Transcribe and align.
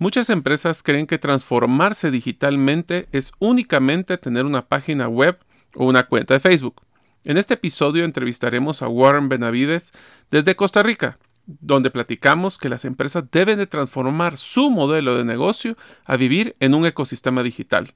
Muchas 0.00 0.30
empresas 0.30 0.84
creen 0.84 1.08
que 1.08 1.18
transformarse 1.18 2.12
digitalmente 2.12 3.08
es 3.10 3.32
únicamente 3.40 4.16
tener 4.16 4.44
una 4.44 4.64
página 4.64 5.08
web 5.08 5.36
o 5.74 5.86
una 5.86 6.06
cuenta 6.06 6.34
de 6.34 6.40
Facebook. 6.40 6.82
En 7.24 7.36
este 7.36 7.54
episodio 7.54 8.04
entrevistaremos 8.04 8.80
a 8.80 8.86
Warren 8.86 9.28
Benavides 9.28 9.92
desde 10.30 10.54
Costa 10.54 10.84
Rica, 10.84 11.18
donde 11.46 11.90
platicamos 11.90 12.58
que 12.58 12.68
las 12.68 12.84
empresas 12.84 13.24
deben 13.32 13.58
de 13.58 13.66
transformar 13.66 14.36
su 14.36 14.70
modelo 14.70 15.16
de 15.16 15.24
negocio 15.24 15.76
a 16.04 16.16
vivir 16.16 16.54
en 16.60 16.74
un 16.74 16.86
ecosistema 16.86 17.42
digital. 17.42 17.92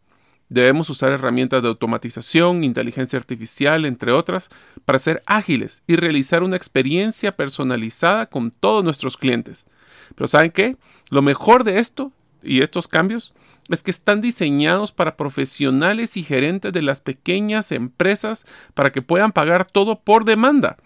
Debemos 0.49 0.91
usar 0.91 1.13
herramientas 1.13 1.63
de 1.63 1.69
automatización, 1.69 2.65
inteligencia 2.65 3.17
artificial, 3.17 3.85
entre 3.85 4.11
otras, 4.11 4.51
para 4.85 4.99
ser 4.99 5.23
ágiles 5.25 5.85
y 5.87 5.95
realizar 5.95 6.43
una 6.43 6.57
experiencia 6.57 7.37
personalizada 7.37 8.27
con 8.27 8.51
todos 8.51 8.83
nuestros 8.83 9.17
clientes. 9.17 9.67
Pero 10.15 10.29
¿saben 10.29 10.51
qué? 10.51 10.77
Lo 11.11 11.23
mejor 11.23 11.65
de 11.65 11.79
esto 11.79 12.13
y 12.43 12.61
estos 12.61 12.89
cambios 12.89 13.35
es 13.69 13.83
que 13.83 13.91
están 13.91 14.21
diseñados 14.21 14.93
para 14.93 15.17
profesionales 15.17 16.17
y 16.17 16.25
gerentes 16.25 16.73
de 16.73 16.83
las 16.83 17.01
pequeñas 17.01 17.73
empresas 17.73 18.45
para 18.75 18.93
que 18.93 19.03
puedan 19.03 19.33
pagar 19.33 19.65
todo 19.65 20.01
por 20.01 20.25
demanda 20.25 20.77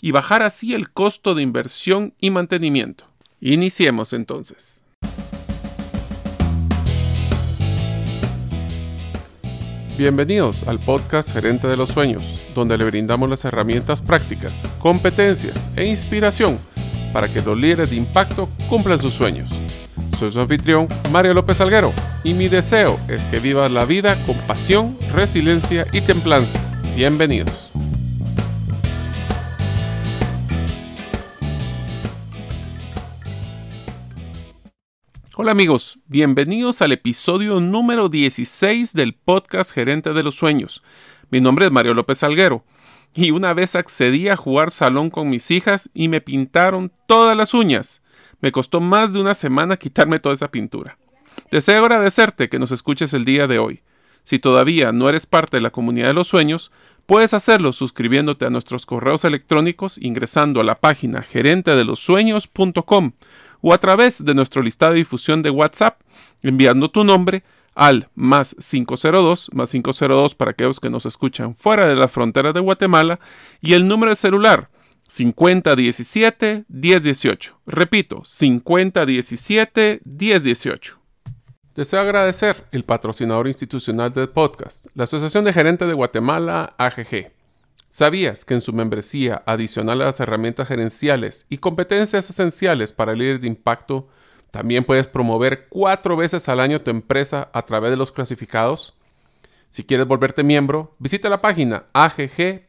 y 0.00 0.12
bajar 0.12 0.42
así 0.42 0.74
el 0.74 0.90
costo 0.90 1.34
de 1.34 1.42
inversión 1.42 2.14
y 2.20 2.30
mantenimiento. 2.30 3.04
Iniciemos 3.40 4.12
entonces. 4.12 4.82
Bienvenidos 9.98 10.66
al 10.66 10.80
podcast 10.80 11.30
Gerente 11.30 11.66
de 11.66 11.76
los 11.76 11.90
Sueños, 11.90 12.40
donde 12.54 12.78
le 12.78 12.86
brindamos 12.86 13.28
las 13.28 13.44
herramientas 13.44 14.00
prácticas, 14.00 14.66
competencias 14.78 15.70
e 15.76 15.84
inspiración 15.84 16.58
para 17.12 17.32
que 17.32 17.40
los 17.40 17.58
líderes 17.58 17.90
de 17.90 17.96
impacto 17.96 18.48
cumplan 18.68 19.00
sus 19.00 19.12
sueños. 19.12 19.50
Soy 20.18 20.32
su 20.32 20.40
anfitrión, 20.40 20.88
Mario 21.10 21.34
López 21.34 21.60
Alguero, 21.60 21.92
y 22.24 22.34
mi 22.34 22.48
deseo 22.48 22.98
es 23.08 23.24
que 23.26 23.40
vivas 23.40 23.70
la 23.70 23.84
vida 23.84 24.22
con 24.26 24.36
pasión, 24.46 24.98
resiliencia 25.12 25.86
y 25.92 26.02
templanza. 26.02 26.60
Bienvenidos. 26.94 27.70
Hola 35.42 35.52
amigos, 35.52 35.98
bienvenidos 36.06 36.82
al 36.82 36.92
episodio 36.92 37.60
número 37.60 38.10
16 38.10 38.92
del 38.92 39.14
podcast 39.14 39.72
Gerente 39.72 40.12
de 40.12 40.22
los 40.22 40.34
Sueños. 40.34 40.82
Mi 41.30 41.40
nombre 41.40 41.64
es 41.64 41.72
Mario 41.72 41.94
López 41.94 42.22
Alguero 42.22 42.62
y 43.14 43.30
una 43.30 43.54
vez 43.54 43.74
accedí 43.74 44.28
a 44.28 44.36
jugar 44.36 44.70
salón 44.70 45.10
con 45.10 45.28
mis 45.28 45.50
hijas 45.50 45.90
y 45.94 46.08
me 46.08 46.20
pintaron 46.20 46.92
todas 47.06 47.36
las 47.36 47.54
uñas. 47.54 48.02
Me 48.40 48.52
costó 48.52 48.80
más 48.80 49.12
de 49.12 49.20
una 49.20 49.34
semana 49.34 49.76
quitarme 49.76 50.20
toda 50.20 50.34
esa 50.34 50.50
pintura. 50.50 50.98
Deseo 51.50 51.82
agradecerte 51.82 52.48
que 52.48 52.58
nos 52.58 52.72
escuches 52.72 53.12
el 53.12 53.24
día 53.24 53.46
de 53.46 53.58
hoy. 53.58 53.82
Si 54.24 54.38
todavía 54.38 54.92
no 54.92 55.08
eres 55.08 55.26
parte 55.26 55.56
de 55.56 55.62
la 55.62 55.70
comunidad 55.70 56.08
de 56.08 56.14
los 56.14 56.28
sueños, 56.28 56.70
puedes 57.06 57.34
hacerlo 57.34 57.72
suscribiéndote 57.72 58.44
a 58.44 58.50
nuestros 58.50 58.86
correos 58.86 59.24
electrónicos 59.24 59.98
ingresando 59.98 60.60
a 60.60 60.64
la 60.64 60.76
página 60.76 61.22
gerentedelosueños.com 61.22 63.12
o 63.62 63.74
a 63.74 63.78
través 63.78 64.24
de 64.24 64.34
nuestro 64.34 64.62
listado 64.62 64.92
de 64.92 64.98
difusión 64.98 65.42
de 65.42 65.50
WhatsApp, 65.50 66.00
enviando 66.42 66.90
tu 66.90 67.04
nombre 67.04 67.42
al 67.74 68.08
más 68.14 68.56
502, 68.56 69.50
más 69.52 69.70
502 69.70 70.34
para 70.34 70.52
aquellos 70.52 70.80
que 70.80 70.90
nos 70.90 71.06
escuchan 71.06 71.54
fuera 71.54 71.86
de 71.86 71.96
la 71.96 72.08
frontera 72.08 72.52
de 72.52 72.60
Guatemala, 72.60 73.20
y 73.60 73.74
el 73.74 73.88
número 73.88 74.10
de 74.10 74.16
celular 74.16 74.70
5017 75.08 76.64
1018. 76.68 77.60
Repito, 77.66 78.22
5017 78.24 80.00
1018. 80.04 81.00
Deseo 81.74 82.00
agradecer 82.00 82.64
el 82.72 82.84
patrocinador 82.84 83.48
institucional 83.48 84.12
del 84.12 84.28
podcast, 84.28 84.86
la 84.94 85.04
Asociación 85.04 85.44
de 85.44 85.52
Gerentes 85.52 85.88
de 85.88 85.94
Guatemala, 85.94 86.74
AGG. 86.78 87.32
¿Sabías 87.88 88.44
que 88.44 88.54
en 88.54 88.60
su 88.60 88.72
membresía, 88.72 89.42
adicional 89.46 90.02
a 90.02 90.06
las 90.06 90.20
herramientas 90.20 90.68
gerenciales 90.68 91.46
y 91.48 91.58
competencias 91.58 92.28
esenciales 92.30 92.92
para 92.92 93.12
el 93.12 93.18
líder 93.18 93.40
de 93.40 93.48
impacto, 93.48 94.08
también 94.50 94.84
puedes 94.84 95.06
promover 95.06 95.68
cuatro 95.68 96.16
veces 96.16 96.48
al 96.48 96.60
año 96.60 96.80
tu 96.80 96.90
empresa 96.90 97.50
a 97.52 97.62
través 97.62 97.90
de 97.90 97.96
los 97.96 98.12
clasificados? 98.12 98.94
Si 99.70 99.84
quieres 99.84 100.06
volverte 100.06 100.42
miembro, 100.42 100.96
visita 100.98 101.28
la 101.28 101.40
página 101.40 101.84
agg.org.gt. 101.92 102.60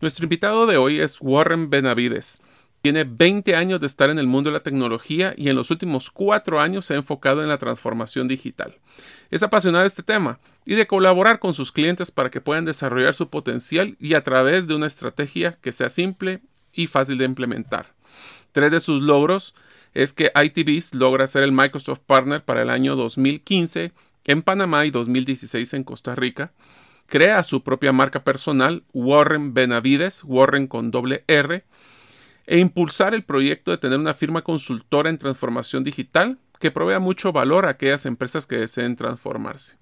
Nuestro 0.00 0.24
invitado 0.24 0.66
de 0.66 0.76
hoy 0.76 1.00
es 1.00 1.18
Warren 1.20 1.70
Benavides. 1.70 2.42
Tiene 2.82 3.04
20 3.04 3.56
años 3.56 3.80
de 3.80 3.86
estar 3.86 4.10
en 4.10 4.18
el 4.18 4.26
mundo 4.26 4.50
de 4.50 4.54
la 4.54 4.62
tecnología 4.62 5.34
y 5.36 5.48
en 5.48 5.56
los 5.56 5.70
últimos 5.70 6.10
cuatro 6.10 6.60
años 6.60 6.86
se 6.86 6.94
ha 6.94 6.96
enfocado 6.96 7.42
en 7.42 7.48
la 7.48 7.58
transformación 7.58 8.28
digital. 8.28 8.78
Es 9.30 9.42
apasionado 9.42 9.82
de 9.82 9.88
este 9.88 10.04
tema 10.04 10.38
y 10.64 10.74
de 10.74 10.86
colaborar 10.86 11.40
con 11.40 11.54
sus 11.54 11.72
clientes 11.72 12.10
para 12.10 12.30
que 12.30 12.40
puedan 12.40 12.64
desarrollar 12.64 13.14
su 13.14 13.28
potencial 13.28 13.96
y 13.98 14.14
a 14.14 14.22
través 14.22 14.68
de 14.68 14.74
una 14.74 14.86
estrategia 14.86 15.58
que 15.60 15.72
sea 15.72 15.90
simple 15.90 16.40
y 16.72 16.86
fácil 16.86 17.18
de 17.18 17.24
implementar. 17.24 17.97
Tres 18.52 18.70
de 18.70 18.80
sus 18.80 19.02
logros 19.02 19.54
es 19.94 20.12
que 20.12 20.32
ITBs 20.34 20.94
logra 20.94 21.26
ser 21.26 21.42
el 21.42 21.52
Microsoft 21.52 22.00
Partner 22.06 22.44
para 22.44 22.62
el 22.62 22.70
año 22.70 22.96
2015 22.96 23.92
en 24.24 24.42
Panamá 24.42 24.84
y 24.86 24.90
2016 24.90 25.74
en 25.74 25.84
Costa 25.84 26.14
Rica. 26.14 26.52
Crea 27.06 27.42
su 27.42 27.62
propia 27.62 27.92
marca 27.92 28.22
personal, 28.22 28.84
Warren 28.92 29.54
Benavides, 29.54 30.22
Warren 30.24 30.66
con 30.66 30.90
doble 30.90 31.24
R 31.26 31.64
e 32.46 32.58
impulsar 32.58 33.14
el 33.14 33.24
proyecto 33.24 33.70
de 33.70 33.78
tener 33.78 33.98
una 33.98 34.14
firma 34.14 34.42
consultora 34.42 35.10
en 35.10 35.18
transformación 35.18 35.84
digital 35.84 36.38
que 36.58 36.70
provea 36.70 36.98
mucho 36.98 37.32
valor 37.32 37.66
a 37.66 37.70
aquellas 37.70 38.06
empresas 38.06 38.46
que 38.46 38.56
deseen 38.56 38.96
transformarse. 38.96 39.76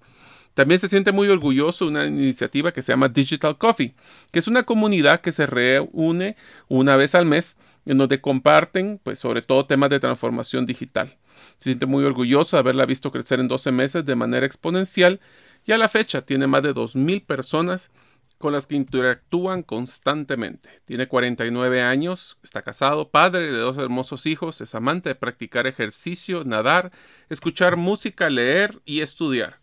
También 0.57 0.79
se 0.79 0.87
siente 0.87 1.11
muy 1.11 1.27
orgulloso 1.27 1.85
de 1.85 1.91
una 1.91 2.07
iniciativa 2.07 2.71
que 2.71 2.81
se 2.81 2.91
llama 2.91 3.09
Digital 3.09 3.59
Coffee, 3.59 3.93
que 4.31 4.39
es 4.39 4.47
una 4.47 4.63
comunidad 4.63 5.21
que 5.21 5.31
se 5.31 5.45
reúne 5.45 6.35
una 6.67 6.95
vez 6.95 7.13
al 7.13 7.27
mes 7.27 7.59
en 7.85 7.99
donde 7.99 8.21
comparten, 8.21 8.99
pues, 9.03 9.19
sobre 9.19 9.43
todo 9.43 9.67
temas 9.67 9.91
de 9.91 9.99
transformación 9.99 10.65
digital. 10.65 11.15
Se 11.59 11.65
siente 11.65 11.85
muy 11.85 12.05
orgulloso 12.05 12.57
de 12.57 12.61
haberla 12.61 12.87
visto 12.87 13.11
crecer 13.11 13.39
en 13.39 13.47
12 13.47 13.71
meses 13.71 14.03
de 14.03 14.15
manera 14.15 14.47
exponencial 14.47 15.19
y 15.63 15.73
a 15.73 15.77
la 15.77 15.89
fecha 15.89 16.23
tiene 16.23 16.47
más 16.47 16.63
de 16.63 16.73
2.000 16.73 17.23
personas 17.23 17.91
con 18.39 18.51
las 18.51 18.65
que 18.65 18.73
interactúan 18.73 19.61
constantemente. 19.61 20.81
Tiene 20.85 21.07
49 21.07 21.83
años, 21.83 22.39
está 22.41 22.63
casado, 22.63 23.11
padre 23.11 23.51
de 23.51 23.59
dos 23.59 23.77
hermosos 23.77 24.25
hijos, 24.25 24.59
es 24.61 24.73
amante 24.73 25.09
de 25.09 25.15
practicar 25.15 25.67
ejercicio, 25.67 26.45
nadar, 26.45 26.91
escuchar 27.29 27.77
música, 27.77 28.31
leer 28.31 28.81
y 28.85 29.01
estudiar. 29.01 29.59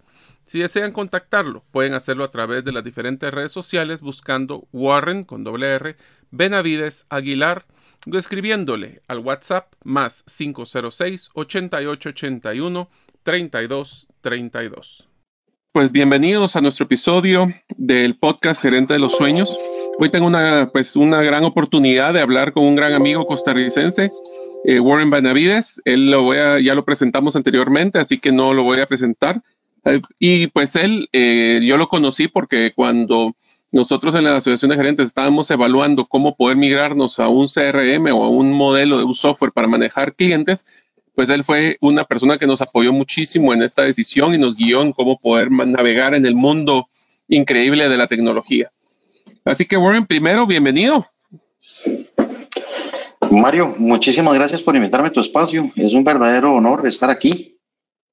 Si 0.46 0.58
desean 0.58 0.92
contactarlo, 0.92 1.64
pueden 1.70 1.94
hacerlo 1.94 2.22
a 2.22 2.30
través 2.30 2.64
de 2.64 2.72
las 2.72 2.84
diferentes 2.84 3.32
redes 3.32 3.50
sociales 3.50 4.02
buscando 4.02 4.68
Warren 4.72 5.24
con 5.24 5.42
doble 5.42 5.68
R, 5.74 5.96
Benavides 6.30 7.06
Aguilar 7.08 7.64
o 8.10 8.18
escribiéndole 8.18 9.00
al 9.08 9.20
WhatsApp 9.20 9.72
más 9.84 10.22
506 10.24 11.30
8881 11.32 12.88
3232. 13.22 15.08
Pues 15.72 15.90
bienvenidos 15.90 16.56
a 16.56 16.60
nuestro 16.60 16.84
episodio 16.84 17.52
del 17.76 18.16
podcast 18.16 18.62
Gerente 18.62 18.92
de 18.92 19.00
los 19.00 19.16
Sueños. 19.16 19.56
Hoy 19.98 20.10
tengo 20.10 20.26
una, 20.26 20.68
pues, 20.72 20.94
una 20.94 21.22
gran 21.22 21.42
oportunidad 21.44 22.12
de 22.12 22.20
hablar 22.20 22.52
con 22.52 22.64
un 22.64 22.76
gran 22.76 22.92
amigo 22.92 23.26
costarricense, 23.26 24.10
eh, 24.64 24.78
Warren 24.78 25.10
Benavides. 25.10 25.80
Él 25.84 26.10
lo 26.10 26.22
voy 26.22 26.36
a, 26.36 26.60
ya 26.60 26.74
lo 26.74 26.84
presentamos 26.84 27.34
anteriormente, 27.34 27.98
así 27.98 28.20
que 28.20 28.30
no 28.30 28.54
lo 28.54 28.62
voy 28.62 28.80
a 28.80 28.86
presentar. 28.86 29.42
Eh, 29.84 30.00
y 30.18 30.46
pues 30.48 30.76
él, 30.76 31.08
eh, 31.12 31.60
yo 31.62 31.76
lo 31.76 31.88
conocí 31.88 32.28
porque 32.28 32.72
cuando 32.74 33.36
nosotros 33.70 34.14
en 34.14 34.24
la 34.24 34.36
Asociación 34.36 34.70
de 34.70 34.76
Gerentes 34.76 35.06
estábamos 35.06 35.50
evaluando 35.50 36.06
cómo 36.06 36.36
poder 36.36 36.56
migrarnos 36.56 37.18
a 37.18 37.28
un 37.28 37.48
CRM 37.48 38.06
o 38.12 38.24
a 38.24 38.28
un 38.28 38.52
modelo 38.52 38.98
de 38.98 39.04
un 39.04 39.14
software 39.14 39.52
para 39.52 39.66
manejar 39.66 40.14
clientes, 40.14 40.66
pues 41.14 41.28
él 41.28 41.44
fue 41.44 41.76
una 41.80 42.04
persona 42.04 42.38
que 42.38 42.46
nos 42.46 42.62
apoyó 42.62 42.92
muchísimo 42.92 43.52
en 43.52 43.62
esta 43.62 43.82
decisión 43.82 44.34
y 44.34 44.38
nos 44.38 44.56
guió 44.56 44.82
en 44.82 44.92
cómo 44.92 45.18
poder 45.18 45.50
navegar 45.50 46.14
en 46.14 46.26
el 46.26 46.34
mundo 46.34 46.88
increíble 47.28 47.88
de 47.88 47.96
la 47.96 48.06
tecnología. 48.06 48.70
Así 49.44 49.64
que 49.66 49.76
Warren, 49.76 50.06
primero, 50.06 50.46
bienvenido. 50.46 51.06
Mario, 53.30 53.74
muchísimas 53.78 54.34
gracias 54.34 54.62
por 54.62 54.76
invitarme 54.76 55.08
a 55.08 55.12
tu 55.12 55.20
espacio. 55.20 55.70
Es 55.76 55.94
un 55.94 56.04
verdadero 56.04 56.54
honor 56.54 56.86
estar 56.86 57.10
aquí. 57.10 57.58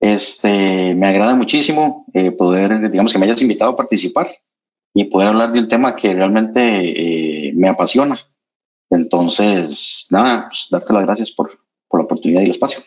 Este, 0.01 0.95
me 0.95 1.05
agrada 1.05 1.35
muchísimo 1.35 2.05
eh, 2.13 2.31
poder, 2.31 2.89
digamos, 2.89 3.13
que 3.13 3.19
me 3.19 3.25
hayas 3.25 3.41
invitado 3.41 3.71
a 3.71 3.77
participar 3.77 4.31
y 4.95 5.05
poder 5.05 5.29
hablar 5.29 5.53
de 5.53 5.59
un 5.59 5.67
tema 5.67 5.95
que 5.95 6.11
realmente 6.13 7.49
eh, 7.49 7.53
me 7.55 7.69
apasiona. 7.69 8.19
Entonces, 8.89 10.07
nada, 10.09 10.47
pues 10.49 10.67
darte 10.71 10.91
las 10.91 11.05
gracias 11.05 11.31
por, 11.31 11.51
por 11.87 11.99
la 11.99 12.05
oportunidad 12.05 12.41
y 12.41 12.45
el 12.45 12.51
espacio. 12.51 12.83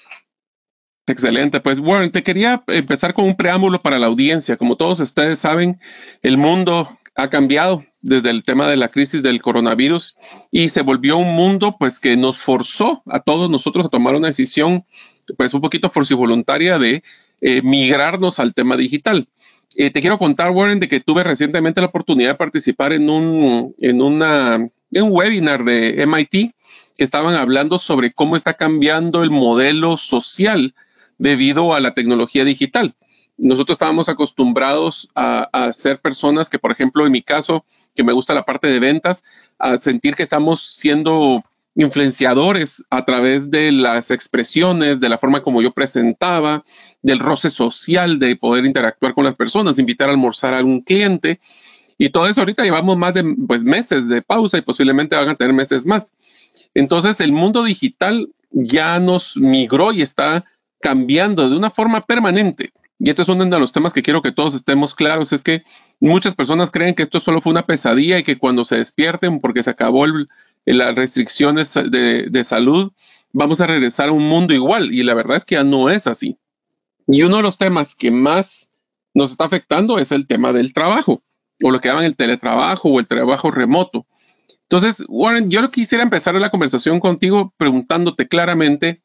Excelente, 1.06 1.60
pues 1.60 1.78
Warren, 1.78 2.10
te 2.10 2.24
quería 2.24 2.64
empezar 2.66 3.14
con 3.14 3.26
un 3.26 3.36
preámbulo 3.36 3.78
para 3.78 4.00
la 4.00 4.06
audiencia. 4.06 4.56
Como 4.56 4.76
todos 4.76 4.98
ustedes 4.98 5.38
saben, 5.38 5.78
el 6.22 6.36
mundo 6.36 6.88
ha 7.14 7.30
cambiado 7.30 7.84
desde 8.00 8.30
el 8.30 8.42
tema 8.42 8.68
de 8.68 8.76
la 8.76 8.88
crisis 8.88 9.22
del 9.22 9.40
coronavirus 9.40 10.16
y 10.50 10.68
se 10.70 10.82
volvió 10.82 11.16
un 11.16 11.34
mundo 11.36 11.76
pues 11.78 12.00
que 12.00 12.16
nos 12.16 12.38
forzó 12.38 13.02
a 13.06 13.20
todos 13.20 13.50
nosotros 13.50 13.86
a 13.86 13.88
tomar 13.88 14.14
una 14.14 14.26
decisión 14.26 14.84
pues 15.36 15.54
un 15.54 15.60
poquito 15.60 15.90
voluntaria 16.16 16.78
de 16.78 17.02
eh, 17.40 17.62
migrarnos 17.62 18.38
al 18.38 18.54
tema 18.54 18.76
digital. 18.76 19.28
Eh, 19.76 19.90
te 19.90 20.00
quiero 20.00 20.18
contar, 20.18 20.50
Warren, 20.50 20.80
de 20.80 20.88
que 20.88 21.00
tuve 21.00 21.24
recientemente 21.24 21.80
la 21.80 21.88
oportunidad 21.88 22.30
de 22.30 22.36
participar 22.36 22.92
en 22.92 23.10
un, 23.10 23.74
en 23.78 24.00
una, 24.00 24.54
en 24.56 25.02
un 25.02 25.10
webinar 25.10 25.64
de 25.64 26.06
MIT 26.06 26.54
que 26.96 27.04
estaban 27.04 27.34
hablando 27.34 27.78
sobre 27.78 28.12
cómo 28.12 28.36
está 28.36 28.54
cambiando 28.54 29.22
el 29.22 29.30
modelo 29.30 29.96
social 29.96 30.74
debido 31.18 31.74
a 31.74 31.80
la 31.80 31.92
tecnología 31.92 32.44
digital. 32.44 32.94
Nosotros 33.36 33.74
estábamos 33.74 34.08
acostumbrados 34.08 35.08
a, 35.16 35.72
ser 35.72 36.00
personas 36.00 36.48
que, 36.48 36.60
por 36.60 36.70
ejemplo, 36.70 37.04
en 37.04 37.12
mi 37.12 37.22
caso, 37.22 37.64
que 37.96 38.04
me 38.04 38.12
gusta 38.12 38.32
la 38.32 38.44
parte 38.44 38.68
de 38.68 38.78
ventas, 38.78 39.24
a 39.58 39.76
sentir 39.76 40.14
que 40.14 40.22
estamos 40.22 40.62
siendo 40.62 41.42
influenciadores 41.74 42.84
a 42.90 43.04
través 43.04 43.50
de 43.50 43.72
las 43.72 44.10
expresiones, 44.10 45.00
de 45.00 45.08
la 45.08 45.18
forma 45.18 45.42
como 45.42 45.60
yo 45.60 45.72
presentaba, 45.72 46.64
del 47.02 47.18
roce 47.18 47.50
social, 47.50 48.18
de 48.18 48.36
poder 48.36 48.64
interactuar 48.64 49.14
con 49.14 49.24
las 49.24 49.34
personas, 49.34 49.78
invitar 49.78 50.08
a 50.08 50.12
almorzar 50.12 50.54
a 50.54 50.58
algún 50.58 50.80
cliente. 50.82 51.40
Y 51.98 52.10
todo 52.10 52.26
eso 52.26 52.40
ahorita 52.40 52.64
llevamos 52.64 52.96
más 52.96 53.14
de 53.14 53.24
pues, 53.46 53.64
meses 53.64 54.08
de 54.08 54.22
pausa 54.22 54.58
y 54.58 54.62
posiblemente 54.62 55.16
van 55.16 55.28
a 55.28 55.34
tener 55.34 55.52
meses 55.52 55.86
más. 55.86 56.14
Entonces 56.74 57.20
el 57.20 57.32
mundo 57.32 57.64
digital 57.64 58.28
ya 58.50 58.98
nos 59.00 59.36
migró 59.36 59.92
y 59.92 60.02
está 60.02 60.44
cambiando 60.80 61.48
de 61.48 61.56
una 61.56 61.70
forma 61.70 62.00
permanente. 62.02 62.72
Y 62.98 63.10
este 63.10 63.22
es 63.22 63.28
uno 63.28 63.44
de 63.44 63.58
los 63.58 63.72
temas 63.72 63.92
que 63.92 64.02
quiero 64.02 64.22
que 64.22 64.32
todos 64.32 64.54
estemos 64.54 64.94
claros, 64.94 65.32
es 65.32 65.42
que 65.42 65.64
muchas 65.98 66.34
personas 66.34 66.70
creen 66.70 66.94
que 66.94 67.02
esto 67.02 67.18
solo 67.18 67.40
fue 67.40 67.50
una 67.50 67.66
pesadilla 67.66 68.18
y 68.18 68.22
que 68.22 68.38
cuando 68.38 68.64
se 68.64 68.76
despierten 68.76 69.40
porque 69.40 69.62
se 69.62 69.70
acabó 69.70 70.06
las 70.64 70.94
restricciones 70.94 71.74
de, 71.74 72.28
de 72.30 72.44
salud, 72.44 72.92
vamos 73.32 73.60
a 73.60 73.66
regresar 73.66 74.08
a 74.08 74.12
un 74.12 74.26
mundo 74.28 74.54
igual. 74.54 74.92
Y 74.92 75.02
la 75.02 75.14
verdad 75.14 75.36
es 75.36 75.44
que 75.44 75.56
ya 75.56 75.64
no 75.64 75.90
es 75.90 76.06
así. 76.06 76.38
Y 77.06 77.22
uno 77.22 77.36
de 77.36 77.42
los 77.42 77.58
temas 77.58 77.94
que 77.94 78.10
más 78.10 78.70
nos 79.14 79.30
está 79.30 79.44
afectando 79.44 79.98
es 79.98 80.12
el 80.12 80.26
tema 80.26 80.52
del 80.52 80.72
trabajo, 80.72 81.22
o 81.62 81.70
lo 81.70 81.80
que 81.80 81.88
llaman 81.88 82.04
el 82.04 82.16
teletrabajo 82.16 82.88
o 82.88 83.00
el 83.00 83.06
trabajo 83.06 83.50
remoto. 83.50 84.06
Entonces, 84.62 85.04
Warren, 85.08 85.50
yo 85.50 85.70
quisiera 85.70 86.02
empezar 86.02 86.34
la 86.34 86.50
conversación 86.50 86.98
contigo 86.98 87.54
preguntándote 87.56 88.26
claramente, 88.26 89.02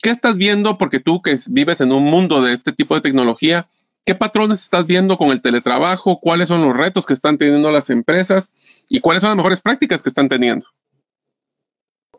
¿qué 0.00 0.10
estás 0.10 0.36
viendo? 0.36 0.78
Porque 0.78 1.00
tú 1.00 1.22
que 1.22 1.36
vives 1.48 1.80
en 1.80 1.92
un 1.92 2.04
mundo 2.04 2.42
de 2.42 2.52
este 2.52 2.72
tipo 2.72 2.94
de 2.94 3.00
tecnología, 3.00 3.66
¿qué 4.04 4.14
patrones 4.14 4.62
estás 4.62 4.86
viendo 4.86 5.16
con 5.16 5.30
el 5.30 5.40
teletrabajo? 5.40 6.20
¿Cuáles 6.20 6.48
son 6.48 6.62
los 6.62 6.76
retos 6.76 7.06
que 7.06 7.14
están 7.14 7.38
teniendo 7.38 7.72
las 7.72 7.90
empresas? 7.90 8.54
¿Y 8.88 9.00
cuáles 9.00 9.22
son 9.22 9.30
las 9.30 9.36
mejores 9.36 9.60
prácticas 9.60 10.02
que 10.02 10.10
están 10.10 10.28
teniendo? 10.28 10.66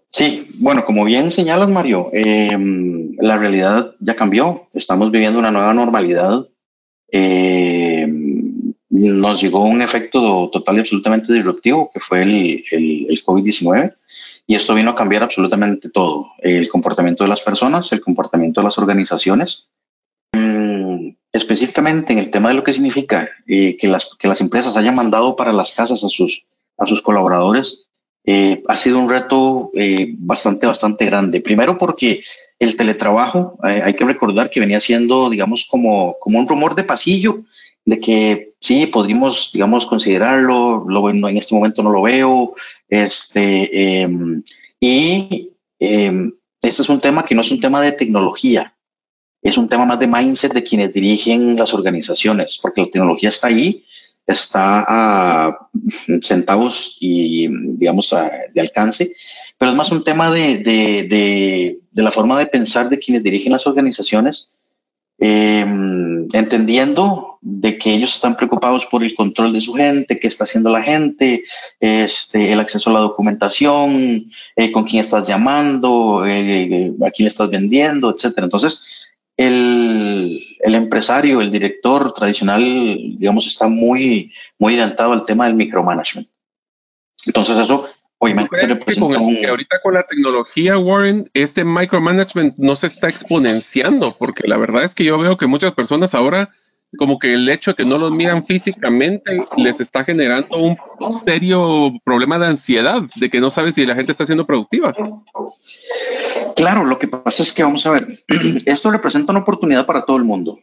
Sí, 0.09 0.47
bueno, 0.55 0.85
como 0.85 1.05
bien 1.05 1.31
señalas, 1.31 1.69
Mario, 1.69 2.09
em, 2.13 3.15
la 3.19 3.37
realidad 3.37 3.95
ya 3.99 4.15
cambió. 4.15 4.61
Estamos 4.73 5.11
viviendo 5.11 5.37
una 5.37 5.51
nueva 5.51 5.73
normalidad. 5.73 6.47
Em, 7.11 8.73
nos 8.89 9.41
llegó 9.41 9.63
un 9.65 9.83
efecto 9.83 10.49
total 10.51 10.77
y 10.77 10.79
absolutamente 10.79 11.31
disruptivo, 11.31 11.91
que 11.93 11.99
fue 11.99 12.23
el, 12.23 12.65
el, 12.71 13.23
COVID-19, 13.23 13.95
y 14.47 14.55
esto 14.55 14.73
vino 14.73 14.91
a 14.91 14.95
cambiar 14.95 15.21
absolutamente 15.23 15.89
todo. 15.89 16.31
El 16.39 16.67
comportamiento 16.69 17.23
de 17.23 17.29
las 17.29 17.41
personas, 17.41 17.91
el 17.91 18.01
comportamiento 18.01 18.61
de 18.61 18.65
las 18.65 18.79
organizaciones. 18.79 19.69
Em, 20.33 21.15
específicamente 21.31 22.13
en 22.13 22.19
el 22.19 22.31
tema 22.31 22.49
de 22.49 22.55
lo 22.55 22.63
que 22.63 22.73
significa 22.73 23.29
eh, 23.47 23.77
que, 23.77 23.87
las, 23.87 24.15
que 24.15 24.27
las 24.27 24.41
empresas 24.41 24.75
hayan 24.75 24.95
mandado 24.95 25.35
para 25.35 25.53
las 25.53 25.75
casas 25.75 26.03
a 26.03 26.09
sus, 26.09 26.47
a 26.79 26.87
sus 26.87 27.03
colaboradores 27.03 27.88
eh, 28.25 28.63
ha 28.67 28.75
sido 28.75 28.99
un 28.99 29.09
reto 29.09 29.71
eh, 29.73 30.13
bastante, 30.17 30.67
bastante 30.67 31.05
grande. 31.05 31.41
Primero 31.41 31.77
porque 31.77 32.21
el 32.59 32.75
teletrabajo, 32.75 33.57
eh, 33.63 33.81
hay 33.83 33.93
que 33.93 34.05
recordar 34.05 34.49
que 34.49 34.59
venía 34.59 34.79
siendo, 34.79 35.29
digamos, 35.29 35.65
como, 35.69 36.17
como 36.19 36.39
un 36.39 36.47
rumor 36.47 36.75
de 36.75 36.83
pasillo, 36.83 37.43
de 37.85 37.99
que 37.99 38.53
sí, 38.59 38.85
podríamos, 38.85 39.51
digamos, 39.53 39.85
considerarlo, 39.85 40.85
lo, 40.87 41.09
en 41.09 41.37
este 41.37 41.55
momento 41.55 41.81
no 41.81 41.91
lo 41.91 42.01
veo, 42.01 42.55
este, 42.87 44.01
em, 44.01 44.43
y 44.79 45.53
em, 45.79 46.33
este 46.61 46.81
es 46.83 46.89
un 46.89 46.99
tema 46.99 47.25
que 47.25 47.35
no 47.35 47.41
es 47.41 47.51
un 47.51 47.61
tema 47.61 47.81
de 47.81 47.93
tecnología, 47.93 48.75
es 49.41 49.57
un 49.57 49.69
tema 49.69 49.85
más 49.85 49.99
de 49.99 50.07
mindset 50.07 50.53
de 50.53 50.63
quienes 50.63 50.93
dirigen 50.93 51.55
las 51.55 51.73
organizaciones, 51.73 52.59
porque 52.61 52.81
la 52.81 52.89
tecnología 52.89 53.29
está 53.29 53.47
ahí, 53.47 53.85
está 54.29 54.85
a 54.87 55.69
centavos 56.21 56.97
y, 56.99 57.47
digamos, 57.77 58.15
de 58.53 58.61
alcance, 58.61 59.13
pero 59.57 59.71
es 59.71 59.77
más 59.77 59.91
un 59.91 60.03
tema 60.03 60.31
de, 60.31 60.59
de, 60.59 61.79
de, 61.91 62.03
la 62.03 62.11
forma 62.11 62.37
de 62.37 62.45
pensar 62.45 62.89
de 62.89 62.99
quienes 62.99 63.23
dirigen 63.23 63.51
las 63.51 63.65
organizaciones, 63.65 64.51
em, 65.17 66.27
entendiendo 66.31 67.39
de 67.41 67.77
que 67.79 67.91
ellos 67.91 68.13
están 68.13 68.37
preocupados 68.37 68.85
por 68.85 69.03
el 69.03 69.15
control 69.15 69.51
de 69.51 69.61
su 69.61 69.73
gente, 69.73 70.19
qué 70.19 70.27
está 70.27 70.43
haciendo 70.43 70.69
la 70.69 70.83
gente, 70.83 71.43
este, 71.79 72.53
el 72.53 72.59
acceso 72.59 72.91
a 72.91 72.93
la 72.93 72.99
documentación, 72.99 74.31
eh, 74.55 74.71
con 74.71 74.83
quién 74.83 75.01
estás 75.01 75.27
llamando, 75.27 76.23
eh, 76.27 76.93
a 77.03 77.09
quién 77.09 77.27
estás 77.27 77.49
vendiendo, 77.49 78.13
etcétera. 78.13 78.45
Entonces, 78.45 78.85
el, 79.37 80.48
el, 80.59 80.75
empresario, 80.75 81.41
el 81.41 81.51
director 81.51 82.13
tradicional, 82.13 82.61
digamos, 82.63 83.47
está 83.47 83.67
muy, 83.67 84.31
muy 84.57 84.73
adelantado 84.73 85.13
al 85.13 85.25
tema 85.25 85.45
del 85.45 85.55
micromanagement. 85.55 86.27
Entonces 87.25 87.57
eso 87.57 87.87
obviamente 88.19 88.57
que, 88.57 89.39
que 89.41 89.47
ahorita 89.47 89.81
con 89.81 89.93
la 89.93 90.03
tecnología, 90.03 90.77
Warren, 90.77 91.29
este 91.33 91.63
micromanagement 91.63 92.57
no 92.59 92.75
se 92.75 92.87
está 92.87 93.09
exponenciando, 93.09 94.15
porque 94.17 94.47
la 94.47 94.57
verdad 94.57 94.83
es 94.83 94.93
que 94.93 95.05
yo 95.05 95.17
veo 95.17 95.37
que 95.37 95.47
muchas 95.47 95.73
personas 95.73 96.13
ahora 96.13 96.51
como 96.97 97.19
que 97.19 97.33
el 97.33 97.47
hecho 97.49 97.71
de 97.71 97.75
que 97.75 97.85
no 97.85 97.97
los 97.97 98.11
miran 98.11 98.43
físicamente 98.43 99.45
les 99.57 99.79
está 99.79 100.03
generando 100.03 100.57
un 100.57 100.77
serio 101.25 101.93
problema 102.03 102.39
de 102.39 102.47
ansiedad, 102.47 103.01
de 103.15 103.29
que 103.29 103.39
no 103.39 103.49
saben 103.49 103.73
si 103.73 103.85
la 103.85 103.95
gente 103.95 104.11
está 104.11 104.25
siendo 104.25 104.45
productiva. 104.45 104.95
Claro, 106.55 106.85
lo 106.85 106.97
que 106.97 107.07
pasa 107.07 107.43
es 107.43 107.53
que 107.53 107.63
vamos 107.63 107.85
a 107.85 107.91
ver, 107.91 108.07
esto 108.65 108.91
representa 108.91 109.31
una 109.31 109.41
oportunidad 109.41 109.85
para 109.85 110.03
todo 110.05 110.17
el 110.17 110.23
mundo. 110.23 110.59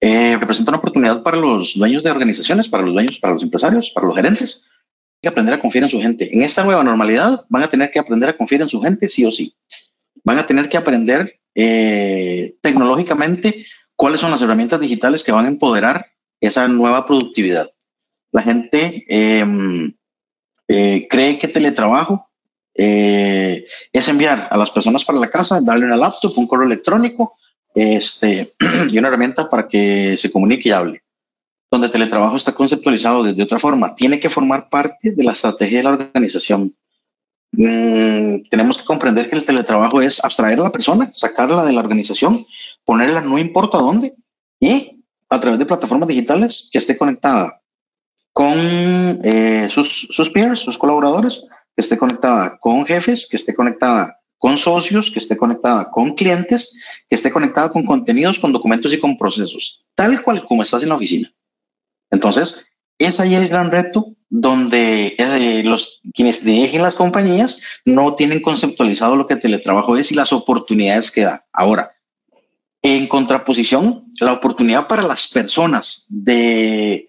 Eh, 0.00 0.36
representa 0.38 0.70
una 0.70 0.78
oportunidad 0.78 1.22
para 1.22 1.38
los 1.38 1.74
dueños 1.74 2.02
de 2.02 2.10
organizaciones, 2.10 2.68
para 2.68 2.84
los 2.84 2.92
dueños, 2.92 3.18
para 3.18 3.34
los 3.34 3.42
empresarios, 3.42 3.90
para 3.90 4.06
los 4.06 4.16
gerentes. 4.16 4.66
Que 5.22 5.28
aprender 5.28 5.54
a 5.54 5.60
confiar 5.60 5.84
en 5.84 5.90
su 5.90 6.00
gente. 6.00 6.32
En 6.34 6.42
esta 6.42 6.64
nueva 6.64 6.84
normalidad 6.84 7.44
van 7.48 7.62
a 7.62 7.70
tener 7.70 7.90
que 7.90 7.98
aprender 7.98 8.28
a 8.28 8.36
confiar 8.36 8.60
en 8.62 8.68
su 8.68 8.80
gente 8.82 9.08
sí 9.08 9.24
o 9.24 9.32
sí. 9.32 9.54
Van 10.22 10.38
a 10.38 10.46
tener 10.46 10.68
que 10.68 10.76
aprender 10.76 11.40
eh, 11.54 12.54
tecnológicamente 12.60 13.64
cuáles 13.96 14.20
son 14.20 14.30
las 14.30 14.42
herramientas 14.42 14.78
digitales 14.78 15.24
que 15.24 15.32
van 15.32 15.46
a 15.46 15.48
empoderar 15.48 16.06
esa 16.40 16.68
nueva 16.68 17.06
productividad. 17.06 17.68
La 18.30 18.42
gente 18.42 19.04
em, 19.08 19.94
eh, 20.68 21.06
cree 21.08 21.38
que 21.38 21.48
teletrabajo 21.48 22.28
eh, 22.74 23.66
es 23.92 24.08
enviar 24.08 24.48
a 24.50 24.56
las 24.56 24.70
personas 24.70 25.04
para 25.04 25.18
la 25.18 25.30
casa, 25.30 25.60
darle 25.62 25.86
una 25.86 25.96
laptop, 25.96 26.36
un 26.36 26.46
correo 26.46 26.66
electrónico 26.66 27.36
este, 27.74 28.52
y 28.90 28.98
una 28.98 29.08
herramienta 29.08 29.48
para 29.48 29.66
que 29.66 30.16
se 30.18 30.30
comunique 30.30 30.68
y 30.68 30.72
hable. 30.72 31.02
Donde 31.70 31.88
teletrabajo 31.88 32.36
está 32.36 32.52
conceptualizado 32.52 33.22
desde 33.22 33.42
otra 33.42 33.58
forma, 33.58 33.94
tiene 33.94 34.20
que 34.20 34.30
formar 34.30 34.68
parte 34.68 35.12
de 35.12 35.24
la 35.24 35.32
estrategia 35.32 35.78
de 35.78 35.84
la 35.84 35.90
organización. 35.90 36.76
Mm, 37.52 38.42
tenemos 38.50 38.78
que 38.78 38.84
comprender 38.84 39.28
que 39.28 39.36
el 39.36 39.44
teletrabajo 39.44 40.02
es 40.02 40.22
abstraer 40.22 40.60
a 40.60 40.64
la 40.64 40.72
persona, 40.72 41.10
sacarla 41.12 41.64
de 41.64 41.72
la 41.72 41.80
organización 41.80 42.46
ponerla 42.86 43.20
no 43.20 43.38
importa 43.38 43.78
dónde 43.78 44.14
y 44.58 45.04
a 45.28 45.40
través 45.40 45.58
de 45.58 45.66
plataformas 45.66 46.08
digitales 46.08 46.70
que 46.72 46.78
esté 46.78 46.96
conectada 46.96 47.60
con 48.32 48.54
eh, 48.56 49.68
sus, 49.70 50.08
sus 50.10 50.30
peers, 50.30 50.60
sus 50.60 50.78
colaboradores, 50.78 51.46
que 51.74 51.82
esté 51.82 51.98
conectada 51.98 52.56
con 52.58 52.86
jefes, 52.86 53.26
que 53.28 53.36
esté 53.36 53.54
conectada 53.54 54.20
con 54.38 54.56
socios, 54.56 55.10
que 55.10 55.18
esté 55.18 55.36
conectada 55.36 55.90
con 55.90 56.14
clientes, 56.14 56.78
que 57.08 57.16
esté 57.16 57.30
conectada 57.30 57.70
con 57.70 57.84
contenidos, 57.84 58.38
con 58.38 58.52
documentos 58.52 58.92
y 58.92 59.00
con 59.00 59.18
procesos, 59.18 59.84
tal 59.94 60.22
cual 60.22 60.44
como 60.44 60.62
estás 60.62 60.82
en 60.82 60.90
la 60.90 60.94
oficina. 60.94 61.32
Entonces, 62.10 62.66
es 62.98 63.20
ahí 63.20 63.34
el 63.34 63.48
gran 63.48 63.70
reto 63.70 64.14
donde 64.28 65.14
eh, 65.18 65.62
los 65.64 66.00
quienes 66.14 66.44
dirigen 66.44 66.82
las 66.82 66.94
compañías 66.94 67.60
no 67.84 68.14
tienen 68.14 68.40
conceptualizado 68.40 69.16
lo 69.16 69.26
que 69.26 69.34
el 69.34 69.40
teletrabajo 69.40 69.96
es 69.96 70.12
y 70.12 70.14
las 70.14 70.32
oportunidades 70.32 71.10
que 71.10 71.22
da. 71.22 71.46
Ahora, 71.52 71.95
en 72.82 73.06
contraposición, 73.06 74.12
la 74.20 74.32
oportunidad 74.32 74.86
para 74.86 75.02
las 75.02 75.28
personas 75.28 76.06
de 76.08 77.08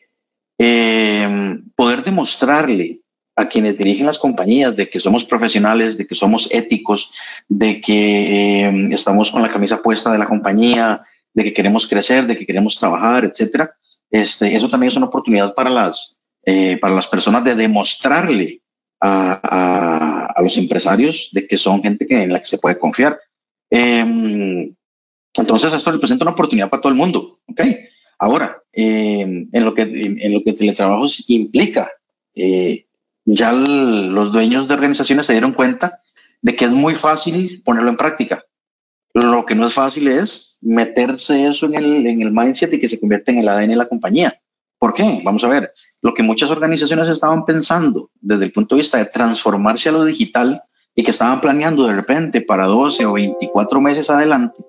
eh, 0.57 1.59
poder 1.75 2.03
demostrarle 2.03 3.01
a 3.35 3.47
quienes 3.47 3.77
dirigen 3.77 4.07
las 4.07 4.17
compañías 4.17 4.75
de 4.75 4.89
que 4.89 4.99
somos 4.99 5.23
profesionales, 5.23 5.97
de 5.97 6.07
que 6.07 6.15
somos 6.15 6.49
éticos, 6.51 7.13
de 7.47 7.79
que 7.79 8.65
eh, 8.65 8.89
estamos 8.91 9.29
con 9.29 9.43
la 9.43 9.49
camisa 9.49 9.81
puesta 9.83 10.11
de 10.11 10.17
la 10.17 10.25
compañía, 10.25 11.05
de 11.33 11.43
que 11.43 11.53
queremos 11.53 11.87
crecer, 11.87 12.25
de 12.25 12.35
que 12.35 12.47
queremos 12.47 12.75
trabajar, 12.79 13.25
etcétera. 13.25 13.75
Este, 14.09 14.55
eso 14.55 14.69
también 14.69 14.89
es 14.89 14.97
una 14.97 15.05
oportunidad 15.05 15.53
para 15.53 15.69
las, 15.69 16.19
eh, 16.43 16.77
para 16.79 16.95
las 16.95 17.07
personas 17.07 17.43
de 17.43 17.53
demostrarle 17.53 18.61
a, 18.99 20.33
los 20.41 20.57
empresarios 20.57 21.29
de 21.31 21.47
que 21.47 21.57
son 21.57 21.83
gente 21.83 22.07
en 22.09 22.31
la 22.31 22.39
que 22.39 22.47
se 22.47 22.57
puede 22.57 22.79
confiar. 22.79 23.19
Em, 23.69 24.73
entonces, 25.37 25.73
esto 25.73 25.91
representa 25.91 26.25
una 26.25 26.33
oportunidad 26.33 26.69
para 26.69 26.81
todo 26.81 26.91
el 26.91 26.97
mundo. 26.97 27.39
¿ok? 27.47 27.61
Ahora, 28.19 28.61
em, 28.73 29.49
en, 29.51 29.65
lo 29.65 29.73
que, 29.73 29.83
en 29.83 30.33
lo 30.33 30.43
que 30.43 30.53
teletrabajo 30.53 31.05
implica, 31.27 31.91
eh, 32.35 32.85
ya 33.25 33.51
los 33.51 34.31
dueños 34.31 34.67
de 34.67 34.73
organizaciones 34.73 35.25
se 35.25 35.33
dieron 35.33 35.53
cuenta 35.53 36.01
de 36.41 36.55
que 36.55 36.65
es 36.65 36.71
muy 36.71 36.95
fácil 36.95 37.61
ponerlo 37.63 37.89
en 37.89 37.97
práctica. 37.97 38.45
Lo 39.13 39.45
que 39.45 39.55
no 39.55 39.65
es 39.65 39.73
fácil 39.73 40.07
es 40.07 40.57
meterse 40.61 41.47
eso 41.47 41.65
en 41.65 41.75
el, 41.75 42.07
en 42.07 42.21
el 42.21 42.31
mindset 42.31 42.73
y 42.73 42.79
que 42.79 42.87
se 42.87 42.99
convierta 42.99 43.31
en 43.31 43.39
el 43.39 43.49
ADN 43.49 43.69
de 43.69 43.75
la 43.75 43.87
compañía. 43.87 44.39
¿Por 44.79 44.93
qué? 44.93 45.21
Vamos 45.23 45.43
a 45.43 45.47
ver, 45.47 45.73
lo 46.01 46.13
que 46.13 46.23
muchas 46.23 46.51
organizaciones 46.51 47.09
estaban 47.09 47.45
pensando 47.45 48.11
desde 48.21 48.45
el 48.45 48.51
punto 48.51 48.75
de 48.75 48.81
vista 48.81 48.97
de 48.99 49.05
transformarse 49.05 49.89
a 49.89 49.91
lo 49.91 50.05
digital 50.05 50.63
y 50.93 51.03
que 51.03 51.11
estaban 51.11 51.41
planeando 51.41 51.87
de 51.87 51.93
repente 51.93 52.41
para 52.41 52.65
12 52.65 53.05
o 53.05 53.13
24 53.13 53.81
meses 53.81 54.09
adelante, 54.09 54.63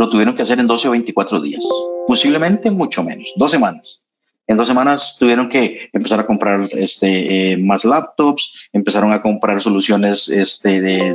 lo 0.00 0.08
tuvieron 0.08 0.34
que 0.34 0.40
hacer 0.40 0.58
en 0.58 0.66
12 0.66 0.88
o 0.88 0.92
24 0.92 1.42
días, 1.42 1.92
posiblemente 2.06 2.70
mucho 2.70 3.04
menos, 3.04 3.34
dos 3.36 3.50
semanas. 3.50 4.06
En 4.46 4.56
dos 4.56 4.66
semanas 4.66 5.16
tuvieron 5.18 5.50
que 5.50 5.90
empezar 5.92 6.18
a 6.20 6.26
comprar 6.26 6.70
este, 6.72 7.52
eh, 7.52 7.58
más 7.58 7.84
laptops, 7.84 8.54
empezaron 8.72 9.12
a 9.12 9.20
comprar 9.20 9.60
soluciones 9.60 10.30
este, 10.30 10.80
de, 10.80 11.14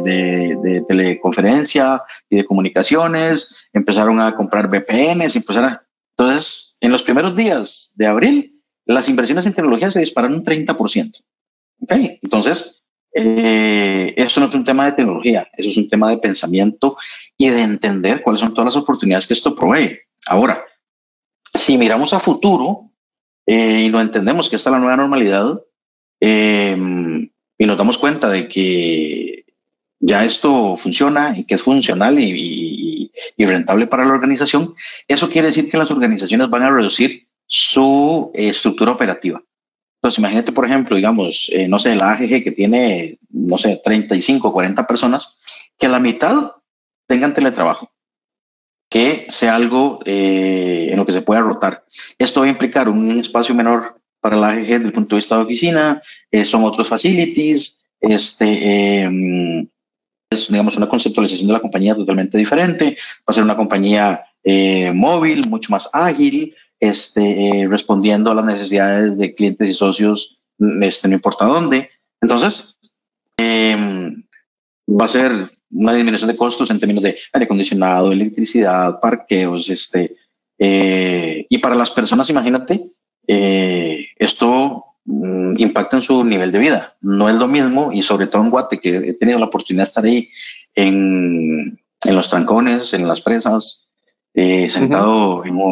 de, 0.61 0.81
teleconferencia 0.87 2.03
y 2.29 2.35
de 2.35 2.45
comunicaciones, 2.45 3.55
empezaron 3.73 4.19
a 4.19 4.35
comprar 4.35 4.67
VPNs, 4.67 5.35
empezaron 5.35 5.79
Entonces, 6.15 6.77
en 6.79 6.91
los 6.91 7.01
primeros 7.01 7.35
días 7.35 7.93
de 7.95 8.05
abril, 8.05 8.61
las 8.85 9.09
inversiones 9.09 9.47
en 9.47 9.53
tecnología 9.55 9.89
se 9.89 10.01
dispararon 10.01 10.37
un 10.37 10.45
30%. 10.45 11.23
¿Okay? 11.81 12.19
Entonces, 12.21 12.83
eh, 13.17 14.13
eso 14.17 14.41
no 14.41 14.47
es 14.47 14.53
un 14.53 14.65
tema 14.65 14.85
de 14.85 14.91
tecnología, 14.91 15.47
eso 15.55 15.69
es 15.69 15.77
un 15.77 15.87
tema 15.87 16.09
de 16.09 16.17
pensamiento 16.17 16.97
y 17.37 17.47
de 17.49 17.61
entender 17.61 18.21
cuáles 18.21 18.41
son 18.41 18.53
todas 18.53 18.75
las 18.75 18.83
oportunidades 18.83 19.25
que 19.25 19.33
esto 19.33 19.55
provee. 19.55 19.99
Ahora, 20.27 20.65
si 21.53 21.77
miramos 21.77 22.13
a 22.13 22.19
futuro, 22.19 22.91
eh, 23.45 23.83
y 23.85 23.89
no 23.89 24.01
entendemos 24.01 24.49
que 24.49 24.57
esta 24.57 24.69
es 24.69 24.73
la 24.73 24.79
nueva 24.79 24.97
normalidad 24.97 25.61
eh, 26.19 26.75
y 27.57 27.65
nos 27.65 27.77
damos 27.77 27.97
cuenta 27.97 28.27
de 28.27 28.49
que 28.49 29.45
ya 29.99 30.23
esto 30.23 30.75
funciona 30.75 31.37
y 31.37 31.45
que 31.45 31.55
es 31.55 31.61
funcional 31.61 32.19
y, 32.19 33.11
rentable 33.37 33.87
para 33.87 34.03
la 34.03 34.13
organización, 34.13 34.75
eso 35.07 35.29
quiere 35.29 35.47
decir 35.47 35.69
que 35.69 35.77
las 35.77 35.89
organizaciones 35.89 36.49
van 36.49 36.63
a 36.63 36.69
reducir 36.69 37.29
su 37.47 38.31
estructura 38.33 38.91
operativa. 38.91 39.41
Entonces, 40.05 40.19
imagínate, 40.19 40.51
por 40.51 40.65
ejemplo, 40.65 40.95
digamos, 40.95 41.49
eh, 41.51 41.67
no 41.67 41.79
sé, 41.79 41.95
la 41.95 42.11
AGG 42.11 42.43
que 42.43 42.51
tiene, 42.51 43.17
no 43.31 43.57
sé, 43.57 43.81
35, 43.83 44.53
40 44.53 44.85
personas, 44.85 45.39
que 45.79 45.87
la 45.87 45.99
mitad 45.99 46.51
tengan 47.07 47.33
teletrabajo 47.33 47.89
que 48.87 49.25
sea 49.29 49.55
algo 49.55 50.01
eh, 50.05 50.89
en 50.91 50.97
lo 50.97 51.07
que 51.07 51.11
se 51.11 51.23
pueda 51.23 51.41
rotar. 51.41 51.85
Esto 52.19 52.41
va 52.41 52.45
a 52.45 52.49
implicar 52.49 52.87
un 52.87 53.19
espacio 53.19 53.55
menor 53.55 53.99
para 54.21 54.37
la 54.37 54.49
AGG 54.49 54.67
desde 54.67 54.85
el 54.85 54.93
punto 54.93 55.15
de 55.15 55.21
vista 55.21 55.37
de 55.37 55.43
oficina, 55.43 55.99
eh, 56.29 56.45
son 56.45 56.63
otros 56.65 56.87
facilities, 56.87 57.81
este, 57.99 59.01
em, 59.01 59.67
es 60.29 60.47
digamos 60.49 60.77
una 60.77 60.87
conceptualización 60.87 61.47
de 61.47 61.53
la 61.53 61.61
compañía 61.61 61.95
totalmente 61.95 62.37
diferente, 62.37 62.95
va 63.21 63.25
a 63.25 63.33
ser 63.33 63.43
una 63.43 63.55
compañía 63.55 64.23
eh, 64.43 64.91
móvil, 64.91 65.49
mucho 65.49 65.71
más 65.71 65.89
ágil, 65.93 66.53
este, 66.89 67.67
respondiendo 67.69 68.31
a 68.31 68.35
las 68.35 68.45
necesidades 68.45 69.17
de 69.17 69.33
clientes 69.35 69.69
y 69.69 69.73
socios, 69.73 70.39
este, 70.81 71.07
no 71.07 71.15
importa 71.15 71.45
dónde. 71.45 71.89
Entonces, 72.21 72.77
em, 73.37 74.23
va 74.87 75.05
a 75.05 75.09
ser 75.09 75.51
una 75.71 75.93
disminución 75.93 76.29
de 76.29 76.35
costos 76.35 76.69
en 76.69 76.79
términos 76.79 77.03
de 77.03 77.17
aire 77.33 77.45
acondicionado, 77.45 78.11
electricidad, 78.11 78.99
parqueos, 78.99 79.69
este, 79.69 80.15
eh, 80.57 81.45
y 81.49 81.57
para 81.57 81.75
las 81.75 81.91
personas, 81.91 82.29
imagínate, 82.29 82.91
eh, 83.27 84.07
esto 84.17 84.85
mm, 85.05 85.55
impacta 85.57 85.97
en 85.97 86.03
su 86.03 86.23
nivel 86.23 86.51
de 86.51 86.59
vida. 86.59 86.95
No 87.01 87.29
es 87.29 87.35
lo 87.35 87.47
mismo, 87.47 87.91
y 87.91 88.01
sobre 88.01 88.27
todo 88.27 88.43
en 88.43 88.49
Guate, 88.49 88.79
que 88.79 88.97
he 88.97 89.13
tenido 89.13 89.39
la 89.39 89.45
oportunidad 89.45 89.83
de 89.83 89.89
estar 89.89 90.05
ahí 90.05 90.29
en 90.75 91.79
los 92.13 92.29
trancones, 92.29 92.93
en 92.93 93.07
las 93.07 93.21
presas, 93.21 93.84
eh, 94.35 94.69
sentado 94.69 95.45
en, 95.45 95.55
un, 95.55 95.71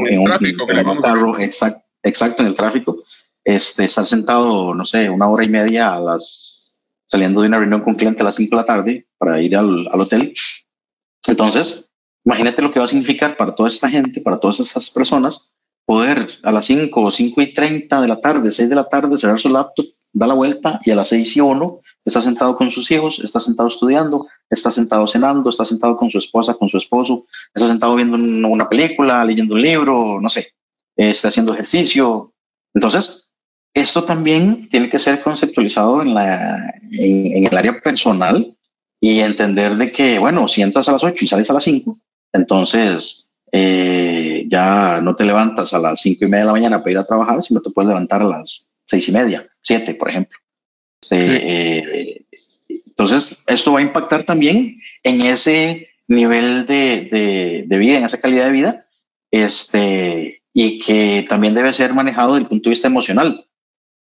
carro, 1.02 1.38
exacto, 1.38 2.42
en 2.42 2.48
el 2.48 2.56
tráfico, 2.56 3.04
este, 3.44 3.84
estar 3.84 4.08
sentado, 4.08 4.74
no 4.74 4.86
sé, 4.86 5.10
una 5.10 5.28
hora 5.28 5.44
y 5.44 5.50
media 5.50 5.94
a 5.94 6.00
las 6.00 6.80
saliendo 7.06 7.42
de 7.42 7.48
una 7.50 7.60
reunión 7.60 7.82
con 7.82 7.92
un 7.92 8.00
cliente 8.00 8.22
a 8.22 8.26
las 8.26 8.36
5 8.36 8.56
de 8.56 8.62
la 8.62 8.66
tarde 8.66 9.08
para 9.18 9.40
ir 9.42 9.56
al, 9.56 9.88
al 9.92 10.02
hotel. 10.02 10.34
Entonces, 11.28 11.90
imagínate 12.24 12.62
lo 12.62 12.72
que 12.72 12.80
va 12.80 12.86
a 12.86 12.88
significar 12.88 13.38
para 13.38 13.54
toda 13.54 13.70
esta 13.70 13.90
gente, 13.90 14.22
para 14.22 14.40
todas 14.40 14.62
estas 14.62 14.90
personas, 14.90 15.52
poder 15.86 16.28
a 16.44 16.52
las 16.52 16.66
5 16.66 17.02
o 17.02 17.12
5 17.12 17.42
y 17.42 17.54
30 17.54 18.02
de 18.02 18.08
la 18.08 18.22
tarde, 18.22 18.52
6 18.52 18.70
de 18.70 18.76
la 18.76 18.88
tarde, 18.88 19.18
cerrar 19.18 19.40
su 19.40 19.50
laptop, 19.50 19.86
da 20.14 20.26
la 20.26 20.34
vuelta 20.34 20.80
y 20.86 20.92
a 20.92 20.96
las 20.96 21.10
6 21.10 21.38
y 21.38 21.42
1 21.42 21.82
está 22.06 22.22
sentado 22.22 22.56
con 22.56 22.70
sus 22.72 22.90
hijos, 22.92 23.20
está 23.20 23.40
sentado 23.40 23.70
estudiando, 23.70 24.28
está 24.50 24.72
sentado 24.72 25.08
cenando, 25.08 25.50
está 25.50 25.66
sentado 25.66 25.98
con 25.98 26.10
su 26.10 26.18
esposa, 26.18 26.54
con 26.56 26.70
su 26.70 26.78
esposo, 26.78 27.26
está 27.54 27.68
sentado 27.68 27.96
viendo 27.96 28.18
una 28.18 28.68
película, 28.68 29.24
leyendo 29.24 29.56
un 29.56 29.62
libro, 29.62 30.20
no 30.22 30.30
sé, 30.30 30.54
está 30.96 31.30
haciendo 31.30 31.54
ejercicio. 31.54 32.34
Entonces, 32.74 33.30
esto 33.74 34.04
también 34.04 34.68
tiene 34.70 34.90
que 34.90 35.00
ser 35.00 35.22
conceptualizado 35.22 36.02
en, 36.02 36.14
la, 36.14 36.74
en, 36.92 37.48
el 37.48 37.58
área 37.58 37.80
personal 37.82 38.56
y 39.00 39.20
entender 39.20 39.76
de 39.78 39.92
que, 39.92 40.20
bueno, 40.20 40.48
si 40.48 40.62
entras 40.62 40.88
a 40.90 40.94
las 40.94 41.04
8 41.04 41.26
y 41.26 41.28
sales 41.28 41.50
a 41.50 41.54
las 41.54 41.64
5, 41.64 41.98
entonces 42.34 43.32
eh, 43.52 44.46
ya 44.50 45.02
no 45.02 45.16
te 45.16 45.24
levantas 45.24 45.74
a 45.74 45.80
las 45.80 46.02
5 46.02 46.26
y 46.26 46.28
media 46.28 46.42
de 46.42 46.48
la 46.48 46.54
mañana 46.54 46.80
para 46.80 46.92
ir 46.92 46.98
a 46.98 47.06
trabajar, 47.06 47.42
sino 47.44 47.62
te 47.62 47.72
puedes 47.72 47.88
levantar 47.88 48.22
a 48.22 48.26
las 48.26 48.70
6 48.88 49.10
y 49.10 49.12
media, 49.12 49.48
7, 49.62 49.96
por 49.96 50.10
ejemplo. 50.10 50.38
Eh, 51.16 52.26
entonces, 52.68 53.44
esto 53.48 53.74
va 53.74 53.80
a 53.80 53.84
impactar 53.84 54.24
también 54.24 54.80
en 55.04 55.22
ese 55.22 55.90
nivel 56.08 56.66
de, 56.66 57.66
vida, 57.70 57.98
en 57.98 58.06
esa 58.06 58.22
calidad 58.22 58.46
de 58.46 58.52
vida, 58.52 58.86
este, 59.32 60.44
y 60.54 60.80
que 60.80 61.26
también 61.28 61.56
debe 61.56 61.74
ser 61.74 61.94
manejado 61.94 62.34
desde 62.34 62.44
el 62.44 62.50
punto 62.50 62.70
de 62.70 62.74
vista 62.74 62.88
emocional. 62.88 63.48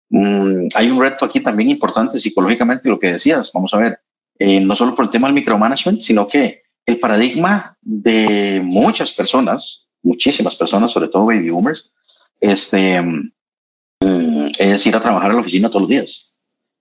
Mm, 0.09 0.69
hay 0.75 0.91
un 0.91 1.01
reto 1.01 1.25
aquí 1.25 1.41
también 1.41 1.71
importante 1.71 2.19
psicológicamente, 2.19 2.89
lo 2.89 2.99
que 2.99 3.13
decías, 3.13 3.53
vamos 3.55 3.73
a 3.75 3.79
ver, 3.79 4.01
eh, 4.39 4.61
no 4.61 4.75
solo 4.75 4.95
por 4.95 5.05
el 5.05 5.11
tema 5.11 5.29
del 5.29 5.35
micromanagement, 5.35 6.03
sino 6.03 6.27
que 6.27 6.63
el 6.85 6.99
paradigma 6.99 7.77
de 7.81 8.61
muchas 8.65 9.13
personas, 9.13 9.89
muchísimas 10.03 10.57
personas, 10.57 10.91
sobre 10.91 11.09
todo 11.09 11.27
baby 11.27 11.51
boomers, 11.51 11.93
este, 12.41 13.01
mm, 13.01 14.51
es 14.59 14.87
ir 14.87 14.97
a 14.97 15.01
trabajar 15.01 15.31
a 15.31 15.35
la 15.35 15.41
oficina 15.41 15.69
todos 15.69 15.83
los 15.83 15.91
días. 15.91 16.30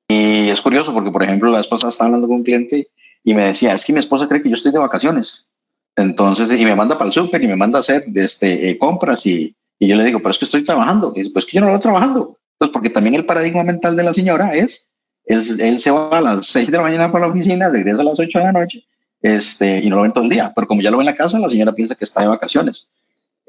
Y 0.09 0.49
es 0.49 0.59
curioso 0.59 0.91
porque, 0.91 1.11
por 1.11 1.21
ejemplo, 1.21 1.51
la 1.51 1.59
esposa 1.59 1.87
estaba 1.87 2.07
hablando 2.07 2.27
con 2.27 2.37
un 2.37 2.43
cliente 2.43 2.87
y 3.23 3.33
me 3.35 3.43
decía, 3.43 3.73
es 3.73 3.85
que 3.85 3.93
mi 3.93 3.99
esposa 3.99 4.27
cree 4.27 4.41
que 4.41 4.49
yo 4.49 4.55
estoy 4.55 4.71
de 4.71 4.79
vacaciones. 4.79 5.51
Entonces, 5.95 6.49
y 6.59 6.65
me 6.65 6.75
manda 6.75 6.97
para 6.97 7.09
el 7.09 7.13
súper 7.13 7.43
y 7.43 7.47
me 7.47 7.55
manda 7.55 7.77
a 7.77 7.81
hacer 7.81 8.05
este, 8.15 8.71
eh, 8.71 8.79
compras 8.79 9.25
y, 9.27 9.55
y, 9.77 9.87
yo 9.87 9.95
le 9.95 10.03
digo, 10.03 10.17
pero 10.17 10.31
es 10.31 10.39
que 10.39 10.45
estoy 10.45 10.63
trabajando. 10.63 11.13
Y 11.15 11.29
pues 11.29 11.45
que 11.45 11.57
yo 11.57 11.61
no 11.61 11.67
estoy 11.67 11.83
trabajando. 11.83 12.37
Pues 12.57 12.71
porque 12.71 12.89
también 12.89 13.15
el 13.15 13.25
paradigma 13.25 13.63
mental 13.63 13.95
de 13.95 14.03
la 14.03 14.13
señora 14.13 14.55
es, 14.55 14.91
él, 15.25 15.79
se 15.79 15.91
va 15.91 16.17
a 16.17 16.21
las 16.21 16.47
6 16.47 16.71
de 16.71 16.77
la 16.77 16.83
mañana 16.83 17.11
para 17.11 17.27
la 17.27 17.31
oficina, 17.31 17.69
regresa 17.69 18.01
a 18.01 18.05
las 18.05 18.19
8 18.19 18.39
de 18.39 18.45
la 18.45 18.51
noche 18.51 18.83
este, 19.21 19.79
y 19.79 19.89
no 19.89 19.97
lo 19.97 20.01
ven 20.01 20.11
todo 20.11 20.23
el 20.23 20.31
día. 20.31 20.51
Pero 20.55 20.67
como 20.67 20.81
ya 20.81 20.89
lo 20.89 20.97
ve 20.97 21.03
en 21.03 21.05
la 21.05 21.15
casa, 21.15 21.37
la 21.37 21.51
señora 21.51 21.73
piensa 21.73 21.93
que 21.93 22.05
está 22.05 22.21
de 22.21 22.27
vacaciones. 22.27 22.89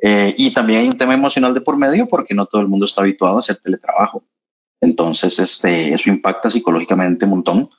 Eh, 0.03 0.35
y 0.37 0.53
también 0.53 0.81
hay 0.81 0.89
un 0.89 0.99
tema 0.99 1.15
emocional 1.15 1.55
de 1.55 1.63
por 1.63 1.79
medio 1.79 2.07
porque 2.07 2.35
no 2.35 2.45
todo 2.45 2.61
el 2.61 2.69
mundo 2.69 2.85
está 2.85 3.01
habituado 3.01 3.39
a 3.39 3.41
hacer 3.41 3.57
teletrabajo. 3.57 4.23
Entonces, 4.81 5.39
este, 5.39 5.93
eso 5.93 6.11
impacta 6.11 6.51
psicológicamente 6.51 7.25
un 7.25 7.31
montón 7.31 7.71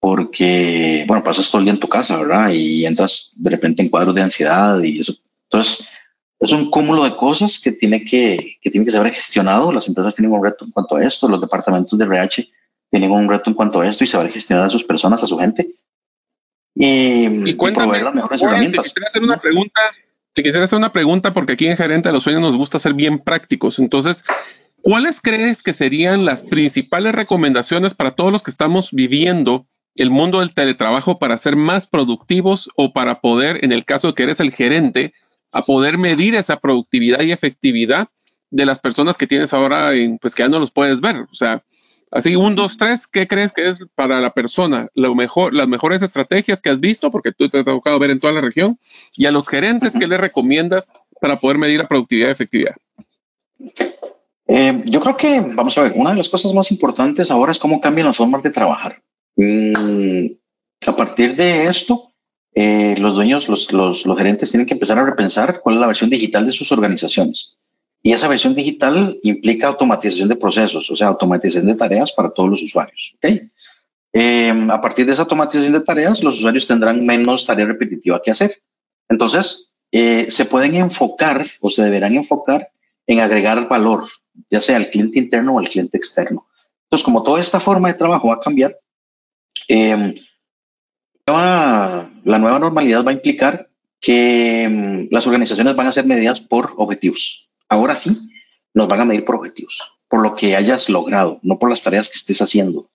porque, 0.00 1.04
bueno, 1.08 1.24
pasas 1.24 1.50
todo 1.50 1.60
el 1.60 1.64
día 1.64 1.74
en 1.74 1.80
tu 1.80 1.88
casa, 1.88 2.16
¿verdad? 2.16 2.50
Y 2.50 2.86
entras 2.86 3.32
de 3.36 3.50
repente 3.50 3.82
en 3.82 3.88
cuadros 3.88 4.14
de 4.14 4.22
ansiedad 4.22 4.80
y 4.82 5.00
eso. 5.00 5.14
Entonces, 5.50 5.88
es 6.38 6.52
un 6.52 6.70
cúmulo 6.70 7.04
de 7.04 7.16
cosas 7.16 7.58
que 7.58 7.72
tiene 7.72 8.04
que, 8.04 8.58
que 8.60 8.70
tiene 8.70 8.84
que 8.84 8.92
ser 8.92 9.08
gestionado. 9.10 9.72
Las 9.72 9.88
empresas 9.88 10.14
tienen 10.14 10.32
un 10.32 10.44
reto 10.44 10.64
en 10.64 10.70
cuanto 10.70 10.96
a 10.96 11.04
esto, 11.04 11.28
los 11.28 11.40
departamentos 11.40 11.98
de 11.98 12.04
RH 12.04 12.48
tienen 12.90 13.10
un 13.10 13.28
reto 13.28 13.50
en 13.50 13.54
cuanto 13.54 13.80
a 13.80 13.88
esto 13.88 14.04
y 14.04 14.06
saber 14.06 14.30
gestionar 14.30 14.66
a 14.66 14.70
sus 14.70 14.84
personas, 14.84 15.22
a 15.22 15.26
su 15.26 15.38
gente. 15.38 15.68
Y, 16.74 17.50
y 17.50 17.54
cuéntame, 17.54 18.02
las 18.02 18.14
mejores 18.14 18.42
herramientas. 18.42 18.84
Te 18.84 18.88
quisiera 18.90 19.06
hacer 19.06 19.22
una 19.22 19.38
pregunta, 19.38 19.80
te 20.34 20.42
quisiera 20.42 20.64
hacer 20.64 20.76
una 20.76 20.92
pregunta 20.92 21.32
porque 21.32 21.54
aquí 21.54 21.66
en 21.66 21.76
Gerente 21.76 22.10
de 22.10 22.12
los 22.12 22.22
Sueños 22.22 22.42
nos 22.42 22.56
gusta 22.56 22.78
ser 22.78 22.92
bien 22.92 23.18
prácticos. 23.18 23.78
Entonces, 23.78 24.24
¿cuáles 24.86 25.20
crees 25.20 25.64
que 25.64 25.72
serían 25.72 26.24
las 26.24 26.44
principales 26.44 27.12
recomendaciones 27.12 27.94
para 27.94 28.12
todos 28.12 28.30
los 28.30 28.44
que 28.44 28.52
estamos 28.52 28.92
viviendo 28.92 29.66
el 29.96 30.10
mundo 30.10 30.38
del 30.38 30.54
teletrabajo 30.54 31.18
para 31.18 31.36
ser 31.38 31.56
más 31.56 31.88
productivos 31.88 32.70
o 32.76 32.92
para 32.92 33.20
poder, 33.20 33.64
en 33.64 33.72
el 33.72 33.84
caso 33.84 34.06
de 34.06 34.14
que 34.14 34.22
eres 34.22 34.38
el 34.38 34.52
gerente, 34.52 35.12
a 35.50 35.62
poder 35.62 35.98
medir 35.98 36.36
esa 36.36 36.58
productividad 36.58 37.22
y 37.22 37.32
efectividad 37.32 38.06
de 38.50 38.64
las 38.64 38.78
personas 38.78 39.16
que 39.16 39.26
tienes 39.26 39.52
ahora, 39.52 39.92
en, 39.92 40.18
pues 40.18 40.36
que 40.36 40.44
ya 40.44 40.48
no 40.48 40.60
los 40.60 40.70
puedes 40.70 41.00
ver. 41.00 41.16
O 41.32 41.34
sea, 41.34 41.64
así 42.12 42.36
un, 42.36 42.54
dos, 42.54 42.76
tres, 42.76 43.08
¿qué 43.08 43.26
crees 43.26 43.50
que 43.50 43.68
es 43.68 43.80
para 43.96 44.20
la 44.20 44.30
persona 44.30 44.86
lo 44.94 45.16
mejor, 45.16 45.52
las 45.52 45.66
mejores 45.66 46.02
estrategias 46.02 46.62
que 46.62 46.70
has 46.70 46.78
visto, 46.78 47.10
porque 47.10 47.32
tú 47.32 47.48
te 47.48 47.58
has 47.58 47.64
tocado 47.64 47.98
ver 47.98 48.12
en 48.12 48.20
toda 48.20 48.34
la 48.34 48.40
región, 48.40 48.78
y 49.16 49.26
a 49.26 49.32
los 49.32 49.48
gerentes, 49.48 49.94
¿qué 49.98 50.06
les 50.06 50.20
recomiendas 50.20 50.92
para 51.20 51.34
poder 51.34 51.58
medir 51.58 51.80
la 51.80 51.88
productividad 51.88 52.28
y 52.28 52.30
efectividad? 52.30 52.76
Eh, 54.48 54.82
yo 54.86 55.00
creo 55.00 55.16
que, 55.16 55.40
vamos 55.40 55.76
a 55.76 55.82
ver, 55.82 55.92
una 55.96 56.10
de 56.10 56.16
las 56.16 56.28
cosas 56.28 56.54
más 56.54 56.70
importantes 56.70 57.30
ahora 57.30 57.52
es 57.52 57.58
cómo 57.58 57.80
cambian 57.80 58.06
las 58.06 58.16
formas 58.16 58.42
de 58.42 58.50
trabajar. 58.50 59.02
Mm, 59.36 60.26
a 60.86 60.96
partir 60.96 61.36
de 61.36 61.66
esto, 61.66 62.12
eh, 62.54 62.94
los 62.98 63.14
dueños, 63.14 63.48
los, 63.48 63.72
los, 63.72 64.06
los, 64.06 64.18
gerentes 64.18 64.50
tienen 64.50 64.66
que 64.66 64.74
empezar 64.74 64.98
a 64.98 65.04
repensar 65.04 65.60
cuál 65.60 65.76
es 65.76 65.80
la 65.80 65.88
versión 65.88 66.10
digital 66.10 66.46
de 66.46 66.52
sus 66.52 66.72
organizaciones. 66.72 67.58
Y 68.02 68.12
esa 68.12 68.28
versión 68.28 68.54
digital 68.54 69.18
implica 69.24 69.66
automatización 69.66 70.28
de 70.28 70.36
procesos, 70.36 70.90
o 70.90 70.96
sea, 70.96 71.08
automatización 71.08 71.66
de 71.66 71.74
tareas 71.74 72.12
para 72.12 72.30
todos 72.30 72.48
los 72.48 72.62
usuarios. 72.62 73.14
¿okay? 73.16 73.50
Eh, 74.12 74.68
a 74.70 74.80
partir 74.80 75.06
de 75.06 75.12
esa 75.12 75.22
automatización 75.22 75.72
de 75.72 75.80
tareas, 75.80 76.22
los 76.22 76.38
usuarios 76.38 76.66
tendrán 76.66 77.04
menos 77.04 77.44
tarea 77.44 77.66
repetitiva 77.66 78.22
que 78.22 78.30
hacer. 78.30 78.62
Entonces, 79.08 79.72
eh, 79.92 80.30
se 80.30 80.44
pueden 80.44 80.74
enfocar 80.76 81.44
o 81.60 81.68
se 81.68 81.82
deberán 81.82 82.14
enfocar 82.14 82.70
en 83.06 83.20
agregar 83.20 83.68
valor, 83.68 84.04
ya 84.50 84.60
sea 84.60 84.76
al 84.76 84.90
cliente 84.90 85.18
interno 85.18 85.54
o 85.54 85.58
al 85.58 85.68
cliente 85.68 85.96
externo. 85.96 86.46
Entonces, 86.84 87.04
como 87.04 87.22
toda 87.22 87.40
esta 87.40 87.60
forma 87.60 87.88
de 87.88 87.94
trabajo 87.94 88.28
va 88.28 88.34
a 88.34 88.40
cambiar, 88.40 88.78
eh, 89.68 90.14
la 91.26 92.08
nueva 92.24 92.58
normalidad 92.58 93.04
va 93.04 93.10
a 93.10 93.14
implicar 93.14 93.68
que 94.00 94.68
mm, 94.68 95.12
las 95.12 95.26
organizaciones 95.26 95.74
van 95.74 95.88
a 95.88 95.92
ser 95.92 96.06
medidas 96.06 96.40
por 96.40 96.74
objetivos. 96.76 97.48
Ahora 97.68 97.96
sí, 97.96 98.16
nos 98.74 98.88
van 98.88 99.00
a 99.00 99.04
medir 99.04 99.24
por 99.24 99.36
objetivos, 99.36 99.80
por 100.08 100.22
lo 100.22 100.34
que 100.36 100.54
hayas 100.54 100.88
logrado, 100.88 101.40
no 101.42 101.58
por 101.58 101.70
las 101.70 101.82
tareas 101.82 102.08
que 102.08 102.18
estés 102.18 102.40
haciendo. 102.42 102.88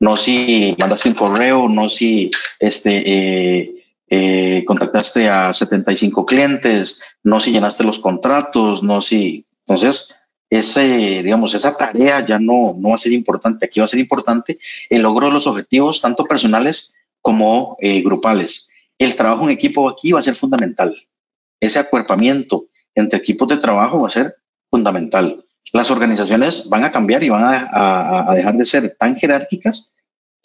No 0.00 0.16
si 0.16 0.74
mandaste 0.78 1.08
un 1.08 1.14
correo, 1.14 1.68
no 1.68 1.88
si 1.88 2.30
este, 2.58 3.02
eh, 3.06 3.84
eh, 4.08 4.64
contactaste 4.66 5.28
a 5.28 5.54
75 5.54 6.26
clientes, 6.26 7.02
no 7.22 7.40
si 7.40 7.52
llenaste 7.52 7.84
los 7.84 7.98
contratos, 7.98 8.82
no 8.82 9.00
si... 9.00 9.46
Entonces, 9.66 10.16
ese, 10.50 11.22
digamos, 11.22 11.54
esa 11.54 11.72
tarea 11.72 12.24
ya 12.24 12.38
no, 12.38 12.76
no 12.78 12.90
va 12.90 12.94
a 12.94 12.98
ser 12.98 13.12
importante. 13.12 13.66
Aquí 13.66 13.80
va 13.80 13.86
a 13.86 13.88
ser 13.88 14.00
importante 14.00 14.58
el 14.88 15.02
logro 15.02 15.26
de 15.26 15.32
los 15.32 15.46
objetivos, 15.46 16.00
tanto 16.00 16.24
personales 16.24 16.94
como 17.20 17.76
eh, 17.80 18.02
grupales. 18.02 18.70
El 18.98 19.16
trabajo 19.16 19.44
en 19.44 19.50
equipo 19.50 19.88
aquí 19.88 20.12
va 20.12 20.20
a 20.20 20.22
ser 20.22 20.36
fundamental. 20.36 20.96
Ese 21.60 21.78
acuerpamiento 21.78 22.66
entre 22.94 23.18
equipos 23.18 23.48
de 23.48 23.56
trabajo 23.56 24.00
va 24.00 24.06
a 24.06 24.10
ser 24.10 24.36
fundamental. 24.70 25.44
Las 25.72 25.90
organizaciones 25.90 26.68
van 26.68 26.84
a 26.84 26.90
cambiar 26.90 27.24
y 27.24 27.28
van 27.28 27.42
a, 27.44 28.32
dejar 28.34 28.54
de 28.54 28.64
ser 28.64 28.96
tan 28.98 29.16
jerárquicas 29.16 29.92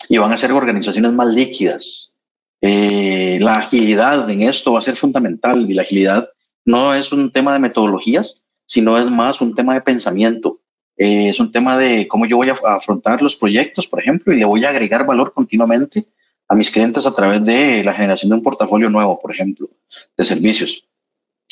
y 0.10 0.18
van 0.18 0.32
a 0.32 0.38
ser 0.38 0.52
organizaciones 0.52 1.14
más 1.14 1.28
líquidas. 1.28 2.18
Eh, 2.62 3.38
la 3.42 3.54
agilidad 3.54 4.30
en 4.30 4.42
esto 4.42 4.74
va 4.74 4.80
a 4.80 4.84
ser 4.84 4.96
fundamental 4.96 5.70
y 5.70 5.74
la 5.74 5.84
agilidad 5.84 6.30
no 6.66 6.94
es 6.94 7.12
un 7.12 7.32
tema 7.32 7.54
de 7.54 7.60
metodologías, 7.60 8.44
sino 8.72 8.98
es 8.98 9.12
más 9.12 9.42
un 9.42 9.54
tema 9.54 9.74
de 9.74 9.82
pensamiento. 9.82 10.62
Eh, 10.96 11.28
es 11.28 11.42
un 11.42 11.52
tema 11.52 11.78
de 11.78 12.08
cómo 12.08 12.26
yo 12.26 12.38
voy 12.38 12.48
a 12.48 12.76
afrontar 12.76 13.22
los 13.22 13.36
proyectos, 13.36 13.86
por 13.86 14.00
ejemplo, 14.00 14.32
y 14.32 14.38
le 14.38 14.46
voy 14.46 14.64
a 14.64 14.70
agregar 14.70 15.06
valor 15.06 15.34
continuamente 15.34 16.06
a 16.48 16.56
mis 16.56 16.72
clientes 16.72 17.06
a 17.06 17.14
través 17.14 17.44
de 17.44 17.84
la 17.84 17.92
generación 17.92 18.30
de 18.30 18.36
un 18.36 18.44
portafolio 18.44 18.90
nuevo, 18.90 19.20
por 19.20 19.34
ejemplo, 19.34 19.70
de 20.16 20.24
servicios. 20.24 20.88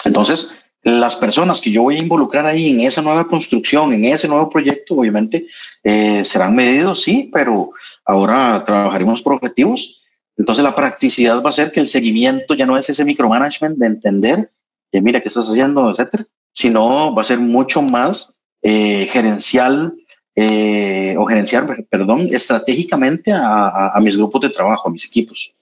Entonces, 0.06 0.56
las 0.82 1.18
personas 1.18 1.60
que 1.60 1.72
yo 1.72 1.82
voy 1.82 1.98
a 1.98 2.00
involucrar 2.00 2.46
ahí 2.46 2.70
en 2.70 2.80
esa 2.80 3.02
nueva 3.02 3.28
construcción, 3.28 3.92
en 3.92 4.06
ese 4.06 4.30
nuevo 4.30 4.50
proyecto, 4.50 4.96
obviamente 4.96 5.48
eh, 5.84 6.24
serán 6.24 6.56
medidos, 6.56 7.02
sí, 7.02 7.30
pero 7.34 7.72
ahora 8.06 8.64
trabajaremos 8.66 9.22
por 9.22 9.34
objetivos. 9.34 10.04
Entonces, 10.38 10.64
la 10.64 10.74
practicidad 10.74 11.44
va 11.44 11.50
a 11.50 11.54
ser 11.60 11.74
que 11.74 11.82
el 11.82 11.90
seguimiento 11.90 12.54
ya 12.54 12.66
no 12.66 12.78
es 12.78 12.90
ese 12.90 13.04
micromanagement 13.04 13.78
de 13.78 13.88
entender, 13.88 14.52
que 14.90 15.02
mira, 15.02 15.20
qué 15.20 15.28
estás 15.28 15.50
haciendo, 15.50 15.90
etcétera, 15.90 16.26
sino 16.60 17.16
va 17.16 17.22
a 17.22 17.26
ser 17.26 17.40
mucho 17.40 17.82
más 17.82 18.38
eh, 18.62 19.08
gerencial, 19.10 19.94
eh, 20.36 21.16
o 21.18 21.24
gerenciar, 21.26 21.86
perdón, 21.90 22.28
estratégicamente 22.34 23.32
a, 23.34 23.98
mis 24.02 24.18
grupos 24.18 24.42
de 24.42 24.50
trabajo, 24.50 24.90
a 24.90 24.92
mis 24.92 25.06
equipos. 25.06 25.56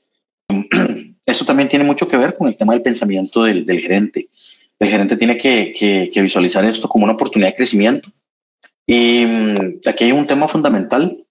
Esto 1.26 1.46
también 1.46 1.70
tiene 1.70 1.86
mucho 1.86 2.08
que 2.08 2.18
ver 2.18 2.36
con 2.36 2.48
el 2.48 2.58
tema 2.58 2.74
del 2.74 2.82
pensamiento 2.82 3.44
del, 3.44 3.80
gerente. 3.80 4.30
El 4.80 4.88
gerente 4.88 5.18
tiene 5.18 5.38
que, 5.38 6.10
visualizar 6.16 6.66
esto 6.66 6.90
como 6.90 7.04
una 7.04 7.14
oportunidad 7.14 7.52
de 7.52 7.58
crecimiento. 7.58 8.12
Y 8.88 9.24
mm, 9.28 9.82
aquí 9.86 10.06
hay 10.06 10.14
un 10.14 10.26
tema 10.26 10.48
fundamental 10.48 11.24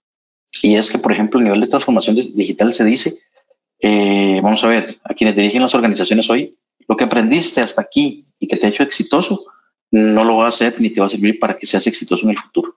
y 0.63 0.77
es 0.77 0.93
que, 0.93 0.99
por 0.99 1.11
ejemplo, 1.11 1.41
el 1.41 1.45
nivel 1.45 1.63
de 1.63 1.67
transformación 1.67 2.15
digital 2.15 2.73
se 2.73 2.85
dice, 2.85 3.19
eh, 3.81 4.39
vamos 4.45 4.63
a 4.63 4.69
ver, 4.69 5.01
a 5.03 5.13
quienes 5.15 5.35
dirigen 5.35 5.63
las 5.63 5.75
organizaciones 5.75 6.31
hoy, 6.31 6.57
lo 6.87 6.97
que 6.97 7.05
aprendiste 7.05 7.61
hasta 7.61 7.83
aquí 7.83 8.27
y 8.39 8.47
que 8.47 8.57
te 8.57 8.67
ha 8.67 8.71
hecho 8.71 8.85
exitoso, 8.85 9.45
no 9.91 10.25
lo 10.25 10.39
va 10.39 10.47
a 10.47 10.49
hacer 10.49 10.81
ni 10.81 10.91
te 10.91 11.01
va 11.01 11.07
a 11.07 11.11
servir 11.11 11.39
para 11.39 11.57
que 11.57 11.67
seas 11.67 11.87
exitoso 11.87 12.25
en 12.25 12.31
el 12.31 12.39
futuro. 12.39 12.77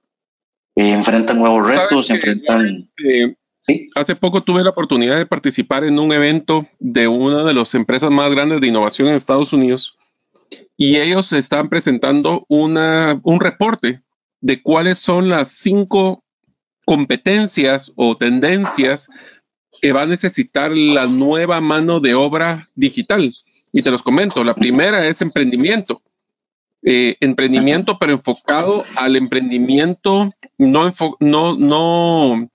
Eh, 0.76 0.92
enfrentan 0.92 1.40
nuevos 1.40 1.68
retos, 1.68 2.10
enfrentan... 2.10 2.90
Eh, 3.06 3.36
hace 3.96 4.16
poco 4.16 4.42
tuve 4.42 4.64
la 4.64 4.70
oportunidad 4.70 5.18
de 5.18 5.26
participar 5.26 5.84
en 5.84 6.00
un 6.00 6.12
evento 6.12 6.68
de 6.80 7.08
una 7.08 7.44
de 7.44 7.54
las 7.54 7.76
empresas 7.76 8.10
más 8.10 8.32
grandes 8.32 8.62
de 8.62 8.68
innovación 8.68 9.08
en 9.08 9.16
Estados 9.16 9.54
Unidos 9.54 9.98
y 10.78 10.98
ellos 10.98 11.34
están 11.34 11.70
presentando 11.70 12.46
una, 12.48 13.20
un 13.24 13.40
reporte 13.40 14.02
de 14.42 14.62
cuáles 14.62 14.98
son 14.98 15.30
las 15.30 15.50
cinco 15.50 16.24
competencias 16.86 17.92
o 17.96 18.16
tendencias 18.16 19.10
que 19.82 19.92
va 19.92 20.04
a 20.04 20.08
necesitar 20.08 20.72
la 20.72 21.06
nueva 21.06 21.62
mano 21.62 22.00
de 22.00 22.16
obra 22.16 22.70
digital. 22.76 23.34
Y 23.72 23.84
te 23.84 23.92
los 23.92 24.02
comento, 24.02 24.44
la 24.44 24.56
primera 24.56 25.08
es 25.08 25.22
emprendimiento. 25.22 26.02
Eh, 26.82 27.18
emprendimiento, 27.20 28.00
pero 28.00 28.14
enfocado 28.14 28.86
al 28.96 29.18
emprendimiento 29.18 30.32
no, 30.58 30.94
no, 31.20 31.56
no, 31.58 32.50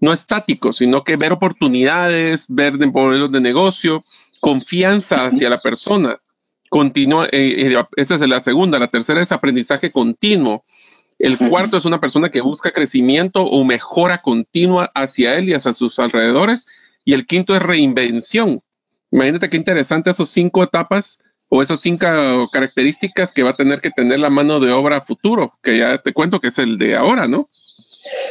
no 0.00 0.12
estático, 0.12 0.74
sino 0.74 1.02
que 1.02 1.16
ver 1.16 1.32
oportunidades, 1.32 2.44
ver 2.48 2.74
modelos 2.74 3.32
de 3.32 3.40
negocio, 3.40 4.04
confianza 4.40 5.24
hacia 5.24 5.48
la 5.48 5.60
persona. 5.60 6.20
Continua, 6.68 7.26
eh, 7.32 7.72
eh, 7.72 7.84
esa 7.96 8.16
es 8.16 8.20
la 8.20 8.40
segunda. 8.40 8.78
La 8.78 8.88
tercera 8.88 9.22
es 9.22 9.32
aprendizaje 9.32 9.90
continuo. 9.90 10.64
El 11.18 11.38
cuarto 11.38 11.78
es 11.78 11.86
una 11.86 12.00
persona 12.00 12.30
que 12.30 12.42
busca 12.42 12.70
crecimiento 12.70 13.44
o 13.44 13.64
mejora 13.64 14.18
continua 14.18 14.90
hacia 14.94 15.36
él 15.38 15.48
y 15.48 15.54
hacia 15.54 15.72
sus 15.72 15.98
alrededores. 15.98 16.66
Y 17.04 17.14
el 17.14 17.24
quinto 17.24 17.56
es 17.56 17.62
reinvención. 17.62 18.60
Imagínate 19.10 19.48
qué 19.48 19.56
interesante 19.56 20.10
esos 20.10 20.28
cinco 20.28 20.62
etapas 20.62 21.20
o 21.48 21.62
esas 21.62 21.80
cinco 21.80 22.48
características 22.52 23.32
que 23.32 23.42
va 23.42 23.50
a 23.50 23.56
tener 23.56 23.80
que 23.80 23.90
tener 23.90 24.18
la 24.18 24.30
mano 24.30 24.60
de 24.60 24.72
obra 24.72 25.00
futuro, 25.00 25.58
que 25.62 25.78
ya 25.78 25.98
te 25.98 26.12
cuento 26.12 26.40
que 26.40 26.48
es 26.48 26.58
el 26.58 26.78
de 26.78 26.96
ahora, 26.96 27.28
¿no? 27.28 27.48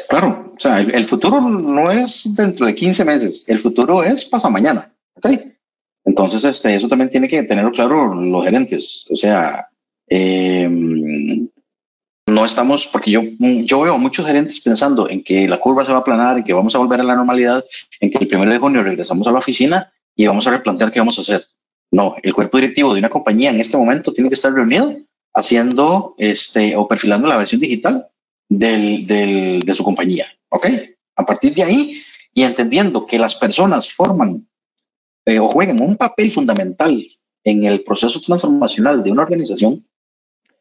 Claro, 0.07 0.53
o 0.55 0.59
sea, 0.59 0.79
el, 0.81 1.05
futuro 1.05 1.41
no 1.41 1.89
es 1.91 2.35
dentro 2.35 2.65
de 2.65 2.75
15 2.75 3.05
meses, 3.05 3.49
el 3.49 3.59
futuro 3.59 4.03
es 4.03 4.25
pasa 4.25 4.49
mañana. 4.49 4.93
Entonces, 6.05 6.43
este, 6.43 6.75
eso 6.75 6.87
también 6.87 7.09
tiene 7.09 7.27
que 7.27 7.43
tenerlo 7.43 7.71
claro 7.71 8.13
los 8.13 8.43
gerentes. 8.43 9.07
O 9.09 9.15
sea, 9.15 9.69
em, 10.07 11.49
no 12.27 12.45
estamos, 12.45 12.87
porque 12.87 13.11
yo, 13.11 13.21
yo 13.39 13.81
veo 13.81 13.97
muchos 13.97 14.25
gerentes 14.25 14.59
pensando 14.59 15.09
en 15.09 15.23
que 15.23 15.47
la 15.47 15.59
curva 15.59 15.85
se 15.85 15.91
va 15.91 15.99
a 15.99 16.01
aplanar, 16.01 16.37
en 16.37 16.43
que 16.43 16.53
vamos 16.53 16.75
a 16.75 16.79
volver 16.79 16.99
a 16.99 17.03
la 17.03 17.15
normalidad, 17.15 17.63
en 17.99 18.11
que 18.11 18.17
el 18.19 18.27
primero 18.27 18.51
de 18.51 18.59
junio 18.59 18.83
regresamos 18.83 19.27
a 19.27 19.31
la 19.31 19.39
oficina 19.39 19.91
y 20.15 20.27
vamos 20.27 20.45
a 20.45 20.51
replantear 20.51 20.91
qué 20.91 20.99
vamos 20.99 21.17
a 21.17 21.21
hacer. 21.21 21.45
No, 21.93 22.15
el 22.23 22.33
cuerpo 22.33 22.57
directivo 22.57 22.91
de 22.91 22.99
una 22.99 23.09
compañía 23.09 23.51
en 23.51 23.59
este 23.59 23.77
momento 23.77 24.11
tiene 24.11 24.27
que 24.27 24.33
estar 24.33 24.51
reunido 24.51 24.97
haciendo 25.31 26.15
este 26.17 26.75
o 26.75 26.87
perfilando 26.87 27.27
la 27.27 27.37
versión 27.37 27.61
digital 27.61 28.07
del, 28.49 29.05
del, 29.05 29.59
de 29.59 29.75
su 29.75 29.83
compañía. 29.83 30.25
¿Ok? 30.49 30.69
A 31.15 31.23
partir 31.23 31.53
de 31.53 31.61
ahí 31.61 32.01
y 32.33 32.41
entendiendo 32.41 33.05
que 33.05 33.19
las 33.19 33.35
personas 33.35 33.93
forman 33.93 34.47
eh, 35.27 35.37
o 35.37 35.47
juegan 35.47 35.81
un 35.81 35.95
papel 35.95 36.31
fundamental 36.31 37.07
en 37.43 37.63
el 37.65 37.83
proceso 37.83 38.19
transformacional 38.21 39.03
de 39.03 39.11
una 39.11 39.21
organización, 39.21 39.87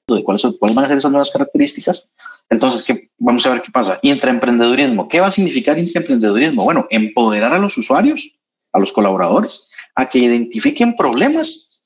de 0.09 0.23
cuáles, 0.23 0.43
cuáles 0.61 0.77
van 0.77 0.85
a 0.85 0.89
ser 0.89 0.99
esas 0.99 1.13
nuevas 1.13 1.31
características. 1.31 2.13
Entonces, 2.51 2.85
¿qué, 2.85 3.11
vamos 3.17 3.47
a 3.47 3.55
ver 3.55 3.63
qué 3.63 3.71
pasa. 3.73 3.99
Intraemprendedurismo. 4.03 5.09
¿Qué 5.09 5.21
va 5.21 5.29
a 5.29 5.33
significar 5.33 5.79
intraemprendedurismo? 5.79 6.63
Bueno, 6.65 6.87
empoderar 6.91 7.55
a 7.55 7.59
los 7.59 7.79
usuarios, 7.79 8.39
a 8.71 8.79
los 8.79 8.93
colaboradores, 8.93 9.71
a 9.95 10.09
que 10.09 10.19
identifiquen 10.19 10.97
problemas 10.97 11.81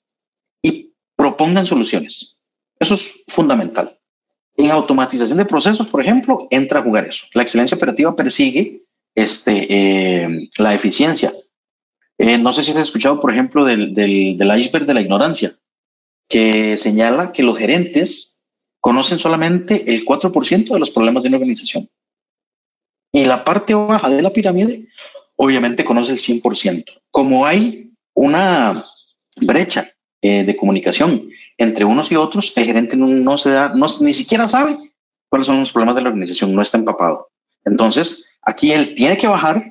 y 0.62 0.95
propongan 1.16 1.66
soluciones. 1.66 2.38
Eso 2.79 2.95
es 2.95 3.25
fundamental. 3.29 3.99
En 4.57 4.71
automatización 4.71 5.38
de 5.38 5.45
procesos, 5.45 5.87
por 5.88 6.01
ejemplo, 6.01 6.49
entra 6.51 6.81
a 6.81 6.83
jugar 6.83 7.07
eso. 7.07 7.27
La 7.35 7.42
excelencia 7.42 7.77
operativa 7.77 8.16
persigue 8.16 8.85
este, 9.14 9.66
eh, 9.69 10.49
la 10.59 10.75
eficiencia. 10.75 11.35
Eh, 12.19 12.38
no 12.38 12.53
sé 12.53 12.62
si 12.62 12.71
has 12.71 12.79
escuchado, 12.79 13.21
por 13.21 13.33
ejemplo, 13.33 13.64
del, 13.64 13.95
del, 13.95 14.59
iceberg 14.59 14.87
de 14.87 14.95
la 14.95 15.03
ignorancia, 15.03 15.55
que 16.29 16.79
señala 16.79 17.33
que 17.33 17.42
los 17.42 17.59
gerentes 17.59 18.40
conocen 18.81 19.19
solamente 19.19 19.92
el 19.95 20.05
4% 20.05 20.73
de 20.73 20.79
los 20.79 20.90
problemas 20.90 21.23
de 21.23 21.29
una 21.29 21.38
organización. 21.38 21.90
Y 23.12 23.25
la 23.25 23.45
parte 23.45 23.75
baja 23.75 24.09
de 24.09 24.23
la 24.23 24.31
pirámide, 24.31 24.88
obviamente 25.37 25.85
conoce 25.85 26.12
el 26.12 26.19
100%. 26.19 26.85
Como 27.11 27.47
hay 27.47 27.86
una 28.17 28.85
brecha 29.37 29.89
eh, 30.23 30.43
de 30.43 30.57
comunicación 30.57 31.29
entre 31.59 31.85
unos 31.85 32.11
y 32.11 32.17
otros, 32.17 32.53
el 32.57 32.65
gerente 32.65 32.97
no, 32.97 33.39
se 33.39 33.51
da, 33.51 33.75
no, 33.75 33.87
ni 34.01 34.13
siquiera 34.13 34.49
sabe 34.49 34.77
cuáles 35.29 35.47
son 35.47 35.61
los 35.61 35.73
problemas 35.73 35.95
de 35.95 36.03
la 36.03 36.09
organización, 36.09 36.55
no 36.55 36.63
está 36.63 36.79
empapado. 36.79 37.29
Entonces, 37.65 38.29
aquí 38.43 38.73
él 38.73 38.95
tiene 38.95 39.17
que 39.17 39.29
bajar 39.29 39.65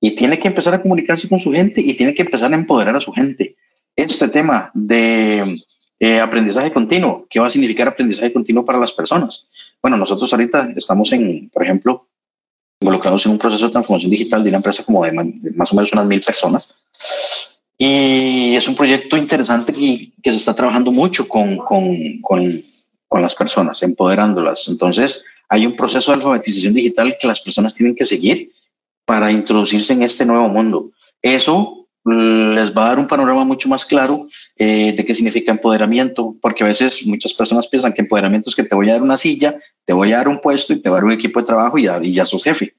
y 0.00 0.12
tiene 0.12 0.38
que 0.38 0.48
empezar 0.48 0.74
a 0.74 0.82
comunicarse 0.82 1.28
con 1.28 1.40
su 1.40 1.52
gente 1.52 1.80
y 1.80 1.94
tiene 1.94 2.14
que 2.14 2.22
empezar 2.22 2.52
a 2.52 2.56
empoderar 2.56 2.96
a 2.96 3.00
su 3.00 3.12
gente. 3.12 3.56
Este 3.94 4.28
tema 4.28 4.70
de 4.74 5.62
eh, 5.98 6.20
aprendizaje 6.20 6.72
continuo, 6.72 7.26
¿qué 7.28 7.40
va 7.40 7.48
a 7.48 7.50
significar 7.50 7.88
aprendizaje 7.88 8.32
continuo 8.32 8.64
para 8.64 8.78
las 8.78 8.92
personas? 8.92 9.50
Bueno, 9.82 9.96
nosotros 9.96 10.32
ahorita 10.32 10.72
estamos 10.76 11.12
en, 11.12 11.50
por 11.50 11.62
ejemplo, 11.62 12.08
involucrados 12.80 13.26
en 13.26 13.32
un 13.32 13.38
proceso 13.38 13.66
de 13.66 13.72
transformación 13.72 14.10
digital 14.10 14.42
de 14.42 14.48
una 14.48 14.58
empresa 14.58 14.84
como 14.84 15.04
de, 15.04 15.12
más 15.54 15.72
o 15.72 15.76
menos 15.76 15.92
unas 15.92 16.06
mil 16.06 16.20
personas. 16.20 16.80
Y 17.76 18.54
es 18.56 18.68
un 18.68 18.74
proyecto 18.74 19.16
interesante 19.16 19.72
que, 19.72 20.12
que 20.22 20.30
se 20.30 20.36
está 20.36 20.54
trabajando 20.54 20.90
mucho 20.90 21.28
con, 21.28 21.58
con, 21.58 22.20
con, 22.20 22.62
con, 23.06 23.22
las 23.22 23.34
personas, 23.34 23.82
empoderándolas. 23.82 24.68
Entonces, 24.68 25.24
hay 25.48 25.66
un 25.66 25.76
proceso 25.76 26.10
de 26.10 26.16
alfabetización 26.16 26.74
digital 26.74 27.16
que 27.20 27.26
las 27.26 27.40
personas 27.40 27.74
tienen 27.74 27.94
que 27.94 28.04
seguir 28.04 28.52
para 29.04 29.30
introducirse 29.30 29.92
en 29.92 30.02
este 30.02 30.24
nuevo 30.24 30.48
mundo. 30.48 30.90
Eso 31.22 31.86
les 32.04 32.74
va 32.74 32.84
a 32.84 32.88
dar 32.88 32.98
un 32.98 33.06
panorama 33.06 33.44
mucho 33.44 33.68
más 33.68 33.84
claro 33.84 34.26
eh, 34.62 34.92
de 34.92 35.06
qué 35.06 35.14
significa 35.14 35.52
empoderamiento, 35.52 36.36
porque 36.38 36.64
a 36.64 36.66
veces 36.66 37.06
muchas 37.06 37.32
personas 37.32 37.66
piensan 37.66 37.94
que 37.94 38.02
empoderamiento 38.02 38.50
es 38.50 38.56
que 38.56 38.62
te 38.62 38.74
voy 38.74 38.90
a 38.90 38.92
dar 38.92 39.00
una 39.00 39.16
silla, 39.16 39.58
te 39.86 39.94
voy 39.94 40.12
a 40.12 40.18
dar 40.18 40.28
un 40.28 40.38
puesto 40.38 40.74
y 40.74 40.82
te 40.82 40.90
voy 40.90 40.96
a 40.96 41.00
dar 41.00 41.04
un 41.06 41.12
equipo 41.12 41.40
de 41.40 41.46
trabajo 41.46 41.78
y 41.78 41.84
ya, 41.84 41.98
y 42.02 42.12
ya 42.12 42.26
sos 42.26 42.44
jefe. 42.44 42.74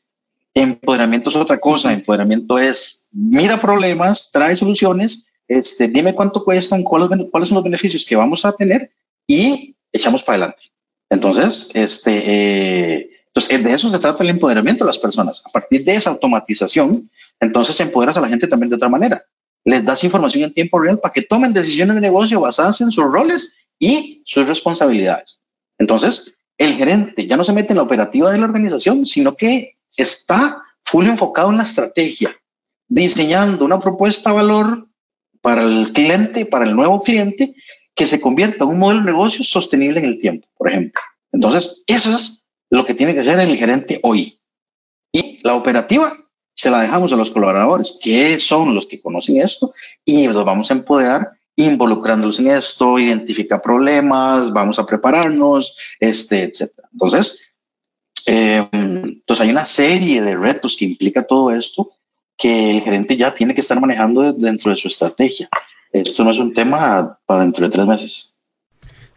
Empoderamiento 0.54 1.32
es 1.32 1.36
otra 1.38 1.60
cosa, 1.60 1.92
empoderamiento 1.92 2.60
es 2.60 3.08
mira 3.12 3.60
problemas, 3.60 4.30
trae 4.32 4.56
soluciones, 4.56 5.26
este, 5.48 5.88
dime 5.88 6.14
cuánto 6.14 6.44
cuestan, 6.44 6.84
cuáles, 6.84 7.10
cuáles 7.32 7.50
son 7.50 7.56
los 7.56 7.64
beneficios 7.64 8.06
que 8.06 8.16
vamos 8.16 8.46
a 8.46 8.52
tener 8.52 8.92
y 9.26 9.76
echamos 9.92 10.24
para 10.24 10.36
adelante. 10.36 10.66
Entonces, 11.10 11.70
este, 11.74 12.22
eh, 12.26 13.10
entonces, 13.26 13.64
de 13.64 13.74
eso 13.74 13.90
se 13.90 13.98
trata 13.98 14.24
el 14.24 14.30
empoderamiento 14.30 14.84
de 14.84 14.90
las 14.90 15.00
personas. 15.00 15.42
A 15.48 15.50
partir 15.50 15.84
de 15.84 15.96
esa 15.96 16.12
automatización, 16.12 17.10
entonces 17.40 17.80
empoderas 17.80 18.18
a 18.18 18.22
la 18.22 18.30
gente 18.30 18.46
también 18.46 18.70
de 18.70 18.76
otra 18.76 18.88
manera 18.88 19.26
les 19.64 19.84
das 19.86 20.04
información 20.04 20.44
en 20.44 20.54
tiempo 20.54 20.80
real 20.80 21.00
para 21.00 21.14
que 21.14 21.22
tomen 21.22 21.54
decisiones 21.54 21.96
de 21.96 22.02
negocio 22.02 22.42
basadas 22.42 22.82
en 22.82 22.92
sus 22.92 23.06
roles 23.06 23.56
y 23.80 24.24
sus 24.26 24.48
responsabilidades. 24.48 25.42
Entonces, 25.78 26.36
el 26.58 26.74
gerente 26.74 27.26
ya 27.28 27.38
no 27.38 27.44
se 27.44 27.54
mete 27.54 27.74
en 27.74 27.78
la 27.78 27.84
operativa 27.84 28.32
de 28.32 28.38
la 28.38 28.46
organización, 28.46 29.06
sino 29.06 29.36
que 29.36 29.78
está 29.98 30.64
full 30.86 31.08
enfocado 31.08 31.50
en 31.50 31.58
la 31.58 31.64
estrategia, 31.64 32.36
diseñando 32.88 33.66
una 33.66 33.80
propuesta 33.80 34.30
de 34.30 34.36
valor 34.36 34.88
para 35.42 35.64
el 35.64 35.92
cliente, 35.92 36.46
para 36.46 36.66
el 36.66 36.76
nuevo 36.76 37.02
cliente, 37.04 37.56
que 37.96 38.06
se 38.06 38.22
convierta 38.22 38.64
en 38.64 38.72
un 38.72 38.80
modelo 38.80 39.02
de 39.02 39.08
negocio 39.08 39.44
sostenible 39.44 40.00
en 40.00 40.06
el 40.06 40.20
tiempo, 40.20 40.48
por 40.56 40.70
ejemplo. 40.70 41.02
Entonces, 41.32 41.84
eso 41.88 42.16
es 42.16 42.46
lo 42.70 42.86
que 42.86 42.94
tiene 42.94 43.14
que 43.14 43.22
hacer 43.22 43.40
el 43.40 43.58
gerente 43.58 44.00
hoy. 44.04 44.40
Y 45.12 45.40
la 45.44 45.56
operativa 45.56 46.16
se 46.62 46.70
la 46.70 46.84
dejamos 46.84 47.12
a 47.12 47.16
los 47.16 47.32
colaboradores, 47.32 47.98
que 48.00 48.40
son 48.40 48.76
los 48.76 48.86
que 48.86 49.02
conocen 49.02 49.38
esto, 49.38 49.74
y 50.06 50.28
los 50.28 50.46
vamos 50.46 50.70
a 50.70 50.76
empoderar 50.76 51.32
involucrándolos 51.56 52.40
en 52.40 52.52
esto, 52.52 53.00
identificar 53.00 53.64
problemas, 53.64 54.54
vamos 54.54 54.78
a 54.78 54.86
prepararnos, 54.86 55.76
este, 56.00 56.44
etcétera. 56.44 56.88
Entonces, 56.94 57.48
eh, 58.28 58.64
entonces 58.74 59.42
hay 59.42 59.50
una 59.50 59.66
serie 59.66 60.22
de 60.22 60.36
retos 60.36 60.78
que 60.78 60.86
implica 60.86 61.24
todo 61.24 61.50
esto 61.50 61.94
que 62.38 62.78
el 62.78 62.82
gerente 62.82 63.18
ya 63.18 63.34
tiene 63.34 63.56
que 63.56 63.62
estar 63.62 63.82
manejando 63.82 64.32
dentro 64.32 64.70
de 64.70 64.78
su 64.78 64.88
estrategia. 64.88 65.50
Esto 65.92 66.24
no 66.24 66.30
es 66.30 66.38
un 66.38 66.54
tema 66.54 67.18
para 67.26 67.42
dentro 67.42 67.66
de 67.66 67.74
tres 67.74 67.88
meses. 67.88 68.36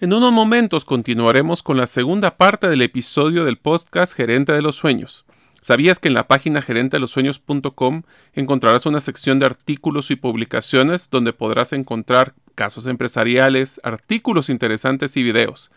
En 0.01 0.15
unos 0.15 0.33
momentos 0.33 0.87
continuaremos 0.87 1.63
con 1.63 1.77
la 1.77 1.87
segunda 1.87 2.39
parte 2.39 2.69
del 2.69 2.81
episodio 2.81 3.45
del 3.45 3.59
podcast 3.59 4.15
Gerente 4.15 4.55
de 4.55 4.63
los 4.63 4.77
Sueños. 4.77 5.24
¿Sabías 5.65 5.99
que 5.99 6.09
en 6.09 6.15
la 6.15 6.29
página 6.29 6.61
gerentelosueños.com 6.61 8.03
encontrarás 8.35 8.85
una 8.85 9.01
sección 9.01 9.39
de 9.39 9.47
artículos 9.47 10.11
y 10.11 10.17
publicaciones 10.17 11.09
donde 11.09 11.33
podrás 11.33 11.73
encontrar 11.73 12.35
casos 12.55 12.87
empresariales, 12.87 13.81
artículos 13.83 14.51
interesantes 14.51 15.17
y 15.17 15.23
videos? 15.23 15.71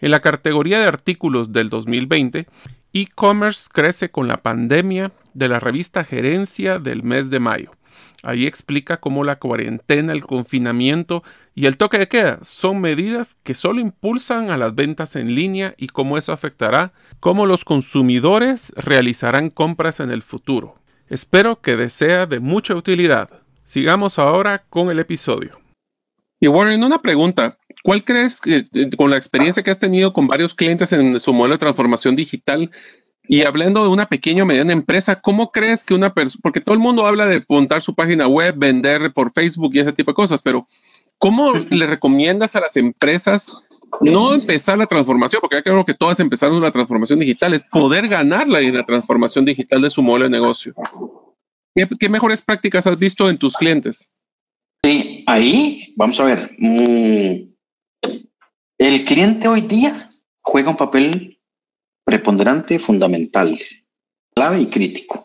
En 0.00 0.12
la 0.12 0.20
categoría 0.20 0.78
de 0.78 0.86
artículos 0.86 1.52
del 1.52 1.68
2020, 1.68 2.46
e-commerce 2.94 3.68
crece 3.70 4.10
con 4.10 4.28
la 4.28 4.38
pandemia 4.38 5.12
de 5.34 5.48
la 5.48 5.60
revista 5.60 6.04
Gerencia 6.04 6.78
del 6.78 7.02
mes 7.02 7.28
de 7.28 7.40
mayo. 7.40 7.72
Ahí 8.22 8.46
explica 8.46 8.96
cómo 8.96 9.24
la 9.24 9.36
cuarentena, 9.36 10.14
el 10.14 10.22
confinamiento 10.22 11.22
y 11.54 11.66
el 11.66 11.76
toque 11.76 11.98
de 11.98 12.08
queda 12.08 12.40
son 12.42 12.80
medidas 12.80 13.38
que 13.44 13.54
solo 13.54 13.80
impulsan 13.80 14.50
a 14.50 14.56
las 14.56 14.74
ventas 14.74 15.14
en 15.14 15.34
línea 15.34 15.74
y 15.76 15.86
cómo 15.86 16.18
eso 16.18 16.32
afectará 16.32 16.92
cómo 17.20 17.46
los 17.46 17.64
consumidores 17.64 18.72
realizarán 18.76 19.50
compras 19.50 20.00
en 20.00 20.10
el 20.10 20.22
futuro. 20.22 20.76
Espero 21.08 21.60
que 21.60 21.76
desea 21.76 22.26
de 22.26 22.40
mucha 22.40 22.74
utilidad. 22.74 23.28
Sigamos 23.64 24.18
ahora 24.18 24.64
con 24.68 24.90
el 24.90 24.98
episodio. 24.98 25.60
Y 26.40 26.48
Warren, 26.48 26.82
una 26.82 26.98
pregunta. 26.98 27.56
¿Cuál 27.82 28.02
crees 28.02 28.40
que 28.40 28.64
eh, 28.72 28.90
con 28.96 29.10
la 29.10 29.16
experiencia 29.16 29.62
que 29.62 29.70
has 29.70 29.78
tenido 29.78 30.12
con 30.12 30.26
varios 30.26 30.54
clientes 30.54 30.92
en 30.92 31.20
su 31.20 31.32
modelo 31.32 31.54
de 31.54 31.58
transformación 31.58 32.16
digital, 32.16 32.70
y 33.26 33.42
hablando 33.42 33.82
de 33.82 33.88
una 33.88 34.06
pequeña 34.06 34.42
o 34.42 34.46
mediana 34.46 34.72
empresa, 34.72 35.20
¿cómo 35.20 35.50
crees 35.50 35.84
que 35.84 35.94
una 35.94 36.12
persona, 36.12 36.40
porque 36.42 36.60
todo 36.60 36.74
el 36.74 36.80
mundo 36.80 37.06
habla 37.06 37.26
de 37.26 37.42
montar 37.48 37.80
su 37.80 37.94
página 37.94 38.28
web, 38.28 38.54
vender 38.56 39.12
por 39.12 39.32
Facebook 39.32 39.70
y 39.74 39.78
ese 39.78 39.94
tipo 39.94 40.10
de 40.10 40.16
cosas, 40.16 40.42
pero 40.42 40.66
¿cómo 41.24 41.54
le 41.54 41.86
recomiendas 41.86 42.54
a 42.54 42.60
las 42.60 42.76
empresas 42.76 43.66
no 44.02 44.34
empezar 44.34 44.76
la 44.76 44.84
transformación? 44.84 45.40
Porque 45.40 45.56
ya 45.56 45.62
creo 45.62 45.82
que 45.82 45.94
todas 45.94 46.20
empezaron 46.20 46.60
la 46.60 46.70
transformación 46.70 47.18
digital, 47.18 47.54
es 47.54 47.62
poder 47.62 48.08
ganarla 48.08 48.60
en 48.60 48.76
la 48.76 48.84
transformación 48.84 49.46
digital 49.46 49.80
de 49.80 49.88
su 49.88 50.02
modelo 50.02 50.24
de 50.24 50.30
negocio. 50.32 50.74
¿Qué, 51.74 52.10
mejores 52.10 52.42
prácticas 52.42 52.86
has 52.86 52.98
visto 52.98 53.30
en 53.30 53.38
tus 53.38 53.56
clientes? 53.56 54.12
Sí, 54.84 55.24
ahí 55.26 55.94
vamos 55.96 56.20
a 56.20 56.24
ver. 56.24 56.56
Mm, 56.58 57.54
el 58.76 59.04
cliente 59.06 59.48
hoy 59.48 59.62
día 59.62 60.10
juega 60.42 60.72
un 60.72 60.76
papel 60.76 61.40
preponderante, 62.04 62.78
fundamental, 62.78 63.58
clave 64.36 64.60
y 64.60 64.66
crítico. 64.66 65.24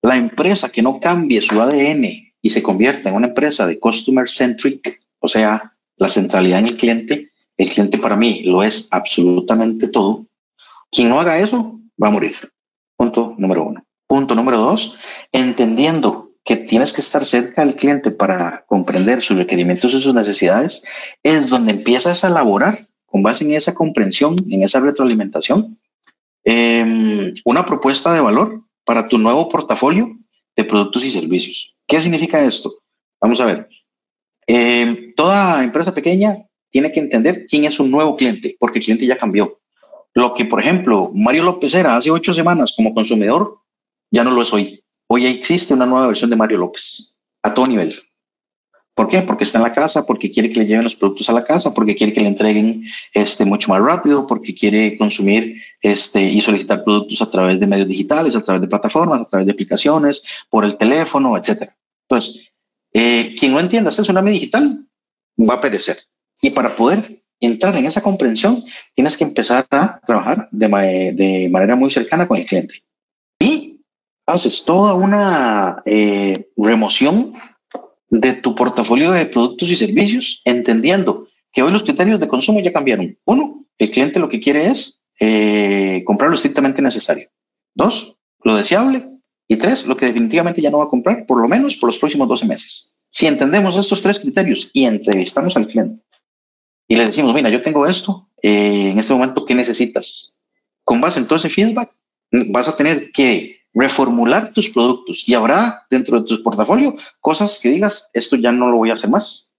La 0.00 0.16
empresa 0.16 0.72
que 0.72 0.80
no 0.80 0.98
cambie 0.98 1.42
su 1.42 1.60
ADN 1.60 2.06
y 2.40 2.48
se 2.48 2.62
convierta 2.62 3.10
en 3.10 3.16
una 3.16 3.26
empresa 3.26 3.66
de 3.66 3.78
customer 3.78 4.30
centric, 4.30 4.98
o 5.20 5.28
sea, 5.28 5.76
la 5.96 6.08
centralidad 6.08 6.60
en 6.60 6.66
el 6.66 6.76
cliente, 6.76 7.30
el 7.56 7.68
cliente 7.68 7.98
para 7.98 8.16
mí 8.16 8.42
lo 8.44 8.62
es 8.62 8.88
absolutamente 8.90 9.88
todo. 9.88 10.26
Quien 10.90 11.08
no 11.08 11.20
haga 11.20 11.38
eso 11.38 11.80
va 12.02 12.08
a 12.08 12.12
morir. 12.12 12.36
Punto 12.96 13.34
número 13.38 13.64
uno. 13.64 13.84
Punto 14.06 14.34
número 14.34 14.58
dos, 14.58 14.98
entendiendo 15.30 16.32
que 16.44 16.56
tienes 16.56 16.92
que 16.92 17.00
estar 17.00 17.24
cerca 17.24 17.64
del 17.64 17.76
cliente 17.76 18.10
para 18.10 18.64
comprender 18.66 19.22
sus 19.22 19.36
requerimientos 19.36 19.94
y 19.94 20.00
sus 20.00 20.14
necesidades, 20.14 20.84
es 21.22 21.48
donde 21.48 21.72
empiezas 21.72 22.24
a 22.24 22.28
elaborar 22.28 22.88
con 23.06 23.22
base 23.22 23.44
en 23.44 23.52
esa 23.52 23.74
comprensión, 23.74 24.36
en 24.48 24.62
esa 24.62 24.80
retroalimentación, 24.80 25.78
Em, 26.44 27.34
una 27.44 27.66
propuesta 27.66 28.14
de 28.14 28.20
valor 28.20 28.64
para 28.84 29.08
tu 29.08 29.18
nuevo 29.18 29.48
portafolio 29.48 30.16
de 30.56 30.64
productos 30.64 31.04
y 31.04 31.10
servicios. 31.10 31.76
¿Qué 31.86 32.00
significa 32.00 32.42
esto? 32.42 32.82
Vamos 33.20 33.40
a 33.40 33.44
ver. 33.44 33.68
Em, 34.52 35.14
toda 35.14 35.62
empresa 35.62 35.94
pequeña 35.94 36.36
tiene 36.72 36.90
que 36.90 36.98
entender 36.98 37.46
quién 37.46 37.66
es 37.66 37.78
un 37.78 37.88
nuevo 37.88 38.16
cliente, 38.16 38.56
porque 38.58 38.80
el 38.80 38.84
cliente 38.84 39.06
ya 39.06 39.16
cambió. 39.16 39.60
Lo 40.12 40.34
que, 40.34 40.44
por 40.44 40.58
ejemplo, 40.58 41.12
Mario 41.14 41.44
López 41.44 41.72
era 41.72 41.96
hace 41.96 42.10
ocho 42.10 42.34
semanas 42.34 42.74
como 42.76 42.92
consumidor, 42.92 43.60
ya 44.10 44.24
no 44.24 44.32
lo 44.32 44.42
es 44.42 44.52
hoy. 44.52 44.82
Hoy 45.06 45.26
existe 45.26 45.72
una 45.72 45.86
nueva 45.86 46.08
versión 46.08 46.30
de 46.30 46.36
Mario 46.36 46.58
López 46.58 47.16
a 47.44 47.54
todo 47.54 47.68
nivel. 47.68 47.94
¿Por 48.92 49.06
qué? 49.06 49.22
Porque 49.22 49.44
está 49.44 49.58
en 49.58 49.62
la 49.62 49.72
casa, 49.72 50.04
porque 50.04 50.32
quiere 50.32 50.50
que 50.50 50.58
le 50.58 50.66
lleven 50.66 50.82
los 50.82 50.96
productos 50.96 51.28
a 51.28 51.32
la 51.32 51.44
casa, 51.44 51.72
porque 51.72 51.94
quiere 51.94 52.12
que 52.12 52.20
le 52.20 52.26
entreguen 52.26 52.82
este, 53.14 53.44
mucho 53.44 53.70
más 53.70 53.80
rápido, 53.80 54.26
porque 54.26 54.52
quiere 54.52 54.98
consumir 54.98 55.62
este, 55.80 56.24
y 56.24 56.40
solicitar 56.40 56.82
productos 56.82 57.22
a 57.22 57.30
través 57.30 57.60
de 57.60 57.68
medios 57.68 57.86
digitales, 57.86 58.34
a 58.34 58.40
través 58.40 58.62
de 58.62 58.66
plataformas, 58.66 59.20
a 59.20 59.26
través 59.26 59.46
de 59.46 59.52
aplicaciones, 59.52 60.44
por 60.50 60.64
el 60.64 60.76
teléfono, 60.76 61.36
etc. 61.36 61.70
Entonces, 62.08 62.49
eh, 62.92 63.36
quien 63.38 63.52
no 63.52 63.60
entienda 63.60 63.90
este 63.90 64.02
tsunami 64.02 64.32
digital 64.32 64.86
va 65.38 65.54
a 65.54 65.60
perecer. 65.60 65.98
Y 66.42 66.50
para 66.50 66.76
poder 66.76 67.22
entrar 67.40 67.76
en 67.76 67.86
esa 67.86 68.02
comprensión, 68.02 68.62
tienes 68.94 69.16
que 69.16 69.24
empezar 69.24 69.66
a 69.70 70.00
trabajar 70.06 70.48
de, 70.50 70.68
de 71.14 71.48
manera 71.50 71.76
muy 71.76 71.90
cercana 71.90 72.28
con 72.28 72.38
el 72.38 72.46
cliente. 72.46 72.82
Y 73.38 73.80
haces 74.26 74.64
toda 74.64 74.94
una 74.94 75.82
eh, 75.86 76.50
remoción 76.56 77.34
de 78.08 78.34
tu 78.34 78.54
portafolio 78.54 79.12
de 79.12 79.26
productos 79.26 79.70
y 79.70 79.76
servicios, 79.76 80.42
entendiendo 80.44 81.28
que 81.52 81.62
hoy 81.62 81.72
los 81.72 81.84
criterios 81.84 82.20
de 82.20 82.28
consumo 82.28 82.60
ya 82.60 82.72
cambiaron. 82.72 83.16
Uno, 83.24 83.66
el 83.78 83.90
cliente 83.90 84.20
lo 84.20 84.28
que 84.28 84.40
quiere 84.40 84.66
es 84.66 85.00
eh, 85.18 86.02
comprar 86.04 86.30
lo 86.30 86.36
estrictamente 86.36 86.82
necesario. 86.82 87.30
Dos, 87.74 88.16
lo 88.42 88.56
deseable. 88.56 89.19
Y 89.50 89.56
tres, 89.56 89.84
lo 89.84 89.96
que 89.96 90.06
definitivamente 90.06 90.62
ya 90.62 90.70
no 90.70 90.78
va 90.78 90.84
a 90.84 90.88
comprar, 90.88 91.26
por 91.26 91.42
lo 91.42 91.48
menos 91.48 91.74
por 91.74 91.88
los 91.88 91.98
próximos 91.98 92.28
12 92.28 92.46
meses. 92.46 92.94
Si 93.10 93.26
entendemos 93.26 93.76
estos 93.76 94.00
tres 94.00 94.20
criterios 94.20 94.70
y 94.72 94.84
entrevistamos 94.84 95.56
al 95.56 95.66
cliente 95.66 96.04
y 96.86 96.94
le 96.94 97.04
decimos, 97.04 97.34
mira, 97.34 97.50
yo 97.50 97.60
tengo 97.60 97.84
esto, 97.84 98.28
eh, 98.40 98.90
en 98.90 98.98
este 99.00 99.12
momento, 99.12 99.44
¿qué 99.44 99.56
necesitas? 99.56 100.36
Con 100.84 101.00
base 101.00 101.18
en 101.18 101.26
todo 101.26 101.34
ese 101.34 101.50
feedback, 101.50 101.90
vas 102.30 102.68
a 102.68 102.76
tener 102.76 103.10
que 103.10 103.62
reformular 103.74 104.52
tus 104.52 104.68
productos 104.68 105.24
y 105.26 105.34
habrá 105.34 105.84
dentro 105.90 106.20
de 106.20 106.28
tu 106.28 106.40
portafolio 106.44 106.94
cosas 107.18 107.58
que 107.60 107.70
digas, 107.70 108.08
esto 108.12 108.36
ya 108.36 108.52
no 108.52 108.70
lo 108.70 108.76
voy 108.76 108.90
a 108.90 108.94
hacer 108.94 109.10
más. 109.10 109.50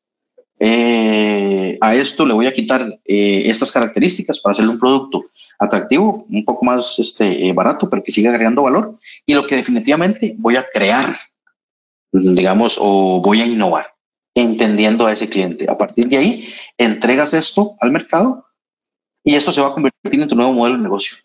Eh, 0.57 1.77
a 1.81 1.95
esto 1.95 2.25
le 2.25 2.33
voy 2.33 2.45
a 2.45 2.53
quitar 2.53 2.97
eh, 3.03 3.43
estas 3.47 3.73
características 3.73 4.39
para 4.39 4.53
hacerle 4.53 4.71
un 4.71 4.79
producto 4.79 5.25
atractivo, 5.61 6.25
un 6.29 6.43
poco 6.43 6.65
más 6.65 6.99
este, 6.99 7.47
eh, 7.47 7.53
barato, 7.53 7.89
pero 7.89 8.03
que 8.03 8.11
siga 8.11 8.31
agregando 8.31 8.63
valor. 8.63 8.99
Y 9.25 9.33
lo 9.33 9.45
que 9.45 9.55
definitivamente 9.55 10.35
voy 10.37 10.55
a 10.55 10.65
crear, 10.67 11.17
digamos, 12.11 12.77
o 12.81 13.21
voy 13.21 13.41
a 13.41 13.45
innovar, 13.45 13.93
entendiendo 14.35 15.05
a 15.05 15.13
ese 15.13 15.29
cliente. 15.29 15.69
A 15.69 15.77
partir 15.77 16.07
de 16.07 16.17
ahí, 16.17 16.53
entregas 16.77 17.33
esto 17.33 17.75
al 17.79 17.91
mercado 17.91 18.45
y 19.23 19.35
esto 19.35 19.51
se 19.51 19.61
va 19.61 19.69
a 19.69 19.73
convertir 19.73 20.21
en 20.21 20.27
tu 20.27 20.35
nuevo 20.35 20.53
modelo 20.53 20.77
de 20.77 20.83
negocio. 20.83 21.17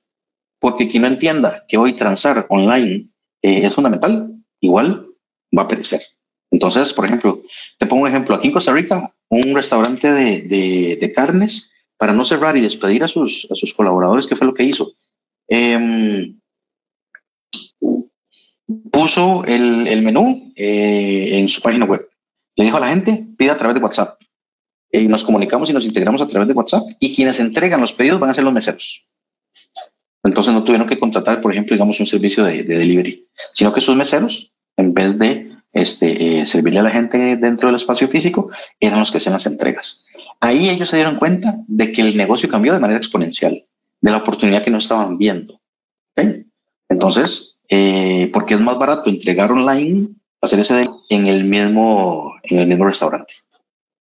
Porque 0.61 0.87
quien 0.87 1.03
no 1.03 1.09
entienda 1.09 1.65
que 1.67 1.79
hoy 1.79 1.95
transar 1.95 2.47
online 2.51 3.09
es 3.43 3.75
fundamental, 3.75 4.35
igual 4.61 5.07
va 5.57 5.63
a 5.63 5.69
perecer. 5.69 6.03
Entonces, 6.51 6.93
por 6.93 7.05
ejemplo, 7.07 7.43
te 7.79 7.87
pongo 7.87 8.03
un 8.03 8.09
ejemplo. 8.09 8.35
Aquí 8.35 8.49
en 8.49 8.53
Costa 8.53 8.73
Rica 8.73 9.13
un 9.29 9.55
restaurante 9.55 10.11
de, 10.11 11.13
carnes 11.15 11.73
para 11.97 12.13
no 12.13 12.25
cerrar 12.25 12.57
y 12.57 12.61
despedir 12.61 13.03
a 13.05 13.09
sus, 13.09 13.49
colaboradores, 13.77 14.27
¿qué 14.27 14.37
fue 14.37 14.47
lo 14.47 14.55
que 14.55 14.65
hizo? 14.65 14.93
Em, 15.49 16.39
puso 18.91 19.45
el, 19.45 20.03
menú 20.03 20.53
eh, 20.57 21.39
en 21.39 21.49
su 21.49 21.63
página 21.63 21.85
web. 21.85 22.09
Le 22.55 22.65
dijo 22.65 22.77
a 22.77 22.81
la 22.81 22.89
gente, 22.89 23.27
pida 23.37 23.53
a 23.53 23.57
través 23.57 23.75
de 23.75 23.83
WhatsApp. 23.83 24.21
Y 24.91 25.09
nos 25.09 25.25
comunicamos 25.25 25.69
y 25.71 25.73
nos 25.73 25.85
integramos 25.85 26.23
a 26.23 26.29
través 26.29 26.49
de 26.49 26.55
WhatsApp. 26.55 26.83
Y 27.01 27.15
quienes 27.15 27.41
entregan 27.41 27.81
los 27.81 27.93
pedidos 27.93 28.21
van 28.21 28.31
a 28.31 28.35
ser 28.35 28.45
los 28.45 28.53
meseros. 28.53 29.09
Entonces 30.23 30.53
no 30.53 30.65
tuvieron 30.65 30.89
que 30.89 30.99
contratar, 30.99 31.41
por 31.41 31.53
ejemplo, 31.53 31.75
digamos, 31.75 32.01
un 32.01 32.07
servicio 32.07 32.45
de, 32.45 32.65
de 32.65 32.79
delivery, 32.79 33.29
sino 33.53 33.73
que 33.73 33.81
sus 33.81 33.95
meseros, 33.95 34.53
en 34.77 34.93
vez 34.93 35.19
de 35.19 35.57
este, 35.77 36.41
eh, 36.41 36.47
servirle 36.47 36.81
a 36.81 36.85
la 36.85 36.91
gente 36.91 37.37
dentro 37.37 37.69
del 37.69 37.77
espacio 37.77 38.09
físico, 38.09 38.51
eran 38.81 38.99
los 38.99 39.11
que 39.11 39.19
hacían 39.19 39.35
las 39.35 39.47
entregas. 39.47 40.07
Ahí 40.41 40.69
ellos 40.69 40.89
se 40.89 40.97
dieron 40.97 41.17
cuenta 41.17 41.55
de 41.67 41.93
que 41.93 42.03
el 42.03 42.17
negocio 42.17 42.49
cambió 42.49 42.73
de 42.73 42.81
manera 42.81 42.99
exponencial, 42.99 43.65
de 44.01 44.11
la 44.11 44.19
oportunidad 44.19 44.63
que 44.63 44.71
no 44.71 44.79
estaban 44.79 45.19
viendo. 45.19 45.61
Entonces, 46.89 47.61
eh, 47.69 48.31
porque 48.33 48.55
es 48.55 48.61
más 48.61 48.79
barato 48.79 49.11
entregar 49.11 49.51
online, 49.51 50.09
hacer 50.41 50.61
ese 50.61 50.89
en 51.09 51.27
el 51.27 51.45
mismo, 51.45 52.33
en 52.45 52.59
el 52.59 52.67
mismo 52.67 52.85
restaurante. 52.85 53.35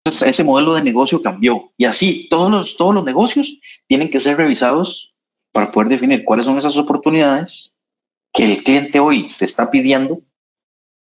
Ese 0.04 0.44
modelo 0.44 0.74
de 0.74 0.82
negocio 0.82 1.22
cambió 1.22 1.72
y 1.76 1.84
así 1.84 2.28
todos 2.28 2.50
los, 2.50 2.76
todos 2.76 2.94
los 2.94 3.04
negocios 3.04 3.60
tienen 3.86 4.10
que 4.10 4.20
ser 4.20 4.36
revisados 4.36 5.14
para 5.52 5.70
poder 5.70 5.90
definir 5.90 6.24
cuáles 6.24 6.46
son 6.46 6.58
esas 6.58 6.76
oportunidades 6.76 7.76
que 8.32 8.44
el 8.44 8.64
cliente 8.64 8.98
hoy 8.98 9.30
te 9.38 9.44
está 9.44 9.70
pidiendo 9.70 10.22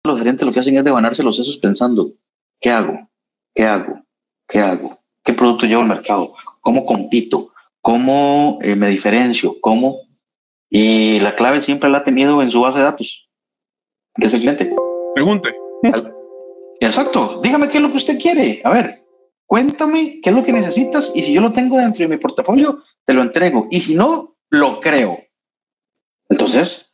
los 0.07 0.17
gerentes 0.17 0.45
lo 0.45 0.51
que 0.51 0.59
hacen 0.59 0.77
es 0.77 0.83
devanarse 0.83 1.21
los 1.21 1.35
sesos 1.35 1.57
pensando, 1.57 2.13
¿qué 2.59 2.71
hago? 2.71 3.09
¿Qué 3.53 3.63
hago? 3.63 4.03
¿Qué 4.47 4.59
hago? 4.59 4.99
¿Qué 5.27 5.33
producto 5.33 5.65
llevo 5.65 5.81
al 5.81 5.89
mercado? 5.89 6.35
¿Cómo 6.61 6.85
compito? 6.85 7.51
¿Cómo 7.81 8.59
eh, 8.61 8.77
me 8.77 8.87
diferencio? 8.87 9.59
¿Cómo? 9.59 9.99
Y 10.69 11.19
la 11.19 11.35
clave 11.35 11.61
siempre 11.61 11.89
la 11.89 11.97
ha 11.97 12.03
tenido 12.05 12.41
en 12.41 12.49
su 12.49 12.61
base 12.61 12.77
de 12.77 12.85
datos, 12.85 13.29
que 14.15 14.25
es 14.25 14.33
el 14.33 14.39
cliente. 14.39 14.73
Pregunte. 15.11 15.57
Exacto. 16.79 17.41
Dígame 17.43 17.67
qué 17.67 17.79
es 17.79 17.83
lo 17.83 17.91
que 17.91 17.97
usted 17.97 18.17
quiere. 18.17 18.61
A 18.63 18.69
ver, 18.69 19.05
cuéntame 19.45 20.21
qué 20.23 20.29
es 20.29 20.35
lo 20.35 20.45
que 20.45 20.53
necesitas 20.53 21.11
y 21.13 21.21
si 21.23 21.33
yo 21.33 21.41
lo 21.41 21.51
tengo 21.51 21.77
dentro 21.77 22.07
de 22.07 22.15
mi 22.15 22.21
portafolio, 22.21 22.81
te 23.03 23.13
lo 23.13 23.21
entrego. 23.21 23.67
Y 23.69 23.81
si 23.81 23.95
no, 23.95 24.37
lo 24.49 24.79
creo. 24.79 25.17
Entonces, 26.29 26.93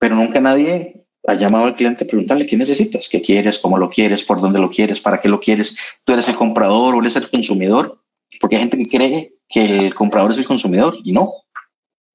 pero 0.00 0.16
nunca 0.16 0.40
nadie 0.40 0.97
ha 1.26 1.34
llamado 1.34 1.64
al 1.64 1.74
cliente 1.74 2.04
a 2.04 2.06
preguntarle 2.06 2.46
qué 2.46 2.56
necesitas, 2.56 3.08
qué 3.08 3.20
quieres, 3.20 3.58
cómo 3.58 3.78
lo 3.78 3.90
quieres, 3.90 4.24
por 4.24 4.40
dónde 4.40 4.58
lo 4.58 4.70
quieres, 4.70 5.00
para 5.00 5.20
qué 5.20 5.28
lo 5.28 5.40
quieres. 5.40 5.76
Tú 6.04 6.12
eres 6.12 6.28
el 6.28 6.36
comprador 6.36 6.94
o 6.94 7.00
eres 7.00 7.16
el 7.16 7.30
consumidor, 7.30 8.02
porque 8.40 8.56
hay 8.56 8.62
gente 8.62 8.78
que 8.78 8.88
cree 8.88 9.34
que 9.48 9.86
el 9.86 9.94
comprador 9.94 10.30
es 10.30 10.38
el 10.38 10.46
consumidor 10.46 10.96
y 11.04 11.12
no. 11.12 11.32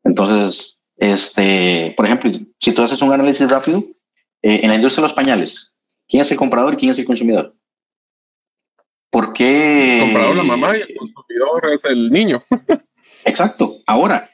Entonces, 0.04 0.82
este, 0.98 1.94
por 1.98 2.06
ejemplo, 2.06 2.32
si 2.60 2.72
tú 2.72 2.82
haces 2.82 3.02
un 3.02 3.12
análisis 3.12 3.50
rápido, 3.50 3.84
eh, 4.42 4.62
en 4.64 4.70
la 4.70 4.76
industria 4.76 5.02
de 5.02 5.08
los 5.08 5.16
pañales, 5.16 5.76
¿quién 6.08 6.22
es 6.22 6.32
el 6.32 6.38
comprador 6.38 6.74
y 6.74 6.78
quién 6.78 6.92
es 6.92 7.00
el 7.00 7.06
consumidor? 7.06 7.56
¿Por 9.10 9.32
qué? 9.32 10.00
El 10.00 10.04
comprador 10.06 10.36
la 10.36 10.44
mamá 10.44 10.78
y 10.78 10.82
el 10.82 10.96
consumidor 10.96 11.72
es 11.72 11.86
el 11.86 12.10
niño. 12.10 12.42
Exacto. 13.26 13.78
Ahora, 13.86 14.30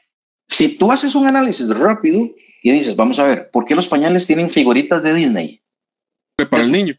si 0.48 0.76
tú 0.76 0.90
haces 0.90 1.14
un 1.14 1.26
análisis 1.26 1.68
rápido, 1.68 2.30
y 2.62 2.72
dices, 2.72 2.96
vamos 2.96 3.18
a 3.18 3.24
ver, 3.24 3.50
¿por 3.50 3.64
qué 3.64 3.74
los 3.74 3.88
pañales 3.88 4.26
tienen 4.26 4.50
figuritas 4.50 5.02
de 5.02 5.14
Disney? 5.14 5.62
Para 6.50 6.62
el 6.62 6.72
niño. 6.72 6.94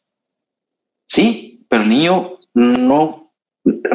Sí, 1.08 1.66
pero 1.70 1.84
el 1.84 1.90
niño 1.90 2.40
no, 2.54 3.34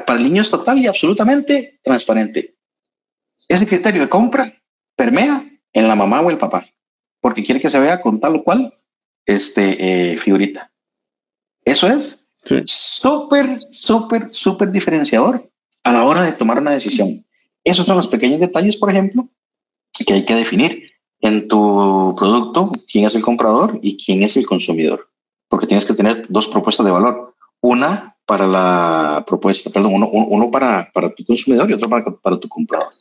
para 0.07 0.19
el 0.19 0.25
niño 0.25 0.43
es 0.43 0.51
total 0.51 0.79
y 0.79 0.87
absolutamente 0.87 1.81
transparente. 1.83 2.57
Ese 3.49 3.67
criterio 3.67 4.03
de 4.03 4.09
compra 4.09 4.53
permea 4.97 5.45
en 5.73 5.89
la 5.89 5.95
mamá 5.95 6.21
o 6.21 6.31
el 6.31 6.39
papá, 6.39 6.67
porque 7.21 7.45
quiere 7.45 7.61
que 7.61 7.71
se 7.71 7.79
vea 7.79 8.01
con 8.01 8.21
tal 8.21 8.37
o 8.37 8.45
cual 8.45 8.73
este, 9.25 10.13
eh, 10.13 10.17
figurita. 10.17 10.73
Eso 11.65 11.89
es 11.89 12.31
súper, 12.67 13.61
súper, 13.73 14.33
súper 14.33 14.71
diferenciador 14.71 15.51
a 15.83 15.93
la 15.93 16.05
hora 16.05 16.23
de 16.23 16.33
tomar 16.33 16.59
una 16.59 16.71
decisión. 16.73 17.27
Esos 17.65 17.87
son 17.87 17.97
los 17.97 18.07
pequeños 18.07 18.41
detalles, 18.41 18.77
por 18.77 18.91
ejemplo, 18.91 19.29
que 20.07 20.15
hay 20.15 20.25
que 20.25 20.35
definir 20.35 20.86
en 21.21 21.49
tu 21.49 22.15
producto 22.19 22.71
quién 22.91 23.07
es 23.07 23.15
el 23.15 23.23
comprador 23.23 23.79
y 23.83 23.97
quién 23.97 24.23
es 24.23 24.37
el 24.37 24.47
consumidor, 24.47 25.09
porque 25.49 25.67
tienes 25.67 25.85
que 25.85 25.95
tener 25.95 26.27
dos 26.29 26.49
propuestas 26.49 26.87
de 26.87 26.93
valor. 26.93 27.35
Una 27.61 28.17
para 28.27 28.47
la 28.47 29.25
propuesta, 29.27 29.71
perdón, 29.71 29.95
uno, 29.95 30.09
uno 30.09 30.51
para, 30.51 30.91
para 30.93 31.11
tu 31.11 31.25
consumidor 31.25 31.71
y 31.71 31.75
otro 31.75 31.89
para, 31.89 32.05
para 32.05 32.39
tu 32.39 32.49
comprador. 32.49 32.93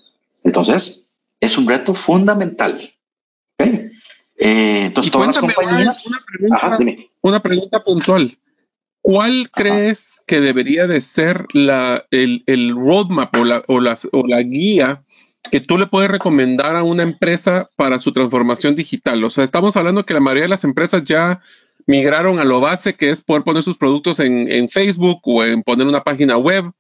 Entonces, 0.44 1.14
es 1.40 1.58
un 1.58 1.68
reto 1.68 1.94
fundamental. 1.94 2.80
Eh, 3.58 4.86
entonces, 4.86 5.12
todas 5.12 5.28
las 5.28 5.40
compañías. 5.40 6.06
Una 6.40 6.78
pregunta, 6.78 7.08
una 7.22 7.40
pregunta 7.40 7.84
puntual. 7.84 8.38
¿Cuál 9.02 9.50
crees 9.52 10.24
que 10.26 10.42
debería 10.42 10.88
de 10.88 11.00
ser 11.00 11.46
la, 11.54 12.06
el, 12.10 12.44
el 12.48 12.76
roadmap 12.76 13.36
o 13.36 13.44
la, 13.44 13.64
o, 13.68 13.80
las, 13.80 14.10
o 14.12 14.26
la 14.26 14.42
guía 14.42 15.04
que 15.52 15.62
tú 15.62 15.78
le 15.78 15.88
puedes 15.88 16.10
recomendar 16.10 16.76
a 16.76 16.84
una 16.84 17.04
empresa 17.04 17.70
para 17.76 18.00
su 18.00 18.12
transformación 18.12 18.76
digital? 18.76 19.24
O 19.24 19.30
sea, 19.30 19.44
estamos 19.44 19.76
hablando 19.78 20.06
que 20.06 20.14
la 20.14 20.20
mayoría 20.20 20.44
de 20.44 20.50
las 20.50 20.64
empresas 20.64 21.04
ya 21.04 21.42
migraron 21.88 22.40
a 22.40 22.44
lo 22.44 22.60
base, 22.60 22.96
que 22.96 23.10
es 23.10 23.22
poder 23.22 23.44
poner 23.44 23.64
sus 23.64 23.78
productos 23.78 24.20
en, 24.20 24.70
Facebook 24.70 25.20
o 25.24 25.44
en 25.44 25.64
poner 25.64 25.88
una 25.88 26.04
página 26.04 26.38
web. 26.38 26.72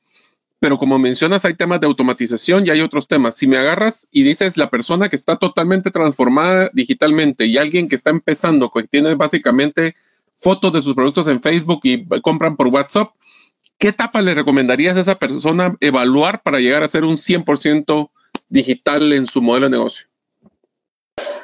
Pero 0.60 0.78
como 0.78 0.98
mencionas, 0.98 1.46
hay 1.46 1.54
temas 1.54 1.80
de 1.82 1.88
automatización 1.88 2.66
y 2.66 2.70
hay 2.70 2.82
otros 2.82 3.08
temas. 3.08 3.36
Si 3.36 3.46
me 3.46 3.58
agarras 3.58 4.08
y 4.12 4.24
dices 4.24 4.58
la 4.58 4.70
persona 4.70 5.10
que 5.10 5.16
está 5.16 5.36
totalmente 5.36 5.92
transformada 5.92 6.72
digitalmente 6.74 7.46
y 7.46 7.58
alguien 7.58 7.88
que 7.88 7.96
está 7.96 8.10
empezando, 8.10 8.72
que 8.72 8.84
tiene 8.84 9.14
básicamente 9.16 9.96
fotos 10.38 10.74
de 10.74 10.82
sus 10.82 10.96
productos 10.96 11.28
en 11.28 11.42
Facebook 11.42 11.82
y 11.84 12.08
compran 12.22 12.56
por 12.56 12.68
WhatsApp, 12.68 13.12
¿qué 13.78 13.90
etapa 13.90 14.22
le 14.22 14.34
recomendarías 14.34 14.98
a 14.98 15.02
esa 15.02 15.16
persona 15.16 15.76
evaluar 15.82 16.42
para 16.42 16.60
llegar 16.60 16.84
a 16.84 16.88
ser 16.88 17.04
un 17.04 17.18
100% 17.18 18.10
digital 18.50 19.14
en 19.14 19.26
su 19.26 19.42
modelo 19.42 19.68
de 19.68 19.72
negocio? 19.72 20.08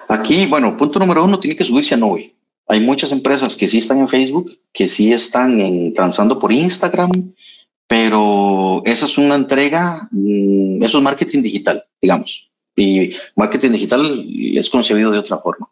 Aquí, 0.08 0.46
bueno, 0.46 0.76
punto 0.76 1.00
número 1.00 1.24
uno, 1.24 1.40
tiene 1.40 1.56
que 1.56 1.64
subirse 1.64 1.96
a 1.96 1.98
Nove. 1.98 2.36
Hay 2.68 2.80
muchas 2.80 3.12
empresas 3.12 3.56
que 3.56 3.70
sí 3.70 3.78
están 3.78 4.00
en 4.00 4.10
Facebook, 4.10 4.60
que 4.74 4.90
sí 4.90 5.12
están 5.12 5.60
en, 5.62 5.94
transando 5.94 6.40
por 6.40 6.52
Instagram, 6.52 7.12
pero 7.88 8.82
esa 8.86 9.06
es 9.06 9.18
una 9.18 9.36
entrega, 9.36 10.08
mm, 10.12 10.84
eso 10.84 10.98
es 10.98 11.04
marketing 11.04 11.42
digital, 11.42 11.84
digamos. 12.02 12.52
Y 12.76 13.14
marketing 13.36 13.72
digital 13.72 14.26
es 14.56 14.70
concebido 14.70 15.12
de 15.12 15.20
otra 15.20 15.38
forma. 15.40 15.70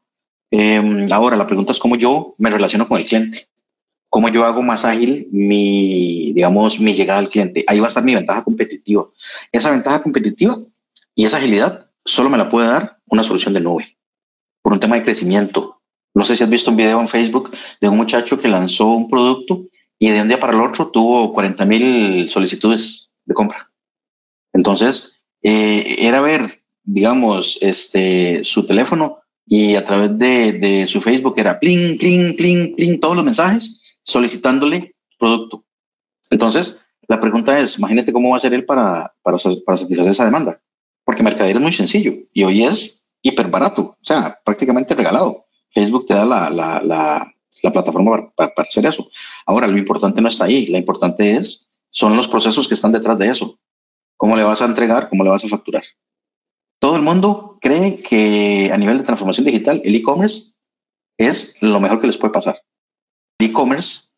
Em, 0.51 1.11
ahora, 1.11 1.37
la 1.37 1.47
pregunta 1.47 1.71
es 1.71 1.79
cómo 1.79 1.95
yo 1.95 2.35
me 2.37 2.49
relaciono 2.49 2.87
con 2.87 2.99
el 2.99 3.05
cliente, 3.05 3.47
cómo 4.09 4.29
yo 4.29 4.45
hago 4.45 4.61
más 4.63 4.83
ágil 4.85 5.27
mi, 5.31 6.33
digamos, 6.33 6.79
mi 6.79 6.93
llegada 6.93 7.19
al 7.19 7.29
cliente. 7.29 7.63
Ahí 7.67 7.79
va 7.79 7.85
a 7.85 7.89
estar 7.89 8.03
mi 8.03 8.15
ventaja 8.15 8.43
competitiva. 8.43 9.07
Esa 9.51 9.71
ventaja 9.71 10.01
competitiva 10.01 10.59
y 11.19 11.25
esa 11.25 11.35
agilidad 11.35 11.91
solo 12.05 12.29
me 12.29 12.37
la 12.37 12.47
puede 12.47 12.69
dar 12.69 13.01
una 13.07 13.23
solución 13.23 13.53
de 13.53 13.59
nube 13.59 13.97
por 14.61 14.71
un 14.71 14.79
tema 14.79 14.95
de 14.95 15.03
crecimiento. 15.03 15.81
No 16.13 16.23
sé 16.23 16.37
si 16.37 16.45
has 16.45 16.49
visto 16.49 16.71
un 16.71 16.77
video 16.77 17.01
en 17.01 17.09
Facebook 17.09 17.51
de 17.81 17.89
un 17.89 17.97
muchacho 17.97 18.39
que 18.39 18.47
lanzó 18.47 18.85
un 18.85 19.09
producto 19.09 19.65
y 19.97 20.11
de 20.11 20.21
un 20.21 20.29
día 20.29 20.39
para 20.39 20.53
el 20.53 20.61
otro 20.61 20.91
tuvo 20.91 21.33
40 21.33 21.65
mil 21.65 22.29
solicitudes 22.29 23.11
de 23.25 23.33
compra. 23.33 23.69
Entonces, 24.53 25.21
eh, 25.43 25.97
era 25.99 26.21
ver, 26.21 26.63
digamos, 26.83 27.57
este, 27.59 28.45
su 28.45 28.65
teléfono 28.65 29.17
y 29.45 29.75
a 29.75 29.83
través 29.83 30.17
de, 30.17 30.85
su 30.87 31.01
Facebook 31.01 31.33
era 31.35 31.59
pling, 31.59 31.97
pling, 31.97 32.37
pling, 32.37 32.75
pling, 32.77 32.99
todos 33.01 33.17
los 33.17 33.25
mensajes 33.25 33.81
solicitándole 34.03 34.95
producto. 35.17 35.65
Entonces, 36.29 36.79
la 37.09 37.19
pregunta 37.19 37.59
es, 37.59 37.77
imagínate 37.77 38.13
cómo 38.13 38.29
va 38.29 38.37
a 38.37 38.39
ser 38.39 38.53
él 38.53 38.63
para, 38.63 39.13
para 39.21 39.37
satisfacer 39.37 40.07
esa 40.07 40.23
demanda. 40.23 40.61
Porque 41.09 41.23
mercadería 41.23 41.55
es 41.55 41.63
muy 41.63 41.71
sencillo 41.71 42.13
y 42.33 42.43
hoy 42.43 42.63
es 42.63 43.09
hiper 43.23 43.47
barato, 43.47 43.81
o 43.81 43.97
sea, 44.03 44.39
prácticamente 44.45 44.93
regalado. 44.93 45.47
Facebook 45.73 46.05
te 46.05 46.13
da 46.13 46.23
la, 46.23 46.51
la, 46.51 46.83
la, 46.83 47.33
la 47.63 47.71
plataforma 47.71 48.31
para, 48.35 48.53
para, 48.53 48.69
hacer 48.69 48.85
eso. 48.85 49.09
Ahora, 49.47 49.65
lo 49.65 49.79
importante 49.79 50.21
no 50.21 50.27
está 50.27 50.45
ahí, 50.45 50.67
lo 50.67 50.77
importante 50.77 51.31
es, 51.31 51.67
son 51.89 52.15
los 52.15 52.27
procesos 52.27 52.67
que 52.67 52.75
están 52.75 52.91
detrás 52.91 53.17
de 53.17 53.27
eso. 53.27 53.57
¿Cómo 54.17 54.37
le 54.37 54.43
vas 54.43 54.61
a 54.61 54.65
entregar? 54.65 55.09
¿Cómo 55.09 55.23
le 55.23 55.31
vas 55.31 55.43
a 55.43 55.47
facturar? 55.47 55.81
Todo 56.77 56.95
el 56.95 57.01
mundo 57.01 57.57
cree 57.59 58.03
que 58.03 58.69
a 58.71 58.77
nivel 58.77 58.99
de 58.99 59.03
transformación 59.03 59.47
digital, 59.47 59.81
el 59.83 59.95
e-commerce 59.95 60.57
es 61.17 61.59
lo 61.63 61.79
mejor 61.79 62.01
que 62.01 62.05
les 62.05 62.17
puede 62.19 62.33
pasar. 62.33 62.61
El 63.39 63.47
e-commerce 63.47 64.09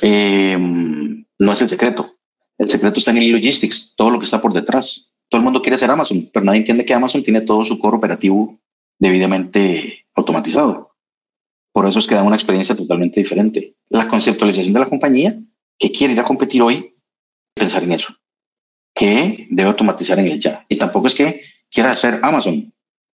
eh, 0.00 0.56
no 0.56 1.52
es 1.52 1.60
el 1.60 1.68
secreto. 1.68 2.14
El 2.56 2.70
secreto 2.70 3.00
está 3.00 3.10
en 3.10 3.16
el 3.16 3.32
logistics, 3.32 3.96
todo 3.96 4.12
lo 4.12 4.20
que 4.20 4.26
está 4.26 4.40
por 4.40 4.52
detrás. 4.52 5.10
Todo 5.28 5.38
el 5.38 5.44
mundo 5.44 5.62
quiere 5.62 5.78
ser 5.78 5.90
Amazon, 5.90 6.28
pero 6.32 6.44
nadie 6.44 6.60
entiende 6.60 6.84
que 6.84 6.94
Amazon 6.94 7.22
tiene 7.22 7.40
todo 7.40 7.64
su 7.64 7.78
core 7.78 7.96
operativo 7.96 8.58
debidamente 8.98 10.06
automatizado. 10.14 10.94
Por 11.72 11.86
eso 11.86 11.98
es 11.98 12.06
que 12.06 12.14
da 12.14 12.22
una 12.22 12.36
experiencia 12.36 12.76
totalmente 12.76 13.20
diferente. 13.20 13.74
La 13.88 14.06
conceptualización 14.06 14.72
de 14.74 14.80
la 14.80 14.88
compañía 14.88 15.38
que 15.78 15.90
quiere 15.90 16.12
ir 16.12 16.20
a 16.20 16.24
competir 16.24 16.62
hoy, 16.62 16.94
pensar 17.54 17.82
en 17.82 17.92
eso, 17.92 18.14
que 18.94 19.48
debe 19.50 19.70
automatizar 19.70 20.18
en 20.20 20.26
el 20.26 20.38
ya. 20.38 20.64
Y 20.68 20.76
tampoco 20.76 21.08
es 21.08 21.14
que 21.14 21.40
quiera 21.70 21.94
ser 21.96 22.20
Amazon. 22.22 22.72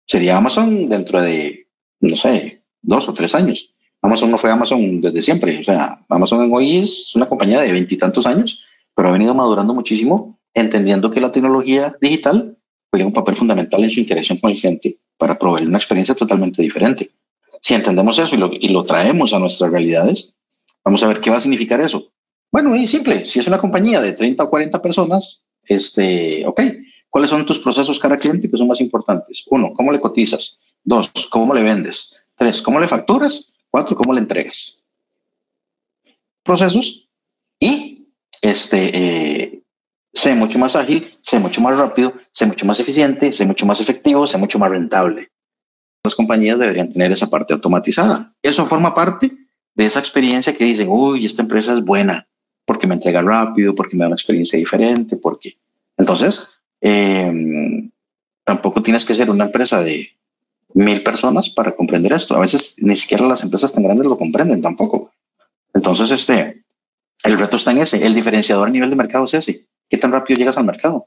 Sería 0.06 0.36
Amazon 0.36 0.88
dentro 0.88 1.20
de, 1.20 1.68
no 2.00 2.14
sé, 2.14 2.62
dos 2.80 3.08
o 3.08 3.12
tres 3.12 3.34
años. 3.34 3.74
Amazon 4.02 4.30
no 4.30 4.38
fue 4.38 4.50
Amazon 4.50 5.00
desde 5.00 5.22
siempre. 5.22 5.58
O 5.58 5.64
sea, 5.64 6.04
Amazon 6.08 6.48
hoy 6.52 6.76
es 6.76 7.14
una 7.16 7.28
compañía 7.28 7.60
de 7.60 7.72
veintitantos 7.72 8.26
años, 8.26 8.62
pero 8.94 9.08
ha 9.08 9.12
venido 9.12 9.34
madurando 9.34 9.74
muchísimo, 9.74 10.38
entendiendo 10.54 11.10
que 11.10 11.20
la 11.20 11.32
tecnología 11.32 11.94
digital 12.00 12.56
juega 12.90 13.06
un 13.06 13.12
papel 13.12 13.36
fundamental 13.36 13.82
en 13.82 13.90
su 13.90 14.00
interacción 14.00 14.38
con 14.38 14.52
el 14.52 14.56
cliente 14.56 14.98
para 15.18 15.38
proveer 15.38 15.66
una 15.66 15.78
experiencia 15.78 16.14
totalmente 16.14 16.62
diferente. 16.62 17.10
Si 17.60 17.74
entendemos 17.74 18.18
eso 18.18 18.34
y 18.36 18.38
lo, 18.38 18.50
y 18.52 18.86
traemos 18.86 19.32
a 19.32 19.38
nuestras 19.38 19.70
realidades, 19.70 20.38
vamos 20.84 21.02
a 21.02 21.08
ver 21.08 21.20
qué 21.20 21.30
va 21.30 21.38
a 21.38 21.40
significar 21.40 21.80
eso. 21.80 22.12
Bueno, 22.52 22.74
es 22.74 22.90
simple. 22.90 23.26
Si 23.26 23.40
es 23.40 23.46
una 23.48 23.58
compañía 23.58 24.00
de 24.00 24.12
30 24.12 24.44
o 24.44 24.50
40 24.50 24.80
personas, 24.80 25.42
este, 25.64 26.46
ok, 26.46 26.60
¿cuáles 27.10 27.30
son 27.30 27.44
tus 27.44 27.58
procesos 27.58 27.98
cara 27.98 28.18
cliente 28.18 28.48
que 28.48 28.56
son 28.56 28.68
más 28.68 28.80
importantes? 28.80 29.44
Uno, 29.50 29.72
¿cómo 29.74 29.90
le 29.90 29.98
cotizas? 29.98 30.60
Dos, 30.84 31.10
¿cómo 31.30 31.52
le 31.54 31.62
vendes? 31.62 32.14
Tres, 32.36 32.62
¿cómo 32.62 32.78
le 32.78 32.86
facturas? 32.86 33.54
Cuatro, 33.70 33.96
¿cómo 33.96 34.12
le 34.12 34.20
entregas? 34.20 34.84
Procesos 36.44 37.08
y 37.58 38.06
este, 38.42 38.90
eh, 38.94 39.63
sé 40.14 40.34
mucho 40.34 40.58
más 40.58 40.76
ágil, 40.76 41.06
sé 41.22 41.38
mucho 41.38 41.60
más 41.60 41.76
rápido, 41.76 42.14
sé 42.32 42.46
mucho 42.46 42.64
más 42.66 42.80
eficiente, 42.80 43.32
sé 43.32 43.44
mucho 43.44 43.66
más 43.66 43.80
efectivo, 43.80 44.26
sé 44.26 44.38
mucho 44.38 44.58
más 44.58 44.70
rentable. 44.70 45.30
Las 46.04 46.14
compañías 46.14 46.58
deberían 46.58 46.92
tener 46.92 47.10
esa 47.12 47.28
parte 47.28 47.54
automatizada. 47.54 48.32
Eso 48.42 48.66
forma 48.66 48.94
parte 48.94 49.32
de 49.74 49.86
esa 49.86 49.98
experiencia 49.98 50.54
que 50.54 50.64
dicen, 50.64 50.88
uy, 50.88 51.26
esta 51.26 51.42
empresa 51.42 51.72
es 51.72 51.84
buena 51.84 52.26
porque 52.64 52.86
me 52.86 52.94
entrega 52.94 53.20
rápido, 53.22 53.74
porque 53.74 53.96
me 53.96 54.02
da 54.02 54.08
una 54.08 54.16
experiencia 54.16 54.58
diferente, 54.58 55.16
porque... 55.16 55.56
Entonces, 55.96 56.60
eh, 56.80 57.90
tampoco 58.44 58.82
tienes 58.82 59.04
que 59.04 59.14
ser 59.14 59.30
una 59.30 59.44
empresa 59.44 59.82
de 59.82 60.10
mil 60.74 61.02
personas 61.02 61.50
para 61.50 61.72
comprender 61.72 62.12
esto. 62.12 62.34
A 62.34 62.40
veces 62.40 62.76
ni 62.78 62.96
siquiera 62.96 63.26
las 63.26 63.42
empresas 63.42 63.72
tan 63.72 63.84
grandes 63.84 64.06
lo 64.06 64.18
comprenden 64.18 64.62
tampoco. 64.62 65.12
Entonces, 65.72 66.10
este, 66.10 66.64
el 67.24 67.38
reto 67.38 67.56
está 67.56 67.70
en 67.70 67.78
ese. 67.78 68.04
El 68.04 68.14
diferenciador 68.14 68.68
a 68.68 68.70
nivel 68.70 68.90
de 68.90 68.96
mercado 68.96 69.24
es 69.24 69.34
ese. 69.34 69.66
¿Qué 69.94 70.00
tan 70.00 70.10
rápido 70.10 70.38
llegas 70.38 70.58
al 70.58 70.64
mercado? 70.64 71.06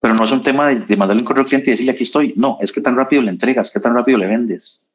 Pero 0.00 0.14
no 0.14 0.24
es 0.24 0.32
un 0.32 0.42
tema 0.42 0.66
de, 0.66 0.80
de 0.80 0.96
mandarle 0.96 1.22
un 1.22 1.24
correo 1.24 1.42
al 1.42 1.48
cliente 1.48 1.70
y 1.70 1.74
decirle 1.74 1.92
aquí 1.92 2.02
estoy. 2.02 2.32
No, 2.34 2.58
es 2.60 2.72
que 2.72 2.80
tan 2.80 2.96
rápido 2.96 3.22
le 3.22 3.30
entregas, 3.30 3.70
qué 3.70 3.78
tan 3.78 3.94
rápido 3.94 4.18
le 4.18 4.26
vendes. 4.26 4.90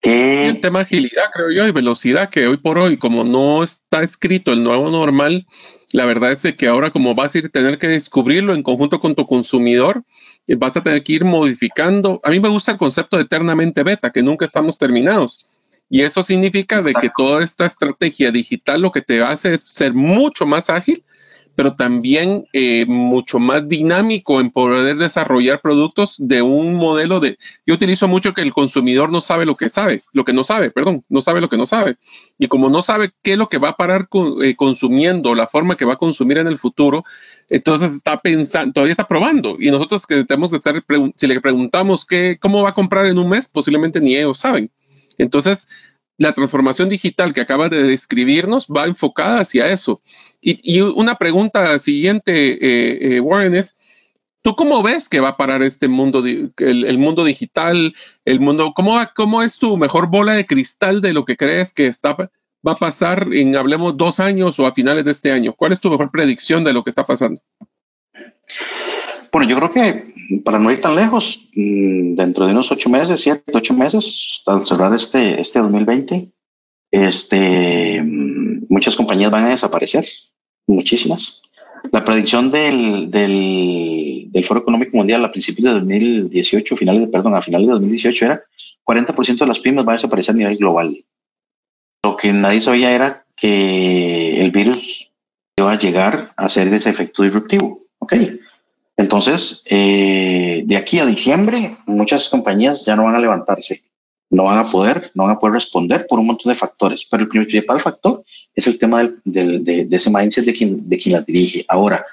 ¿Qué? 0.00 0.46
El 0.46 0.60
tema 0.60 0.82
agilidad, 0.82 1.24
creo 1.32 1.50
yo, 1.50 1.66
y 1.66 1.72
velocidad, 1.72 2.30
que 2.30 2.46
hoy 2.46 2.56
por 2.56 2.78
hoy, 2.78 2.96
como 2.96 3.24
no 3.24 3.64
está 3.64 4.04
escrito 4.04 4.52
el 4.52 4.62
nuevo 4.62 4.92
normal, 4.92 5.44
la 5.90 6.04
verdad 6.04 6.30
es 6.30 6.42
de 6.42 6.54
que 6.54 6.68
ahora 6.68 6.92
como 6.92 7.16
vas 7.16 7.34
a 7.34 7.38
ir 7.38 7.46
a 7.46 7.48
tener 7.48 7.78
que 7.80 7.88
descubrirlo 7.88 8.54
en 8.54 8.62
conjunto 8.62 9.00
con 9.00 9.16
tu 9.16 9.26
consumidor, 9.26 10.04
eh, 10.46 10.54
vas 10.54 10.76
a 10.76 10.80
tener 10.80 11.02
que 11.02 11.14
ir 11.14 11.24
modificando. 11.24 12.20
A 12.22 12.30
mí 12.30 12.38
me 12.38 12.48
gusta 12.48 12.70
el 12.70 12.78
concepto 12.78 13.16
de 13.16 13.24
eternamente 13.24 13.82
beta, 13.82 14.12
que 14.12 14.22
nunca 14.22 14.44
estamos 14.44 14.78
terminados. 14.78 15.44
Y 15.90 16.02
eso 16.02 16.22
significa 16.22 16.80
de 16.80 16.94
que 16.94 17.10
toda 17.16 17.42
esta 17.42 17.66
estrategia 17.66 18.30
digital 18.30 18.82
lo 18.82 18.92
que 18.92 19.02
te 19.02 19.20
hace 19.20 19.52
es 19.52 19.62
ser 19.62 19.94
mucho 19.94 20.46
más 20.46 20.70
ágil 20.70 21.02
pero 21.58 21.74
también 21.74 22.46
eh, 22.52 22.86
mucho 22.86 23.40
más 23.40 23.66
dinámico 23.66 24.40
en 24.40 24.52
poder 24.52 24.94
desarrollar 24.94 25.60
productos 25.60 26.14
de 26.20 26.40
un 26.40 26.76
modelo 26.76 27.18
de... 27.18 27.36
Yo 27.66 27.74
utilizo 27.74 28.06
mucho 28.06 28.32
que 28.32 28.42
el 28.42 28.52
consumidor 28.52 29.10
no 29.10 29.20
sabe 29.20 29.44
lo 29.44 29.56
que 29.56 29.68
sabe, 29.68 30.00
lo 30.12 30.24
que 30.24 30.32
no 30.32 30.44
sabe, 30.44 30.70
perdón, 30.70 31.04
no 31.08 31.20
sabe 31.20 31.40
lo 31.40 31.48
que 31.48 31.56
no 31.56 31.66
sabe. 31.66 31.96
Y 32.38 32.46
como 32.46 32.70
no 32.70 32.80
sabe 32.80 33.10
qué 33.22 33.32
es 33.32 33.38
lo 33.38 33.48
que 33.48 33.58
va 33.58 33.70
a 33.70 33.76
parar 33.76 34.08
eh, 34.40 34.54
consumiendo, 34.54 35.34
la 35.34 35.48
forma 35.48 35.76
que 35.76 35.84
va 35.84 35.94
a 35.94 35.98
consumir 35.98 36.38
en 36.38 36.46
el 36.46 36.58
futuro, 36.58 37.02
entonces 37.48 37.90
está 37.90 38.20
pensando, 38.20 38.74
todavía 38.74 38.92
está 38.92 39.08
probando. 39.08 39.56
Y 39.58 39.72
nosotros 39.72 40.06
que 40.06 40.22
tenemos 40.22 40.50
que 40.50 40.58
estar, 40.58 40.80
si 41.16 41.26
le 41.26 41.40
preguntamos 41.40 42.04
qué, 42.04 42.38
cómo 42.40 42.62
va 42.62 42.68
a 42.68 42.74
comprar 42.74 43.06
en 43.06 43.18
un 43.18 43.30
mes, 43.30 43.48
posiblemente 43.48 44.00
ni 44.00 44.14
ellos 44.14 44.38
saben. 44.38 44.70
Entonces, 45.18 45.66
la 46.18 46.32
transformación 46.32 46.88
digital 46.88 47.32
que 47.32 47.40
acaba 47.40 47.68
de 47.68 47.84
describirnos 47.84 48.66
va 48.66 48.86
enfocada 48.86 49.40
hacia 49.40 49.68
eso. 49.68 50.02
Y, 50.40 50.80
una 50.80 51.14
pregunta 51.14 51.78
siguiente, 51.78 52.52
eh, 52.52 53.16
eh, 53.16 53.20
Warren, 53.20 53.54
es, 53.54 53.78
¿tú 54.42 54.56
cómo 54.56 54.82
ves 54.82 55.08
que 55.08 55.20
va 55.20 55.30
a 55.30 55.36
parar 55.36 55.62
este 55.62 55.88
mundo, 55.88 56.22
el, 56.26 56.98
mundo 56.98 57.24
digital, 57.24 57.94
el 58.24 58.40
mundo, 58.40 58.72
¿cómo, 58.74 58.98
cómo 59.14 59.42
es 59.42 59.58
tu 59.58 59.76
mejor 59.76 60.08
bola 60.08 60.32
de 60.32 60.46
cristal 60.46 61.00
de 61.00 61.12
lo 61.12 61.24
que 61.24 61.36
crees 61.36 61.72
que 61.72 61.86
está, 61.86 62.16
va 62.16 62.72
a 62.72 62.76
pasar 62.76 63.28
en, 63.32 63.56
hablemos, 63.56 63.96
dos 63.96 64.18
años 64.18 64.58
o 64.58 64.66
a 64.66 64.74
finales 64.74 65.04
de 65.04 65.12
este 65.12 65.30
año? 65.30 65.54
¿Cuál 65.54 65.72
es 65.72 65.80
tu 65.80 65.88
mejor 65.88 66.10
predicción 66.10 66.64
de 66.64 66.72
lo 66.72 66.82
que 66.82 66.90
está 66.90 67.06
pasando? 67.06 67.40
Bueno, 69.32 69.48
yo 69.48 69.56
creo 69.56 69.70
que 69.70 70.40
para 70.44 70.58
no 70.58 70.70
ir 70.70 70.80
tan 70.80 70.96
lejos, 70.96 71.50
mm, 71.54 72.14
dentro 72.14 72.46
de 72.46 72.52
unos 72.52 72.70
ocho 72.70 72.88
meses, 72.88 73.20
siete, 73.20 73.52
ocho 73.54 73.74
meses, 73.74 74.42
al 74.46 74.64
cerrar 74.64 74.94
este, 74.94 75.40
este 75.40 75.58
2020, 75.58 76.32
este, 76.90 78.02
mm, 78.02 78.66
muchas 78.68 78.96
compañías 78.96 79.30
van 79.30 79.44
a 79.44 79.48
desaparecer, 79.48 80.06
muchísimas. 80.66 81.42
La 81.92 82.04
predicción 82.04 82.50
del, 82.50 83.10
del, 83.10 84.28
del 84.30 84.44
Foro 84.44 84.60
Económico 84.60 84.96
Mundial 84.96 85.24
a 85.24 85.30
principios 85.30 85.72
de 85.72 85.78
2018, 85.80 86.76
finales 86.76 87.02
de, 87.02 87.08
perdón, 87.08 87.34
a 87.34 87.42
finales 87.42 87.68
de 87.68 87.72
2018 87.74 88.24
era 88.24 88.42
40% 88.84 89.38
de 89.38 89.46
las 89.46 89.60
pymes 89.60 89.86
va 89.86 89.92
a 89.92 89.96
desaparecer 89.96 90.34
a 90.34 90.38
nivel 90.38 90.56
global. 90.56 91.04
Lo 92.02 92.16
que 92.16 92.32
nadie 92.32 92.60
sabía 92.60 92.90
era 92.90 93.26
que 93.36 94.40
el 94.40 94.50
virus 94.50 95.10
iba 95.56 95.72
a 95.72 95.78
llegar 95.78 96.32
a 96.36 96.48
ser 96.48 96.72
ese 96.72 96.90
efecto 96.90 97.22
disruptivo. 97.22 97.88
¿ok? 97.98 98.14
Entonces, 98.98 99.62
eh, 99.66 100.64
de 100.66 100.76
aquí 100.76 100.98
a 100.98 101.06
diciembre, 101.06 101.78
muchas 101.86 102.28
compañías 102.28 102.84
ya 102.84 102.96
no 102.96 103.04
van 103.04 103.14
a 103.14 103.20
levantarse, 103.20 103.84
no 104.28 104.44
van 104.44 104.58
a 104.58 104.64
poder, 104.64 105.12
no 105.14 105.22
van 105.22 105.36
a 105.36 105.38
poder 105.38 105.54
responder 105.54 106.04
por 106.08 106.18
un 106.18 106.26
montón 106.26 106.50
de 106.50 106.58
factores, 106.58 107.06
pero 107.08 107.22
el 107.22 107.28
principal 107.28 107.80
factor 107.80 108.24
es 108.52 108.66
el 108.66 108.76
tema 108.76 108.98
del, 108.98 109.20
del, 109.24 109.64
de, 109.64 109.84
de, 109.86 109.96
ese 109.96 110.10
mindset 110.10 110.44
de 110.44 110.52
quien, 110.52 110.88
de 110.88 110.98
quien 110.98 111.12
la 111.12 111.20
dirige. 111.20 111.64
Ahora, 111.68 112.04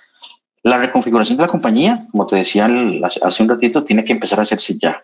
la 0.61 0.77
reconfiguración 0.77 1.37
de 1.37 1.41
la 1.41 1.49
compañía, 1.49 2.07
como 2.11 2.27
te 2.27 2.35
decía 2.35 2.69
hace 3.23 3.43
un 3.43 3.49
ratito, 3.49 3.83
tiene 3.83 4.05
que 4.05 4.13
empezar 4.13 4.39
a 4.39 4.43
hacerse 4.43 4.77
ya 4.77 5.03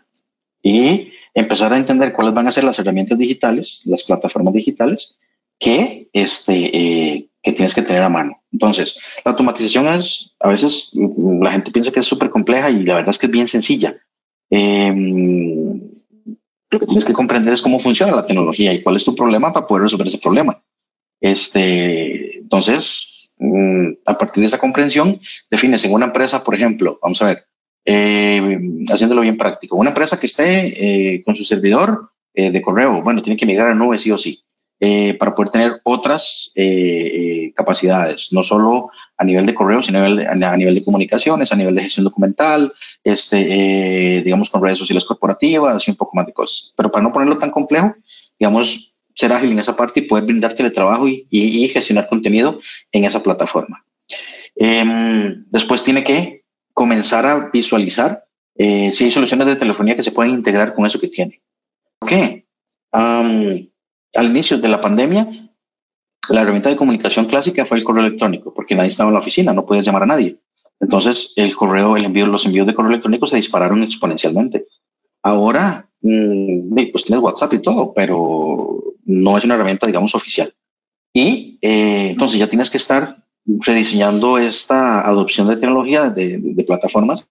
y 0.61 1.11
empezar 1.33 1.73
a 1.73 1.77
entender 1.77 2.13
cuáles 2.13 2.35
van 2.35 2.47
a 2.47 2.51
ser 2.51 2.63
las 2.63 2.77
herramientas 2.77 3.17
digitales, 3.17 3.81
las 3.85 4.03
plataformas 4.03 4.53
digitales 4.53 5.17
que, 5.57 6.09
este, 6.13 6.77
eh, 6.77 7.29
que 7.41 7.53
tienes 7.53 7.73
que 7.73 7.81
tener 7.81 8.03
a 8.03 8.09
mano. 8.09 8.41
Entonces, 8.51 8.99
la 9.25 9.31
automatización 9.31 9.87
es, 9.87 10.35
a 10.39 10.49
veces 10.49 10.91
la 10.93 11.51
gente 11.51 11.71
piensa 11.71 11.91
que 11.91 11.99
es 12.01 12.05
súper 12.05 12.29
compleja 12.29 12.69
y 12.69 12.83
la 12.83 12.95
verdad 12.95 13.09
es 13.09 13.17
que 13.17 13.25
es 13.25 13.31
bien 13.31 13.47
sencilla. 13.47 13.95
Eh, 14.49 14.93
lo 16.71 16.79
que 16.79 16.85
tienes 16.85 17.05
que 17.05 17.13
comprender 17.13 17.53
es 17.53 17.61
cómo 17.61 17.79
funciona 17.79 18.15
la 18.15 18.25
tecnología 18.25 18.73
y 18.73 18.81
cuál 18.81 18.95
es 18.95 19.03
tu 19.03 19.13
problema 19.13 19.51
para 19.51 19.67
poder 19.67 19.83
resolver 19.83 20.07
ese 20.07 20.19
problema. 20.19 20.63
Este, 21.19 22.39
entonces, 22.39 23.33
mm, 23.37 23.89
a 24.05 24.17
partir 24.17 24.41
de 24.41 24.47
esa 24.47 24.57
comprensión, 24.57 25.19
defines 25.49 25.83
en 25.83 25.93
una 25.93 26.07
empresa, 26.07 26.43
por 26.43 26.55
ejemplo, 26.55 26.97
vamos 27.01 27.21
a 27.21 27.27
ver, 27.27 27.45
eh, 27.83 28.59
haciéndolo 28.89 29.21
bien 29.21 29.37
práctico, 29.37 29.75
una 29.75 29.89
empresa 29.89 30.19
que 30.19 30.27
esté 30.27 31.15
eh, 31.15 31.23
con 31.23 31.35
su 31.35 31.43
servidor 31.43 32.09
eh, 32.33 32.51
de 32.51 32.61
correo, 32.61 33.01
bueno, 33.01 33.21
tiene 33.21 33.37
que 33.37 33.45
migrar 33.45 33.67
a 33.67 33.75
nube 33.75 33.99
sí 33.99 34.11
o 34.11 34.17
sí. 34.17 34.41
Eh, 34.81 35.13
para 35.13 35.33
poder 35.33 35.51
tener 35.51 35.73
otras 35.83 36.51
eh, 36.55 37.53
capacidades, 37.55 38.33
no 38.33 38.43
solo 38.43 38.89
a 39.15 39.23
nivel 39.23 39.45
de 39.45 39.53
correo, 39.53 39.81
sino 39.81 39.99
a 39.99 40.01
nivel 40.01 40.17
de, 40.17 40.45
a 40.45 40.57
nivel 40.57 40.75
de 40.75 40.83
comunicaciones, 40.83 41.53
a 41.53 41.55
nivel 41.55 41.75
de 41.75 41.83
gestión 41.83 42.03
documental, 42.03 42.73
este, 43.03 44.21
digamos, 44.25 44.49
con 44.49 44.61
redes 44.61 44.79
sociales 44.79 45.05
corporativas 45.05 45.87
y 45.87 45.91
un 45.91 45.97
poco 45.97 46.15
más 46.15 46.25
de 46.25 46.33
cosas. 46.33 46.73
Pero 46.75 46.91
para 46.91 47.03
no 47.03 47.13
ponerlo 47.13 47.37
tan 47.37 47.51
complejo, 47.51 47.95
digamos, 48.37 48.97
ser 49.15 49.31
ágil 49.31 49.51
en 49.51 49.59
esa 49.59 49.75
parte 49.75 49.99
y 49.99 50.03
poder 50.03 50.25
brindar 50.25 50.53
teletrabajo 50.53 51.07
y, 51.07 51.27
y, 51.29 51.63
y 51.63 51.67
gestionar 51.67 52.09
contenido 52.09 52.59
en 52.91 53.05
esa 53.05 53.23
plataforma. 53.23 53.85
Em, 54.55 55.45
después 55.49 55.83
tiene 55.83 56.03
que 56.03 56.43
comenzar 56.73 57.25
a 57.25 57.49
visualizar 57.51 58.25
eh, 58.55 58.91
si 58.93 59.05
hay 59.05 59.11
soluciones 59.11 59.47
de 59.47 59.55
telefonía 59.55 59.95
que 59.95 60.03
se 60.03 60.11
pueden 60.11 60.33
integrar 60.33 60.73
con 60.73 60.85
eso 60.85 60.99
que 60.99 61.07
tiene. 61.07 61.41
¿Por 61.99 62.09
qué? 62.09 62.45
Al 64.15 64.25
inicio 64.27 64.57
de 64.57 64.67
la 64.67 64.81
pandemia, 64.81 65.27
la 66.29 66.41
herramienta 66.41 66.69
de 66.69 66.75
comunicación 66.75 67.25
clásica 67.25 67.65
fue 67.65 67.77
el 67.77 67.83
correo 67.83 68.05
electrónico, 68.05 68.53
porque 68.53 68.75
nadie 68.75 68.89
estaba 68.89 69.09
en 69.09 69.15
la 69.15 69.19
oficina, 69.19 69.53
no 69.53 69.65
podías 69.65 69.85
llamar 69.85 70.03
a 70.03 70.07
nadie. 70.07 70.37
Entonces, 70.79 71.33
el 71.35 71.55
correo, 71.55 71.95
el 71.95 72.05
envío, 72.05 72.25
los 72.27 72.45
envíos 72.45 72.67
de 72.67 72.73
correo 72.73 72.91
electrónico 72.91 73.27
se 73.27 73.35
dispararon 73.35 73.83
exponencialmente. 73.83 74.65
Ahora, 75.21 75.87
mmm, 76.01 76.75
pues 76.91 77.05
tienes 77.05 77.23
WhatsApp 77.23 77.53
y 77.53 77.59
todo, 77.59 77.93
pero 77.93 78.83
no 79.05 79.37
es 79.37 79.43
una 79.43 79.55
herramienta, 79.55 79.87
digamos, 79.87 80.15
oficial. 80.15 80.53
Y 81.13 81.59
eh, 81.61 82.09
entonces 82.11 82.39
ya 82.39 82.47
tienes 82.47 82.69
que 82.69 82.77
estar 82.77 83.17
rediseñando 83.45 84.37
esta 84.37 85.07
adopción 85.07 85.47
de 85.47 85.57
tecnología 85.57 86.09
de, 86.09 86.37
de, 86.37 86.53
de, 86.53 86.63
plataformas 86.63 87.27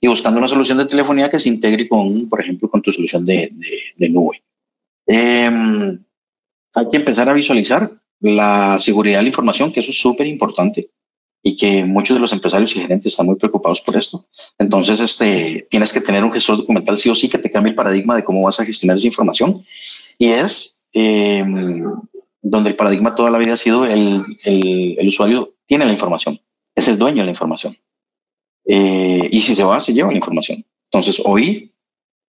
y 0.00 0.06
buscando 0.06 0.38
una 0.38 0.48
solución 0.48 0.78
de 0.78 0.86
telefonía 0.86 1.30
que 1.30 1.38
se 1.38 1.48
integre 1.48 1.88
con, 1.88 2.28
por 2.28 2.40
ejemplo, 2.40 2.70
con 2.70 2.80
tu 2.80 2.90
solución 2.92 3.24
de, 3.24 3.52
de 3.96 4.08
nube. 4.08 4.42
Eh, 5.06 5.98
hay 6.78 6.88
que 6.90 6.96
empezar 6.96 7.28
a 7.28 7.32
visualizar 7.32 7.90
la 8.20 8.78
seguridad 8.80 9.18
de 9.18 9.24
la 9.24 9.28
información, 9.28 9.72
que 9.72 9.80
eso 9.80 9.90
es 9.90 10.00
súper 10.00 10.26
importante 10.26 10.90
y 11.42 11.56
que 11.56 11.84
muchos 11.84 12.16
de 12.16 12.20
los 12.20 12.32
empresarios 12.32 12.74
y 12.76 12.80
gerentes 12.80 13.12
están 13.12 13.26
muy 13.26 13.36
preocupados 13.36 13.80
por 13.80 13.96
esto. 13.96 14.26
Entonces, 14.58 15.00
este, 15.00 15.66
tienes 15.70 15.92
que 15.92 16.00
tener 16.00 16.24
un 16.24 16.32
gestor 16.32 16.58
documental 16.58 16.98
sí 16.98 17.08
o 17.10 17.14
sí 17.14 17.28
que 17.28 17.38
te 17.38 17.50
cambie 17.50 17.70
el 17.70 17.76
paradigma 17.76 18.16
de 18.16 18.24
cómo 18.24 18.42
vas 18.42 18.58
a 18.60 18.64
gestionar 18.64 18.96
esa 18.96 19.06
información. 19.06 19.64
Y 20.18 20.28
es 20.28 20.82
eh, 20.92 21.44
donde 22.42 22.70
el 22.70 22.76
paradigma 22.76 23.14
toda 23.14 23.30
la 23.30 23.38
vida 23.38 23.54
ha 23.54 23.56
sido 23.56 23.84
el, 23.84 24.22
el, 24.44 24.96
el, 24.98 25.08
usuario 25.08 25.54
tiene 25.66 25.84
la 25.84 25.92
información, 25.92 26.40
es 26.74 26.88
el 26.88 26.98
dueño 26.98 27.18
de 27.18 27.26
la 27.26 27.32
información. 27.32 27.76
Eh, 28.66 29.28
y 29.30 29.40
si 29.40 29.54
se 29.54 29.64
va, 29.64 29.80
se 29.80 29.94
lleva 29.94 30.10
la 30.10 30.16
información. 30.16 30.64
Entonces, 30.90 31.22
hoy 31.24 31.72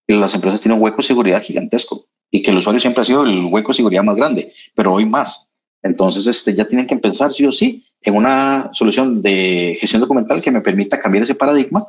las 0.08 0.36
empresas 0.36 0.62
tienen 0.62 0.78
un 0.78 0.84
hueco 0.84 0.98
de 0.98 1.08
seguridad 1.08 1.42
gigantesco 1.42 2.09
y 2.32 2.42
que 2.42 2.52
el 2.52 2.58
usuario 2.58 2.80
siempre 2.80 3.02
ha 3.02 3.06
sido 3.06 3.24
el 3.24 3.46
hueco 3.46 3.70
de 3.70 3.78
seguridad 3.78 4.04
más 4.04 4.16
grande, 4.16 4.54
pero 4.76 4.94
hoy 4.94 5.06
más. 5.06 5.50
Entonces, 5.82 6.28
este, 6.28 6.54
ya 6.54 6.66
tienen 6.66 6.88
que 6.88 6.98
pensar 6.98 7.34
sí 7.34 7.46
o 7.46 7.52
sí 7.52 7.86
en 8.02 8.16
una 8.16 8.70
solución 8.74 9.22
de 9.22 9.78
gestión 9.80 10.02
documental 10.02 10.42
que 10.42 10.52
me 10.52 10.62
permita 10.62 11.00
cambiar 11.00 11.24
ese 11.24 11.36
paradigma 11.36 11.86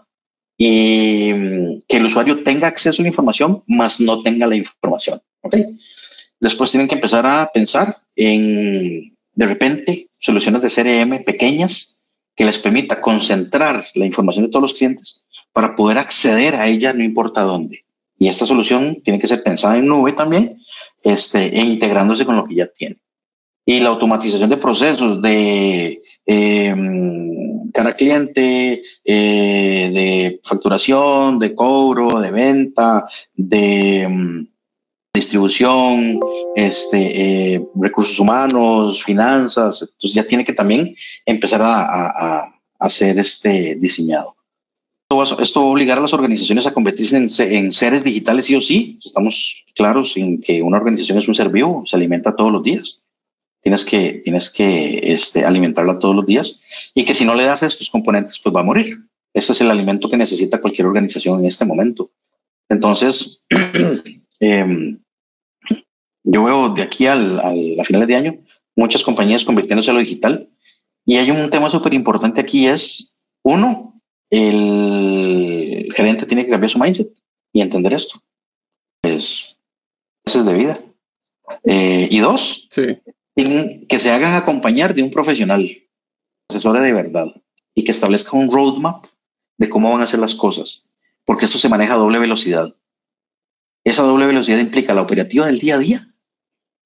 y 0.57 1.33
mm, 1.33 1.83
que 1.89 1.97
el 1.97 2.05
usuario 2.05 2.43
tenga 2.43 2.69
acceso 2.69 3.01
a 3.01 3.05
la 3.05 3.09
información, 3.09 3.63
más 3.67 4.01
no 4.01 4.23
tenga 4.23 4.47
la 4.47 4.57
información. 4.57 5.21
¿okay? 5.43 5.79
Después 6.39 6.71
tienen 6.71 6.89
que 6.89 6.95
empezar 6.95 7.27
a 7.27 7.51
pensar 7.53 7.99
en, 8.15 9.17
de 9.35 9.47
repente, 9.47 10.09
soluciones 10.19 10.63
de 10.63 10.69
CRM 10.69 11.25
pequeñas 11.25 11.99
que 12.37 12.45
les 12.45 12.59
permita 12.59 13.01
concentrar 13.01 13.85
la 13.95 14.07
información 14.07 14.47
de 14.47 14.51
todos 14.51 14.63
los 14.63 14.75
clientes 14.75 15.25
para 15.53 15.75
poder 15.75 15.99
acceder 15.99 16.55
a 16.55 16.69
ella 16.69 16.93
no 16.93 17.03
importa 17.03 17.43
dónde. 17.43 17.85
Y 18.21 18.29
esta 18.29 18.45
solución 18.45 19.01
tiene 19.03 19.19
que 19.19 19.27
ser 19.27 19.43
pensada 19.43 19.79
en 19.79 19.87
nube 19.87 20.13
también 20.13 20.61
este, 21.03 21.59
e 21.59 21.63
integrándose 21.63 22.27
con 22.27 22.37
lo 22.37 22.45
que 22.45 22.55
ya 22.55 22.67
tiene. 22.67 22.99
Y 23.65 23.81
la 23.81 23.89
automatización 23.89 24.51
de 24.51 24.59
procesos 24.59 25.23
de 25.23 26.03
eh, 26.27 26.75
cara 27.73 27.95
cliente, 27.95 28.83
eh, 29.05 29.91
de 29.95 30.41
facturación, 30.43 31.39
de 31.39 31.55
cobro, 31.55 32.21
de 32.21 32.31
venta, 32.31 33.09
de 33.35 34.05
um, 34.07 34.47
distribución, 35.15 36.21
este, 36.57 37.55
eh, 37.55 37.67
recursos 37.75 38.19
humanos, 38.19 39.03
finanzas. 39.03 39.81
Entonces 39.81 40.13
ya 40.13 40.25
tiene 40.25 40.45
que 40.45 40.53
también 40.53 40.95
empezar 41.25 41.63
a, 41.63 42.43
a, 42.43 42.55
a 42.79 42.89
ser 42.91 43.19
este, 43.19 43.77
diseñado. 43.77 44.37
Esto 45.11 45.61
va 45.61 45.67
a 45.67 45.71
obligar 45.71 45.99
a 45.99 46.01
las 46.01 46.13
organizaciones 46.13 46.67
a 46.67 46.73
convertirse 46.73 47.17
en, 47.17 47.29
en, 47.53 47.73
seres 47.73 48.05
digitales 48.05 48.47
sí 48.47 48.55
o 48.55 48.63
sí. 48.63 49.01
Estamos 49.05 49.65
claros 49.75 50.17
en 50.17 50.41
que 50.41 50.63
una 50.63 50.77
organización 50.77 51.19
es 51.19 51.27
un 51.27 51.35
ser 51.35 51.49
vivo, 51.49 51.83
se 51.85 51.97
alimenta 51.97 52.37
todos 52.37 52.53
los 52.53 52.63
días. 52.63 53.03
Tienes 53.61 53.85
que, 53.85 54.23
tienes 54.25 54.51
que 54.51 55.13
este, 55.13 55.45
alimentarla 55.45 55.99
todos 55.99 56.15
los 56.15 56.27
días 56.27 56.61
y 56.95 57.05
que 57.05 57.17
si 57.17 57.25
no 57.25 57.35
le 57.35 57.45
das 57.45 57.65
estos 57.65 57.91
componentes, 57.91 58.39
pues 58.39 58.55
va 58.55 58.61
a 58.61 58.65
morir. 58.65 58.99
Este 59.35 59.53
es 59.53 59.61
el 59.61 59.71
alimento 59.71 60.09
que 60.09 60.17
necesita 60.17 60.61
cualquier 60.61 60.87
organización 60.87 61.41
en 61.41 61.47
este 61.47 61.65
momento. 61.65 62.13
Entonces, 62.69 63.45
eh, 64.41 64.97
yo 66.25 66.45
veo 66.45 66.69
de 66.69 66.83
aquí 66.83 67.07
al, 67.07 67.41
al, 67.41 67.81
a 67.81 67.85
finales 67.85 68.07
de 68.07 68.17
año 68.17 68.39
muchas 68.77 69.03
compañías 69.03 69.45
convirtiéndose 69.45 69.91
a 69.91 69.95
lo 69.95 70.01
digital 70.01 70.49
y 71.05 71.17
hay 71.17 71.31
un 71.31 71.51
tema 71.51 71.69
súper 71.69 71.95
importante 71.95 72.41
aquí 72.41 72.67
es, 72.67 73.17
uno, 73.43 73.90
el 74.31 75.93
gerente 75.95 76.27
tiene 76.27 76.45
que 76.45 76.51
cambiar 76.51 76.71
su 76.71 76.79
mindset 76.79 77.09
y 77.53 77.61
entender 77.61 77.93
esto. 77.93 78.23
Es, 79.03 79.59
es 80.25 80.45
de 80.45 80.55
vida. 80.55 80.79
Eh, 81.65 82.09
y 82.11 82.21
dos, 82.21 82.69
sí. 82.71 82.99
que 83.35 83.99
se 83.99 84.11
hagan 84.11 84.35
acompañar 84.35 84.95
de 84.95 85.03
un 85.03 85.11
profesional, 85.11 85.69
asesor 86.49 86.81
de 86.81 86.93
verdad, 86.93 87.27
y 87.75 87.85
que 87.85 87.91
establezca 87.91 88.37
un 88.37 88.51
roadmap 88.51 89.07
de 89.59 89.69
cómo 89.69 89.91
van 89.91 90.01
a 90.01 90.05
hacer 90.05 90.21
las 90.21 90.35
cosas, 90.35 90.89
porque 91.25 91.45
esto 91.45 91.59
se 91.59 91.69
maneja 91.69 91.95
a 91.95 91.99
doble 91.99 92.19
velocidad. 92.19 92.75
Esa 93.85 94.03
doble 94.03 94.27
velocidad 94.27 94.59
implica 94.59 94.95
la 94.95 95.03
operativa 95.03 95.47
del 95.47 95.59
día 95.59 95.75
a 95.75 95.79
día 95.79 95.99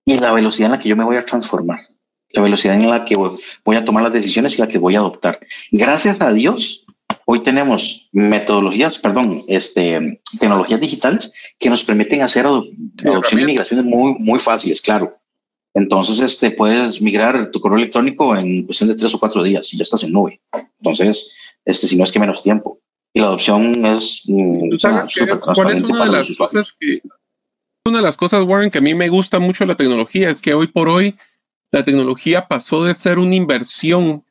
y 0.04 0.18
la 0.18 0.32
velocidad 0.32 0.66
en 0.66 0.72
la 0.72 0.78
que 0.78 0.88
yo 0.88 0.96
me 0.96 1.04
voy 1.04 1.16
a 1.16 1.26
transformar, 1.26 1.88
la 2.30 2.42
velocidad 2.42 2.74
en 2.74 2.88
la 2.88 3.04
que 3.04 3.16
voy 3.16 3.76
a 3.76 3.84
tomar 3.84 4.02
las 4.02 4.12
decisiones 4.12 4.56
y 4.56 4.60
la 4.60 4.68
que 4.68 4.78
voy 4.78 4.94
a 4.94 4.98
adoptar. 4.98 5.40
Gracias 5.70 6.20
a 6.20 6.32
Dios, 6.32 6.83
Hoy 7.26 7.40
tenemos 7.40 8.08
metodologías, 8.12 8.98
perdón, 8.98 9.42
este, 9.48 10.20
tecnologías 10.38 10.80
digitales 10.80 11.32
que 11.58 11.70
nos 11.70 11.82
permiten 11.84 12.22
hacer 12.22 12.46
adopción 12.46 13.40
y 13.40 13.44
migraciones 13.44 13.86
muy, 13.86 14.14
muy 14.18 14.38
fáciles, 14.38 14.80
claro. 14.82 15.18
Entonces, 15.72 16.20
este, 16.20 16.50
puedes 16.50 17.00
migrar 17.02 17.50
tu 17.50 17.60
correo 17.60 17.78
electrónico 17.78 18.36
en 18.36 18.64
cuestión 18.64 18.90
de 18.90 18.94
tres 18.94 19.14
o 19.14 19.18
cuatro 19.18 19.42
días 19.42 19.72
y 19.72 19.78
ya 19.78 19.82
estás 19.82 20.04
en 20.04 20.12
nube. 20.12 20.40
Entonces, 20.78 21.34
este, 21.64 21.88
si 21.88 21.96
no 21.96 22.04
es 22.04 22.12
que 22.12 22.20
menos 22.20 22.42
tiempo. 22.42 22.78
Y 23.12 23.20
la 23.20 23.26
adopción 23.26 23.84
es. 23.86 24.22
Mm, 24.26 24.70
¿Tú 24.70 24.78
sabes 24.78 25.14
que 25.14 25.24
es, 25.24 25.40
cuál 25.40 25.72
es 25.72 25.82
una 25.82 26.04
de 26.04 26.12
las 26.12 26.36
cosas 26.36 26.72
que. 26.78 27.00
Una 27.86 27.98
de 27.98 28.02
las 28.02 28.16
cosas, 28.16 28.44
Warren, 28.44 28.70
que 28.70 28.78
a 28.78 28.82
mí 28.82 28.94
me 28.94 29.08
gusta 29.08 29.38
mucho 29.38 29.66
la 29.66 29.74
tecnología 29.74 30.30
es 30.30 30.40
que 30.40 30.54
hoy 30.54 30.68
por 30.68 30.88
hoy 30.88 31.14
la 31.70 31.84
tecnología 31.84 32.46
pasó 32.48 32.84
de 32.84 32.94
ser 32.94 33.18
una 33.18 33.34
inversión 33.34 34.24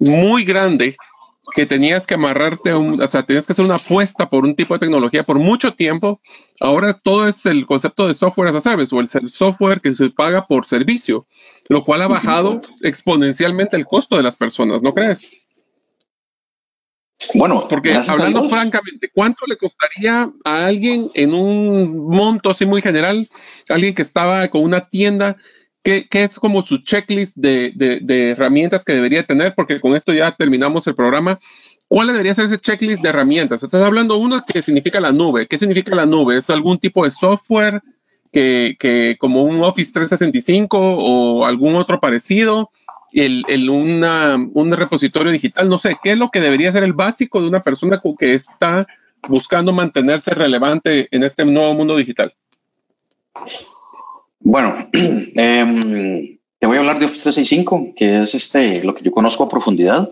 muy 0.00 0.44
grande 0.44 0.96
que 1.54 1.66
tenías 1.66 2.06
que 2.06 2.14
amarrarte, 2.14 2.74
un, 2.74 3.00
o 3.00 3.06
sea, 3.06 3.22
tenías 3.22 3.46
que 3.46 3.52
hacer 3.52 3.64
una 3.64 3.76
apuesta 3.76 4.28
por 4.28 4.44
un 4.44 4.54
tipo 4.54 4.74
de 4.74 4.80
tecnología 4.80 5.22
por 5.22 5.38
mucho 5.38 5.72
tiempo. 5.72 6.20
Ahora 6.60 6.94
todo 6.94 7.28
es 7.28 7.46
el 7.46 7.66
concepto 7.66 8.08
de 8.08 8.14
software 8.14 8.48
as 8.48 8.56
a 8.56 8.60
service 8.60 8.94
o 8.94 9.00
el 9.00 9.08
software 9.28 9.80
que 9.80 9.94
se 9.94 10.10
paga 10.10 10.46
por 10.46 10.66
servicio, 10.66 11.26
lo 11.68 11.84
cual 11.84 12.02
ha 12.02 12.08
bajado 12.08 12.62
exponencialmente 12.82 13.76
el 13.76 13.86
costo 13.86 14.16
de 14.16 14.22
las 14.22 14.36
personas, 14.36 14.82
¿no 14.82 14.92
crees? 14.92 15.46
Bueno, 17.34 17.66
porque 17.68 17.94
hablando 17.94 18.48
francamente, 18.48 19.10
¿cuánto 19.12 19.46
le 19.46 19.56
costaría 19.56 20.30
a 20.44 20.66
alguien 20.66 21.10
en 21.14 21.32
un 21.32 22.08
monto 22.08 22.50
así 22.50 22.66
muy 22.66 22.82
general, 22.82 23.28
alguien 23.68 23.94
que 23.94 24.02
estaba 24.02 24.46
con 24.48 24.62
una 24.62 24.88
tienda 24.88 25.36
¿Qué, 25.86 26.08
¿Qué, 26.08 26.24
es 26.24 26.40
como 26.40 26.62
su 26.62 26.78
checklist 26.78 27.36
de, 27.36 28.32
herramientas 28.32 28.84
que 28.84 28.92
debería 28.92 29.22
tener? 29.22 29.54
Porque 29.54 29.80
con 29.80 29.94
esto 29.94 30.12
ya 30.12 30.32
terminamos 30.32 30.84
el 30.88 30.96
programa. 30.96 31.38
¿Cuál 31.86 32.08
debería 32.08 32.34
ser 32.34 32.46
ese 32.46 32.58
checklist 32.58 33.02
de 33.02 33.08
herramientas? 33.08 33.62
Estás 33.62 33.82
hablando 33.82 34.16
uno 34.16 34.42
que 34.52 34.62
significa 34.62 34.98
la 34.98 35.12
nube. 35.12 35.46
¿Qué 35.46 35.58
significa 35.58 35.94
la 35.94 36.04
nube? 36.04 36.38
¿Es 36.38 36.50
algún 36.50 36.78
tipo 36.78 37.04
de 37.04 37.12
software 37.12 37.82
que, 38.32 39.16
como 39.20 39.44
un 39.44 39.62
Office 39.62 39.92
365 39.92 40.76
o 40.76 41.46
algún 41.46 41.76
otro 41.76 42.00
parecido? 42.00 42.72
El 43.12 43.70
una, 43.70 44.34
un 44.54 44.72
repositorio 44.72 45.30
digital, 45.30 45.68
no 45.68 45.78
sé, 45.78 45.96
¿qué 46.02 46.10
es 46.10 46.18
lo 46.18 46.30
que 46.30 46.40
debería 46.40 46.72
ser 46.72 46.82
el 46.82 46.94
básico 46.94 47.40
de 47.40 47.46
una 47.46 47.62
persona 47.62 48.02
que 48.18 48.34
está 48.34 48.88
buscando 49.28 49.72
mantenerse 49.72 50.34
relevante 50.34 51.06
en 51.12 51.22
este 51.22 51.44
nuevo 51.44 51.74
mundo 51.74 51.96
digital? 51.96 52.34
Bueno, 54.48 54.76
eh, 54.92 56.38
te 56.60 56.66
voy 56.68 56.76
a 56.76 56.80
hablar 56.80 57.00
de 57.00 57.06
Office 57.06 57.24
365, 57.24 57.94
que 57.96 58.22
es 58.22 58.32
este, 58.36 58.84
lo 58.84 58.94
que 58.94 59.02
yo 59.02 59.10
conozco 59.10 59.42
a 59.42 59.48
profundidad 59.48 60.08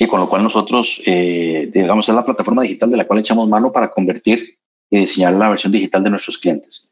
y 0.00 0.06
con 0.08 0.18
lo 0.18 0.28
cual 0.28 0.42
nosotros, 0.42 1.00
eh, 1.06 1.70
digamos, 1.72 2.08
es 2.08 2.14
la 2.14 2.24
plataforma 2.24 2.62
digital 2.62 2.90
de 2.90 2.96
la 2.96 3.06
cual 3.06 3.20
echamos 3.20 3.48
mano 3.48 3.70
para 3.70 3.92
convertir 3.92 4.58
y 4.90 4.98
diseñar 4.98 5.34
la 5.34 5.48
versión 5.48 5.70
digital 5.70 6.02
de 6.02 6.10
nuestros 6.10 6.38
clientes. 6.38 6.90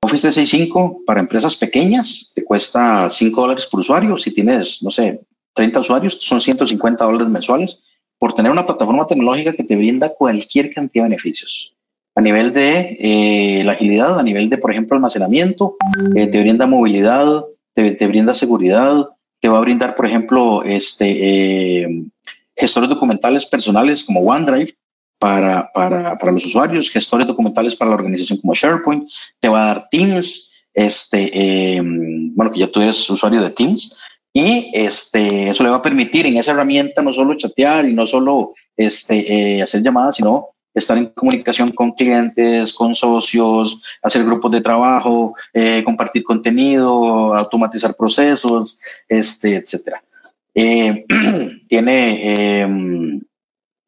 Office 0.00 0.22
365 0.22 1.02
para 1.04 1.18
empresas 1.18 1.56
pequeñas 1.56 2.30
te 2.32 2.44
cuesta 2.44 3.10
5 3.10 3.40
dólares 3.40 3.66
por 3.66 3.80
usuario. 3.80 4.16
Si 4.16 4.30
tienes, 4.30 4.80
no 4.84 4.92
sé, 4.92 5.22
30 5.54 5.80
usuarios, 5.80 6.18
son 6.20 6.40
150 6.40 7.04
dólares 7.04 7.28
mensuales 7.28 7.82
por 8.20 8.32
tener 8.32 8.52
una 8.52 8.64
plataforma 8.64 9.08
tecnológica 9.08 9.54
que 9.54 9.64
te 9.64 9.74
brinda 9.74 10.14
cualquier 10.14 10.72
cantidad 10.72 11.02
de 11.02 11.10
beneficios. 11.10 11.71
A 12.14 12.20
nivel 12.20 12.52
de 12.52 12.96
eh, 13.00 13.64
la 13.64 13.72
agilidad, 13.72 14.18
a 14.18 14.22
nivel 14.22 14.50
de, 14.50 14.58
por 14.58 14.70
ejemplo, 14.70 14.96
almacenamiento, 14.96 15.76
eh, 16.14 16.26
te 16.26 16.40
brinda 16.40 16.66
movilidad, 16.66 17.44
te, 17.74 18.06
brinda 18.06 18.34
seguridad, 18.34 19.08
te 19.40 19.48
va 19.48 19.58
a 19.58 19.62
brindar, 19.62 19.94
por 19.94 20.04
ejemplo, 20.04 20.62
este, 20.62 21.80
eh, 21.80 22.04
gestores 22.54 22.90
documentales 22.90 23.46
personales 23.46 24.04
como 24.04 24.20
OneDrive 24.20 24.74
para, 25.18 25.70
para, 25.72 26.18
para, 26.18 26.32
los 26.32 26.44
usuarios, 26.44 26.90
gestores 26.90 27.26
documentales 27.26 27.76
para 27.76 27.90
la 27.90 27.96
organización 27.96 28.38
como 28.40 28.54
SharePoint, 28.54 29.08
te 29.40 29.48
va 29.48 29.62
a 29.62 29.74
dar 29.74 29.88
Teams, 29.90 30.52
este, 30.74 31.80
bueno, 32.34 32.52
que 32.52 32.60
ya 32.60 32.66
tú 32.66 32.82
eres 32.82 33.08
usuario 33.08 33.40
de 33.40 33.50
Teams, 33.50 33.96
y 34.34 34.70
este, 34.74 35.48
eso 35.48 35.62
le 35.62 35.70
va 35.70 35.76
a 35.76 35.82
permitir 35.82 36.26
en 36.26 36.36
esa 36.36 36.52
herramienta 36.52 37.02
no 37.02 37.12
solo 37.12 37.36
chatear 37.36 37.86
y 37.86 37.94
no 37.94 38.06
solo 38.06 38.52
este, 38.76 39.62
hacer 39.62 39.82
llamadas, 39.82 40.16
sino 40.16 40.51
estar 40.74 40.96
en 40.96 41.06
comunicación 41.06 41.70
con 41.72 41.92
clientes, 41.92 42.72
con 42.72 42.94
socios, 42.94 43.82
hacer 44.02 44.24
grupos 44.24 44.50
de 44.52 44.60
trabajo, 44.60 45.34
eh, 45.52 45.82
compartir 45.84 46.24
contenido, 46.24 47.34
automatizar 47.34 47.94
procesos, 47.94 48.78
este, 49.08 49.56
etcétera. 49.56 50.02
Eh, 50.54 51.04
tiene 51.68 52.60
em, 52.60 53.20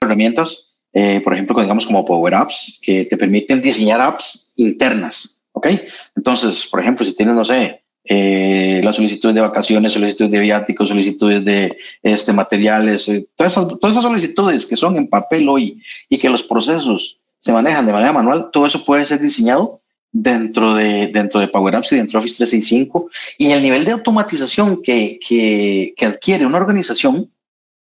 herramientas, 0.01 0.77
por 1.25 1.35
ejemplo, 1.35 1.61
digamos 1.61 1.87
como 1.87 2.05
Power 2.05 2.35
Apps, 2.35 2.79
que 2.81 3.05
te 3.07 3.17
permiten 3.17 3.61
diseñar 3.61 4.01
apps 4.01 4.53
internas, 4.57 5.43
¿ok? 5.51 5.69
Entonces, 6.15 6.67
por 6.67 6.81
ejemplo, 6.81 7.05
si 7.05 7.15
tienes, 7.15 7.35
no 7.35 7.45
sé, 7.45 7.84
eh, 8.05 8.81
las 8.85 8.97
solicitudes 8.97 9.35
de 9.35 9.41
vacaciones, 9.41 9.95
solicitudes 9.95 10.31
de 10.31 10.41
viáticos, 10.41 10.89
solicitudes 10.89 11.45
de 11.45 11.79
este, 12.03 12.33
materiales, 12.33 13.09
eh, 13.09 13.27
todas, 13.35 13.53
esas, 13.53 13.69
todas 13.81 13.93
esas 13.93 14.03
solicitudes 14.03 14.67
que 14.67 14.77
son 14.77 14.97
en 14.97 15.09
papel 15.09 15.49
hoy 15.49 15.83
y 16.09 16.19
que 16.19 16.29
los 16.29 16.43
procesos 16.43 17.19
se 17.39 17.53
manejan 17.53 17.87
de 17.87 17.93
manera 17.93 18.13
manual, 18.13 18.51
todo 18.53 18.67
eso 18.67 18.85
puede 18.85 19.07
ser 19.07 19.21
diseñado 19.21 19.81
dentro 20.13 20.75
de, 20.75 21.09
dentro 21.09 21.41
de 21.41 21.49
Power 21.49 21.77
Apps 21.77 21.93
y 21.93 21.97
dentro 21.97 22.19
de 22.19 22.25
Office 22.25 22.37
365. 22.37 23.11
Y 23.39 23.51
el 23.51 23.63
nivel 23.63 23.85
de 23.85 23.93
automatización 23.93 24.83
que, 24.83 25.19
que, 25.27 25.93
que 25.97 26.07
adquiere 26.07 26.47
una 26.47 26.59
organización 26.59 27.31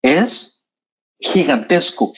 es 0.01 0.61
gigantesco. 1.19 2.13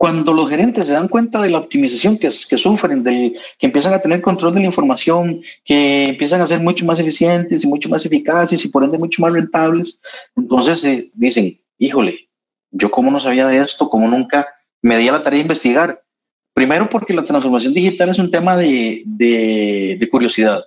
Cuando 0.00 0.32
los 0.32 0.48
gerentes 0.48 0.86
se 0.86 0.94
dan 0.94 1.08
cuenta 1.08 1.42
de 1.42 1.50
la 1.50 1.58
optimización 1.58 2.16
que, 2.16 2.28
que 2.28 2.56
sufren, 2.56 3.02
del, 3.02 3.38
que 3.58 3.66
empiezan 3.66 3.92
a 3.92 3.98
tener 3.98 4.22
control 4.22 4.54
de 4.54 4.60
la 4.60 4.66
información, 4.66 5.42
que 5.62 6.08
empiezan 6.08 6.40
a 6.40 6.48
ser 6.48 6.58
mucho 6.60 6.86
más 6.86 6.98
eficientes 6.98 7.62
y 7.62 7.66
mucho 7.66 7.90
más 7.90 8.06
eficaces 8.06 8.64
y 8.64 8.68
por 8.68 8.82
ende 8.82 8.96
mucho 8.96 9.20
más 9.20 9.34
rentables, 9.34 10.00
entonces 10.34 10.82
eh, 10.86 11.10
dicen, 11.12 11.60
híjole, 11.76 12.30
yo 12.70 12.90
cómo 12.90 13.10
no 13.10 13.20
sabía 13.20 13.46
de 13.46 13.58
esto, 13.58 13.90
cómo 13.90 14.08
nunca 14.08 14.48
me 14.80 14.96
di 14.96 15.06
a 15.06 15.12
la 15.12 15.22
tarea 15.22 15.36
de 15.36 15.42
investigar. 15.42 16.02
Primero 16.54 16.88
porque 16.88 17.12
la 17.12 17.26
transformación 17.26 17.74
digital 17.74 18.08
es 18.08 18.18
un 18.18 18.30
tema 18.30 18.56
de, 18.56 19.02
de, 19.04 19.98
de 20.00 20.08
curiosidad, 20.08 20.64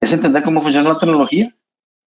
es 0.00 0.12
entender 0.12 0.44
cómo 0.44 0.62
funciona 0.62 0.90
la 0.90 0.98
tecnología 0.98 1.52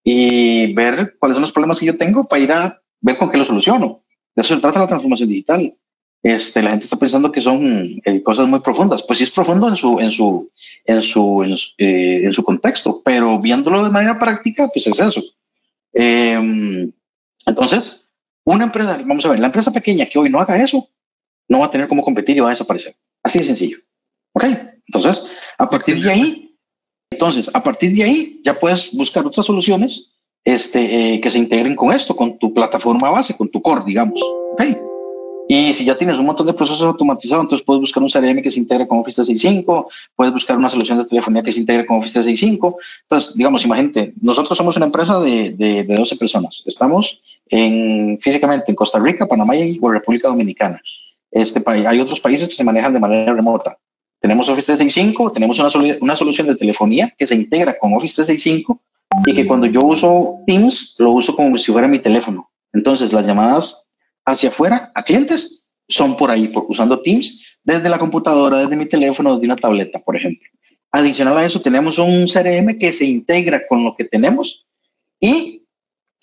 y 0.02 0.72
ver 0.72 1.14
cuáles 1.18 1.34
son 1.34 1.42
los 1.42 1.52
problemas 1.52 1.78
que 1.78 1.84
yo 1.84 1.98
tengo 1.98 2.26
para 2.26 2.42
ir 2.42 2.52
a 2.52 2.82
ver 3.02 3.18
con 3.18 3.30
qué 3.30 3.36
lo 3.36 3.44
soluciono. 3.44 4.00
De 4.34 4.40
eso 4.40 4.54
se 4.54 4.62
trata 4.62 4.78
la 4.78 4.86
transformación 4.86 5.28
digital 5.28 5.76
este, 6.22 6.62
la 6.62 6.70
gente 6.70 6.84
está 6.84 6.98
pensando 6.98 7.32
que 7.32 7.40
son 7.40 8.00
eh, 8.04 8.22
cosas 8.22 8.46
muy 8.46 8.60
profundas. 8.60 9.02
Pues 9.02 9.18
sí 9.18 9.24
es 9.24 9.30
profundo 9.30 9.68
en 9.68 9.76
su, 9.76 10.00
en 10.00 10.12
su, 10.12 10.50
en 10.84 11.02
su, 11.02 11.42
en 11.42 11.56
su, 11.56 11.70
eh, 11.78 12.44
contexto, 12.44 13.02
pero 13.04 13.40
viéndolo 13.40 13.82
de 13.82 13.90
manera 13.90 14.18
práctica, 14.18 14.68
pues 14.68 14.86
es 14.86 15.00
eso. 15.00 15.22
Em, 15.92 16.92
entonces, 17.46 18.02
una 18.44 18.64
empresa, 18.64 18.98
vamos 19.04 19.24
a 19.24 19.30
ver, 19.30 19.40
la 19.40 19.46
empresa 19.46 19.72
pequeña 19.72 20.06
que 20.06 20.18
hoy 20.18 20.28
no 20.28 20.40
haga 20.40 20.62
eso, 20.62 20.88
no 21.48 21.60
va 21.60 21.66
a 21.66 21.70
tener 21.70 21.88
cómo 21.88 22.02
competir 22.02 22.36
y 22.36 22.40
va 22.40 22.48
a 22.48 22.50
desaparecer. 22.50 22.94
Así 23.22 23.38
de 23.38 23.44
sencillo. 23.44 23.78
Ok, 24.32 24.44
entonces, 24.86 25.24
a 25.58 25.68
partir 25.68 26.02
de 26.02 26.10
ahí, 26.10 26.58
entonces, 27.10 27.50
a 27.52 27.62
partir 27.62 27.92
de 27.94 28.04
ahí, 28.04 28.40
ya 28.44 28.58
puedes 28.58 28.94
buscar 28.94 29.26
otras 29.26 29.46
soluciones 29.46 30.12
este, 30.44 31.14
eh, 31.14 31.20
que 31.20 31.30
se 31.30 31.38
integren 31.38 31.76
con 31.76 31.92
esto, 31.92 32.14
con 32.14 32.38
tu 32.38 32.54
plataforma 32.54 33.10
base, 33.10 33.36
con 33.36 33.48
tu 33.50 33.60
core, 33.60 33.84
digamos. 33.84 34.42
Ok. 34.50 34.62
Y 35.52 35.74
si 35.74 35.84
ya 35.84 35.98
tienes 35.98 36.16
un 36.16 36.26
montón 36.26 36.46
de 36.46 36.52
procesos 36.52 36.82
automatizados, 36.82 37.42
entonces 37.42 37.66
puedes 37.66 37.80
buscar 37.80 38.00
un 38.04 38.08
CRM 38.08 38.40
que 38.40 38.52
se 38.52 38.60
integre 38.60 38.86
con 38.86 39.00
Office 39.00 39.16
365, 39.16 39.90
puedes 40.14 40.32
buscar 40.32 40.56
una 40.56 40.70
solución 40.70 40.98
de 40.98 41.06
telefonía 41.06 41.42
que 41.42 41.52
se 41.52 41.58
integre 41.58 41.86
con 41.86 41.98
Office 41.98 42.12
365. 42.12 42.78
Entonces, 43.02 43.34
digamos, 43.34 43.64
imagínate, 43.64 44.14
nosotros 44.20 44.56
somos 44.56 44.76
una 44.76 44.86
empresa 44.86 45.18
de, 45.18 45.50
de, 45.50 45.82
12 45.82 46.14
personas. 46.18 46.62
Estamos 46.68 47.20
en, 47.48 48.16
físicamente 48.20 48.66
en 48.68 48.76
Costa 48.76 49.00
Rica, 49.00 49.26
Panamá 49.26 49.56
y 49.56 49.80
República 49.82 50.28
Dominicana. 50.28 50.80
Este, 51.32 51.60
hay 51.66 51.98
otros 51.98 52.20
países 52.20 52.46
que 52.46 52.54
se 52.54 52.62
manejan 52.62 52.92
de 52.92 53.00
manera 53.00 53.34
remota. 53.34 53.76
Tenemos 54.20 54.48
Office 54.48 54.66
365, 54.66 55.32
tenemos 55.32 55.58
una, 55.58 55.96
una 56.00 56.14
solución 56.14 56.46
de 56.46 56.54
telefonía 56.54 57.12
que 57.18 57.26
se 57.26 57.34
integra 57.34 57.76
con 57.76 57.92
Office 57.94 58.14
365 58.14 58.80
y 59.26 59.34
que 59.34 59.48
cuando 59.48 59.66
yo 59.66 59.82
uso 59.82 60.44
Teams, 60.46 60.94
lo 60.98 61.10
uso 61.10 61.34
como 61.34 61.58
si 61.58 61.72
fuera 61.72 61.88
mi 61.88 61.98
teléfono. 61.98 62.52
Entonces, 62.72 63.12
las 63.12 63.26
llamadas 63.26 63.89
hacia 64.24 64.50
afuera 64.50 64.92
a 64.94 65.02
clientes 65.02 65.64
son 65.88 66.16
por 66.16 66.30
ahí, 66.30 66.48
por, 66.48 66.66
usando 66.68 67.02
Teams 67.02 67.44
desde 67.62 67.88
la 67.88 67.98
computadora, 67.98 68.58
desde 68.58 68.76
mi 68.76 68.86
teléfono, 68.86 69.34
desde 69.34 69.46
una 69.46 69.56
tableta, 69.56 69.98
por 70.00 70.16
ejemplo. 70.16 70.48
Adicional 70.92 71.38
a 71.38 71.44
eso, 71.44 71.60
tenemos 71.60 71.98
un 71.98 72.26
CRM 72.26 72.78
que 72.78 72.92
se 72.92 73.06
integra 73.06 73.66
con 73.66 73.84
lo 73.84 73.94
que 73.96 74.04
tenemos 74.04 74.66
y 75.20 75.64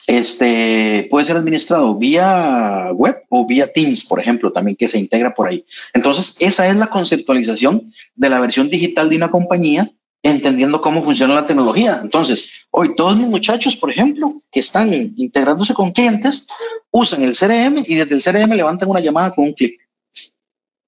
este 0.07 1.07
puede 1.09 1.25
ser 1.25 1.35
administrado 1.35 1.95
vía 1.95 2.91
web 2.93 3.15
o 3.29 3.45
vía 3.45 3.71
Teams, 3.71 4.05
por 4.05 4.19
ejemplo, 4.19 4.51
también 4.51 4.77
que 4.77 4.87
se 4.87 4.97
integra 4.97 5.33
por 5.33 5.47
ahí. 5.47 5.65
Entonces, 5.93 6.37
esa 6.39 6.67
es 6.67 6.75
la 6.75 6.87
conceptualización 6.87 7.93
de 8.15 8.29
la 8.29 8.39
versión 8.39 8.69
digital 8.69 9.09
de 9.09 9.17
una 9.17 9.29
compañía 9.29 9.89
entendiendo 10.23 10.81
cómo 10.81 11.03
funciona 11.03 11.35
la 11.35 11.45
tecnología. 11.45 11.99
Entonces, 12.01 12.49
hoy 12.71 12.95
todos 12.95 13.15
mis 13.15 13.27
muchachos, 13.27 13.75
por 13.75 13.91
ejemplo, 13.91 14.41
que 14.51 14.59
están 14.59 14.93
integrándose 14.93 15.73
con 15.73 15.91
clientes, 15.91 16.47
usan 16.91 17.23
el 17.23 17.37
CRM 17.37 17.83
y 17.85 17.95
desde 17.95 18.15
el 18.15 18.23
CRM 18.23 18.53
levantan 18.55 18.89
una 18.89 18.99
llamada 18.99 19.31
con 19.31 19.45
un 19.45 19.53
clic 19.53 19.79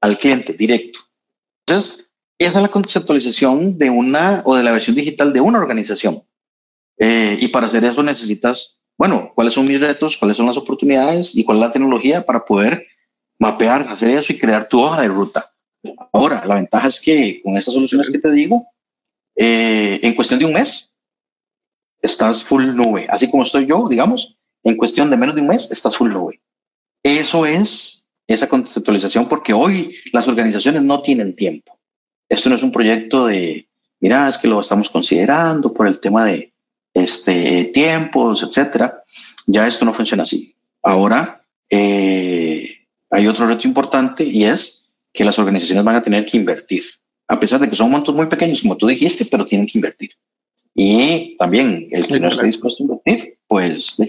al 0.02 0.18
cliente 0.18 0.54
directo. 0.54 1.00
Entonces, 1.66 2.10
esa 2.38 2.60
es 2.60 2.62
la 2.62 2.70
conceptualización 2.70 3.78
de 3.78 3.90
una 3.90 4.42
o 4.46 4.56
de 4.56 4.64
la 4.64 4.72
versión 4.72 4.96
digital 4.96 5.34
de 5.34 5.42
una 5.42 5.60
organización. 5.60 6.24
Eh, 6.98 7.38
y 7.40 7.48
para 7.50 7.68
hacer 7.68 7.84
eso 7.84 8.02
necesitas, 8.02 8.80
bueno, 8.98 9.32
cuáles 9.36 9.54
son 9.54 9.68
mis 9.68 9.82
retos, 9.82 10.18
cuáles 10.18 10.38
son 10.38 10.46
las 10.46 10.58
oportunidades 10.58 11.36
y 11.36 11.44
cuál 11.44 11.58
es 11.58 11.62
la 11.62 11.72
tecnología 11.72 12.26
para 12.26 12.46
poder 12.46 12.88
mapear, 13.40 13.88
hacer 13.90 14.10
eso 14.18 14.34
y 14.34 14.40
crear 14.40 14.68
tu 14.68 14.80
hoja 14.80 15.02
de 15.02 15.08
ruta. 15.08 15.54
Ahora, 16.12 16.44
la 16.46 16.56
ventaja 16.56 16.88
es 16.88 17.00
que 17.00 17.42
con 17.44 17.58
estas 17.58 17.74
soluciones 17.74 18.10
que 18.10 18.20
te 18.20 18.32
digo, 18.32 18.68
eh, 19.42 20.02
en 20.04 20.16
cuestión 20.16 20.38
de 20.38 20.46
un 20.46 20.54
mes, 20.54 20.94
estás 22.02 22.44
full 22.44 22.76
nube. 22.76 23.08
Así 23.10 23.32
como 23.32 23.44
estoy 23.44 23.66
yo, 23.66 23.88
digamos, 23.88 24.38
en 24.64 24.76
cuestión 24.76 25.10
de 25.10 25.16
menos 25.16 25.34
de 25.34 25.40
un 25.40 25.48
mes, 25.48 25.72
estás 25.72 25.96
full 25.96 26.12
nube. 26.12 26.42
Eso 27.04 27.46
es 27.46 28.06
esa 28.28 28.50
conceptualización 28.50 29.30
porque 29.30 29.54
hoy 29.54 29.96
las 30.12 30.28
organizaciones 30.28 30.84
no 30.84 31.02
tienen 31.02 31.38
tiempo. 31.38 31.80
Esto 32.28 32.50
no 32.50 32.58
es 32.58 32.64
un 32.64 32.74
proyecto 32.74 33.28
de, 33.28 33.70
mira, 34.02 34.28
es 34.28 34.38
que 34.38 34.50
lo 34.50 34.60
estamos 34.60 34.90
considerando 34.90 35.74
por 35.74 35.88
el 35.88 36.02
tema 36.02 36.26
de 36.26 36.52
este, 36.94 37.72
tiempos, 37.74 38.44
etcétera. 38.44 39.02
Ya 39.48 39.66
esto 39.66 39.86
no 39.86 39.94
funciona 39.94 40.24
así. 40.24 40.54
Ahora, 40.84 41.46
eh, 41.70 42.88
hay 43.10 43.26
otro 43.26 43.48
reto 43.48 43.66
importante 43.70 44.26
y 44.26 44.44
es 44.44 44.98
que 45.14 45.24
las 45.24 45.40
organizaciones 45.40 45.86
van 45.86 45.96
a 45.96 46.04
tener 46.04 46.26
que 46.26 46.36
invertir 46.36 46.99
a 47.30 47.40
pesar 47.40 47.60
de 47.62 47.70
que 47.70 47.76
son 47.76 47.92
montos 47.92 48.14
muy 48.14 48.26
pequeños, 48.26 48.62
como 48.64 48.76
tú 48.76 48.88
dijiste, 48.88 49.24
pero 49.26 49.46
tienen 49.46 49.68
que 49.68 49.78
invertir. 49.78 50.12
Y 50.74 51.38
también 51.38 51.88
el 51.92 52.08
que 52.08 52.20
no 52.20 52.28
esté 52.28 52.48
dispuesto 52.48 52.84
a 52.84 52.86
invertir, 52.86 53.38
pues 53.48 54.02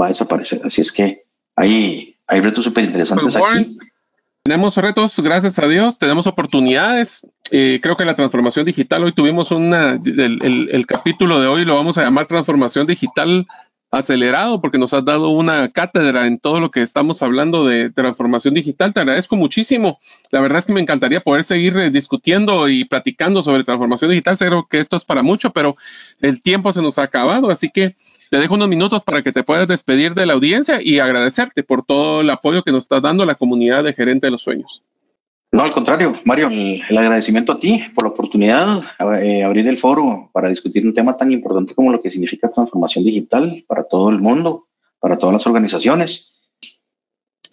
va 0.00 0.06
a 0.06 0.08
desaparecer. 0.08 0.60
Así 0.64 0.80
es 0.80 0.90
que 0.90 1.22
hay, 1.54 2.16
hay 2.26 2.40
retos 2.40 2.64
súper 2.64 2.84
interesantes 2.84 3.36
pues, 3.38 3.54
aquí. 3.54 3.76
Tenemos 4.42 4.76
retos, 4.76 5.20
gracias 5.20 5.60
a 5.60 5.68
Dios, 5.68 6.00
tenemos 6.00 6.26
oportunidades. 6.26 7.28
Eh, 7.52 7.78
creo 7.80 7.96
que 7.96 8.04
la 8.04 8.16
transformación 8.16 8.66
digital, 8.66 9.04
hoy 9.04 9.12
tuvimos 9.12 9.52
una, 9.52 9.92
el, 9.92 10.68
el, 10.72 10.86
capítulo 10.86 11.40
de 11.40 11.46
hoy 11.46 11.64
lo 11.64 11.76
vamos 11.76 11.96
a 11.96 12.02
llamar 12.02 12.26
transformación 12.26 12.88
digital 12.88 13.46
acelerado 13.92 14.62
porque 14.62 14.78
nos 14.78 14.94
has 14.94 15.04
dado 15.04 15.28
una 15.28 15.68
cátedra 15.68 16.26
en 16.26 16.38
todo 16.38 16.60
lo 16.60 16.70
que 16.70 16.80
estamos 16.80 17.22
hablando 17.22 17.66
de 17.66 17.90
transformación 17.90 18.54
digital. 18.54 18.94
Te 18.94 19.00
agradezco 19.00 19.36
muchísimo. 19.36 20.00
La 20.30 20.40
verdad 20.40 20.58
es 20.58 20.64
que 20.64 20.72
me 20.72 20.80
encantaría 20.80 21.20
poder 21.20 21.44
seguir 21.44 21.76
eh, 21.76 21.90
discutiendo 21.90 22.68
y 22.68 22.84
platicando 22.86 23.42
sobre 23.42 23.64
transformación 23.64 24.10
digital. 24.10 24.38
Creo 24.38 24.66
que 24.66 24.80
esto 24.80 24.96
es 24.96 25.04
para 25.04 25.22
mucho, 25.22 25.50
pero 25.50 25.76
el 26.22 26.40
tiempo 26.40 26.72
se 26.72 26.80
nos 26.80 26.98
ha 26.98 27.02
acabado, 27.02 27.50
así 27.50 27.68
que 27.68 27.94
te 28.30 28.38
dejo 28.38 28.54
unos 28.54 28.68
minutos 28.68 29.02
para 29.04 29.20
que 29.20 29.30
te 29.30 29.44
puedas 29.44 29.68
despedir 29.68 30.14
de 30.14 30.24
la 30.24 30.32
audiencia 30.32 30.80
y 30.82 30.98
agradecerte 30.98 31.62
por 31.62 31.84
todo 31.84 32.22
el 32.22 32.30
apoyo 32.30 32.62
que 32.62 32.72
nos 32.72 32.84
está 32.84 33.00
dando 33.00 33.26
la 33.26 33.34
comunidad 33.34 33.84
de 33.84 33.92
Gerente 33.92 34.26
de 34.26 34.30
los 34.30 34.42
Sueños. 34.42 34.82
No, 35.54 35.62
al 35.62 35.72
contrario, 35.72 36.14
Mario, 36.24 36.48
el, 36.48 36.96
agradecimiento 36.96 37.52
a 37.52 37.60
ti 37.60 37.84
por 37.94 38.04
la 38.04 38.10
oportunidad 38.10 38.82
de 38.98 39.40
eh, 39.40 39.44
abrir 39.44 39.68
el 39.68 39.78
foro 39.78 40.30
para 40.32 40.48
discutir 40.48 40.86
un 40.86 40.94
tema 40.94 41.14
tan 41.14 41.30
importante 41.30 41.74
como 41.74 41.92
lo 41.92 42.00
que 42.00 42.10
significa 42.10 42.50
transformación 42.50 43.04
digital 43.04 43.62
para 43.68 43.84
todo 43.84 44.08
el 44.08 44.18
mundo, 44.18 44.68
para 44.98 45.18
todas 45.18 45.34
las 45.34 45.46
organizaciones. 45.46 46.40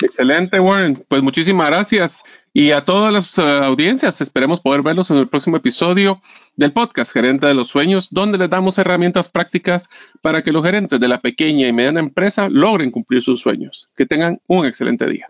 Excelente, 0.02 0.62
Warren. 0.62 1.04
Pues 1.10 1.22
muchísimas 1.22 1.68
gracias. 1.68 2.24
Y 2.54 2.72
a 2.72 2.86
todas 2.86 3.12
las 3.12 3.38
eh, 3.38 3.42
audiencias, 3.42 4.22
esperemos 4.22 4.62
poder 4.62 4.82
verlos 4.82 5.12
en 5.12 5.18
el 5.18 5.28
próximo 5.28 5.58
episodio 5.58 6.22
del 6.56 6.72
podcast 6.72 7.12
Gerente 7.12 7.48
de 7.48 7.54
los 7.54 7.68
Sueños, 7.68 8.08
donde 8.12 8.38
les 8.38 8.50
damos 8.50 8.78
herramientas 8.78 9.28
prácticas 9.28 9.90
para 10.22 10.42
que 10.42 10.54
los 10.54 10.64
gerentes 10.64 11.02
de 11.02 11.08
la 11.10 11.20
pequeña 11.20 11.68
y 11.68 11.74
mediana 11.74 12.00
empresa 12.00 12.48
logren 12.48 12.92
cumplir 12.92 13.22
sus 13.22 13.42
sueños. 13.42 13.90
Que 13.94 14.06
tengan 14.06 14.40
un 14.48 14.66
excelente 14.66 15.06
día. 15.06 15.30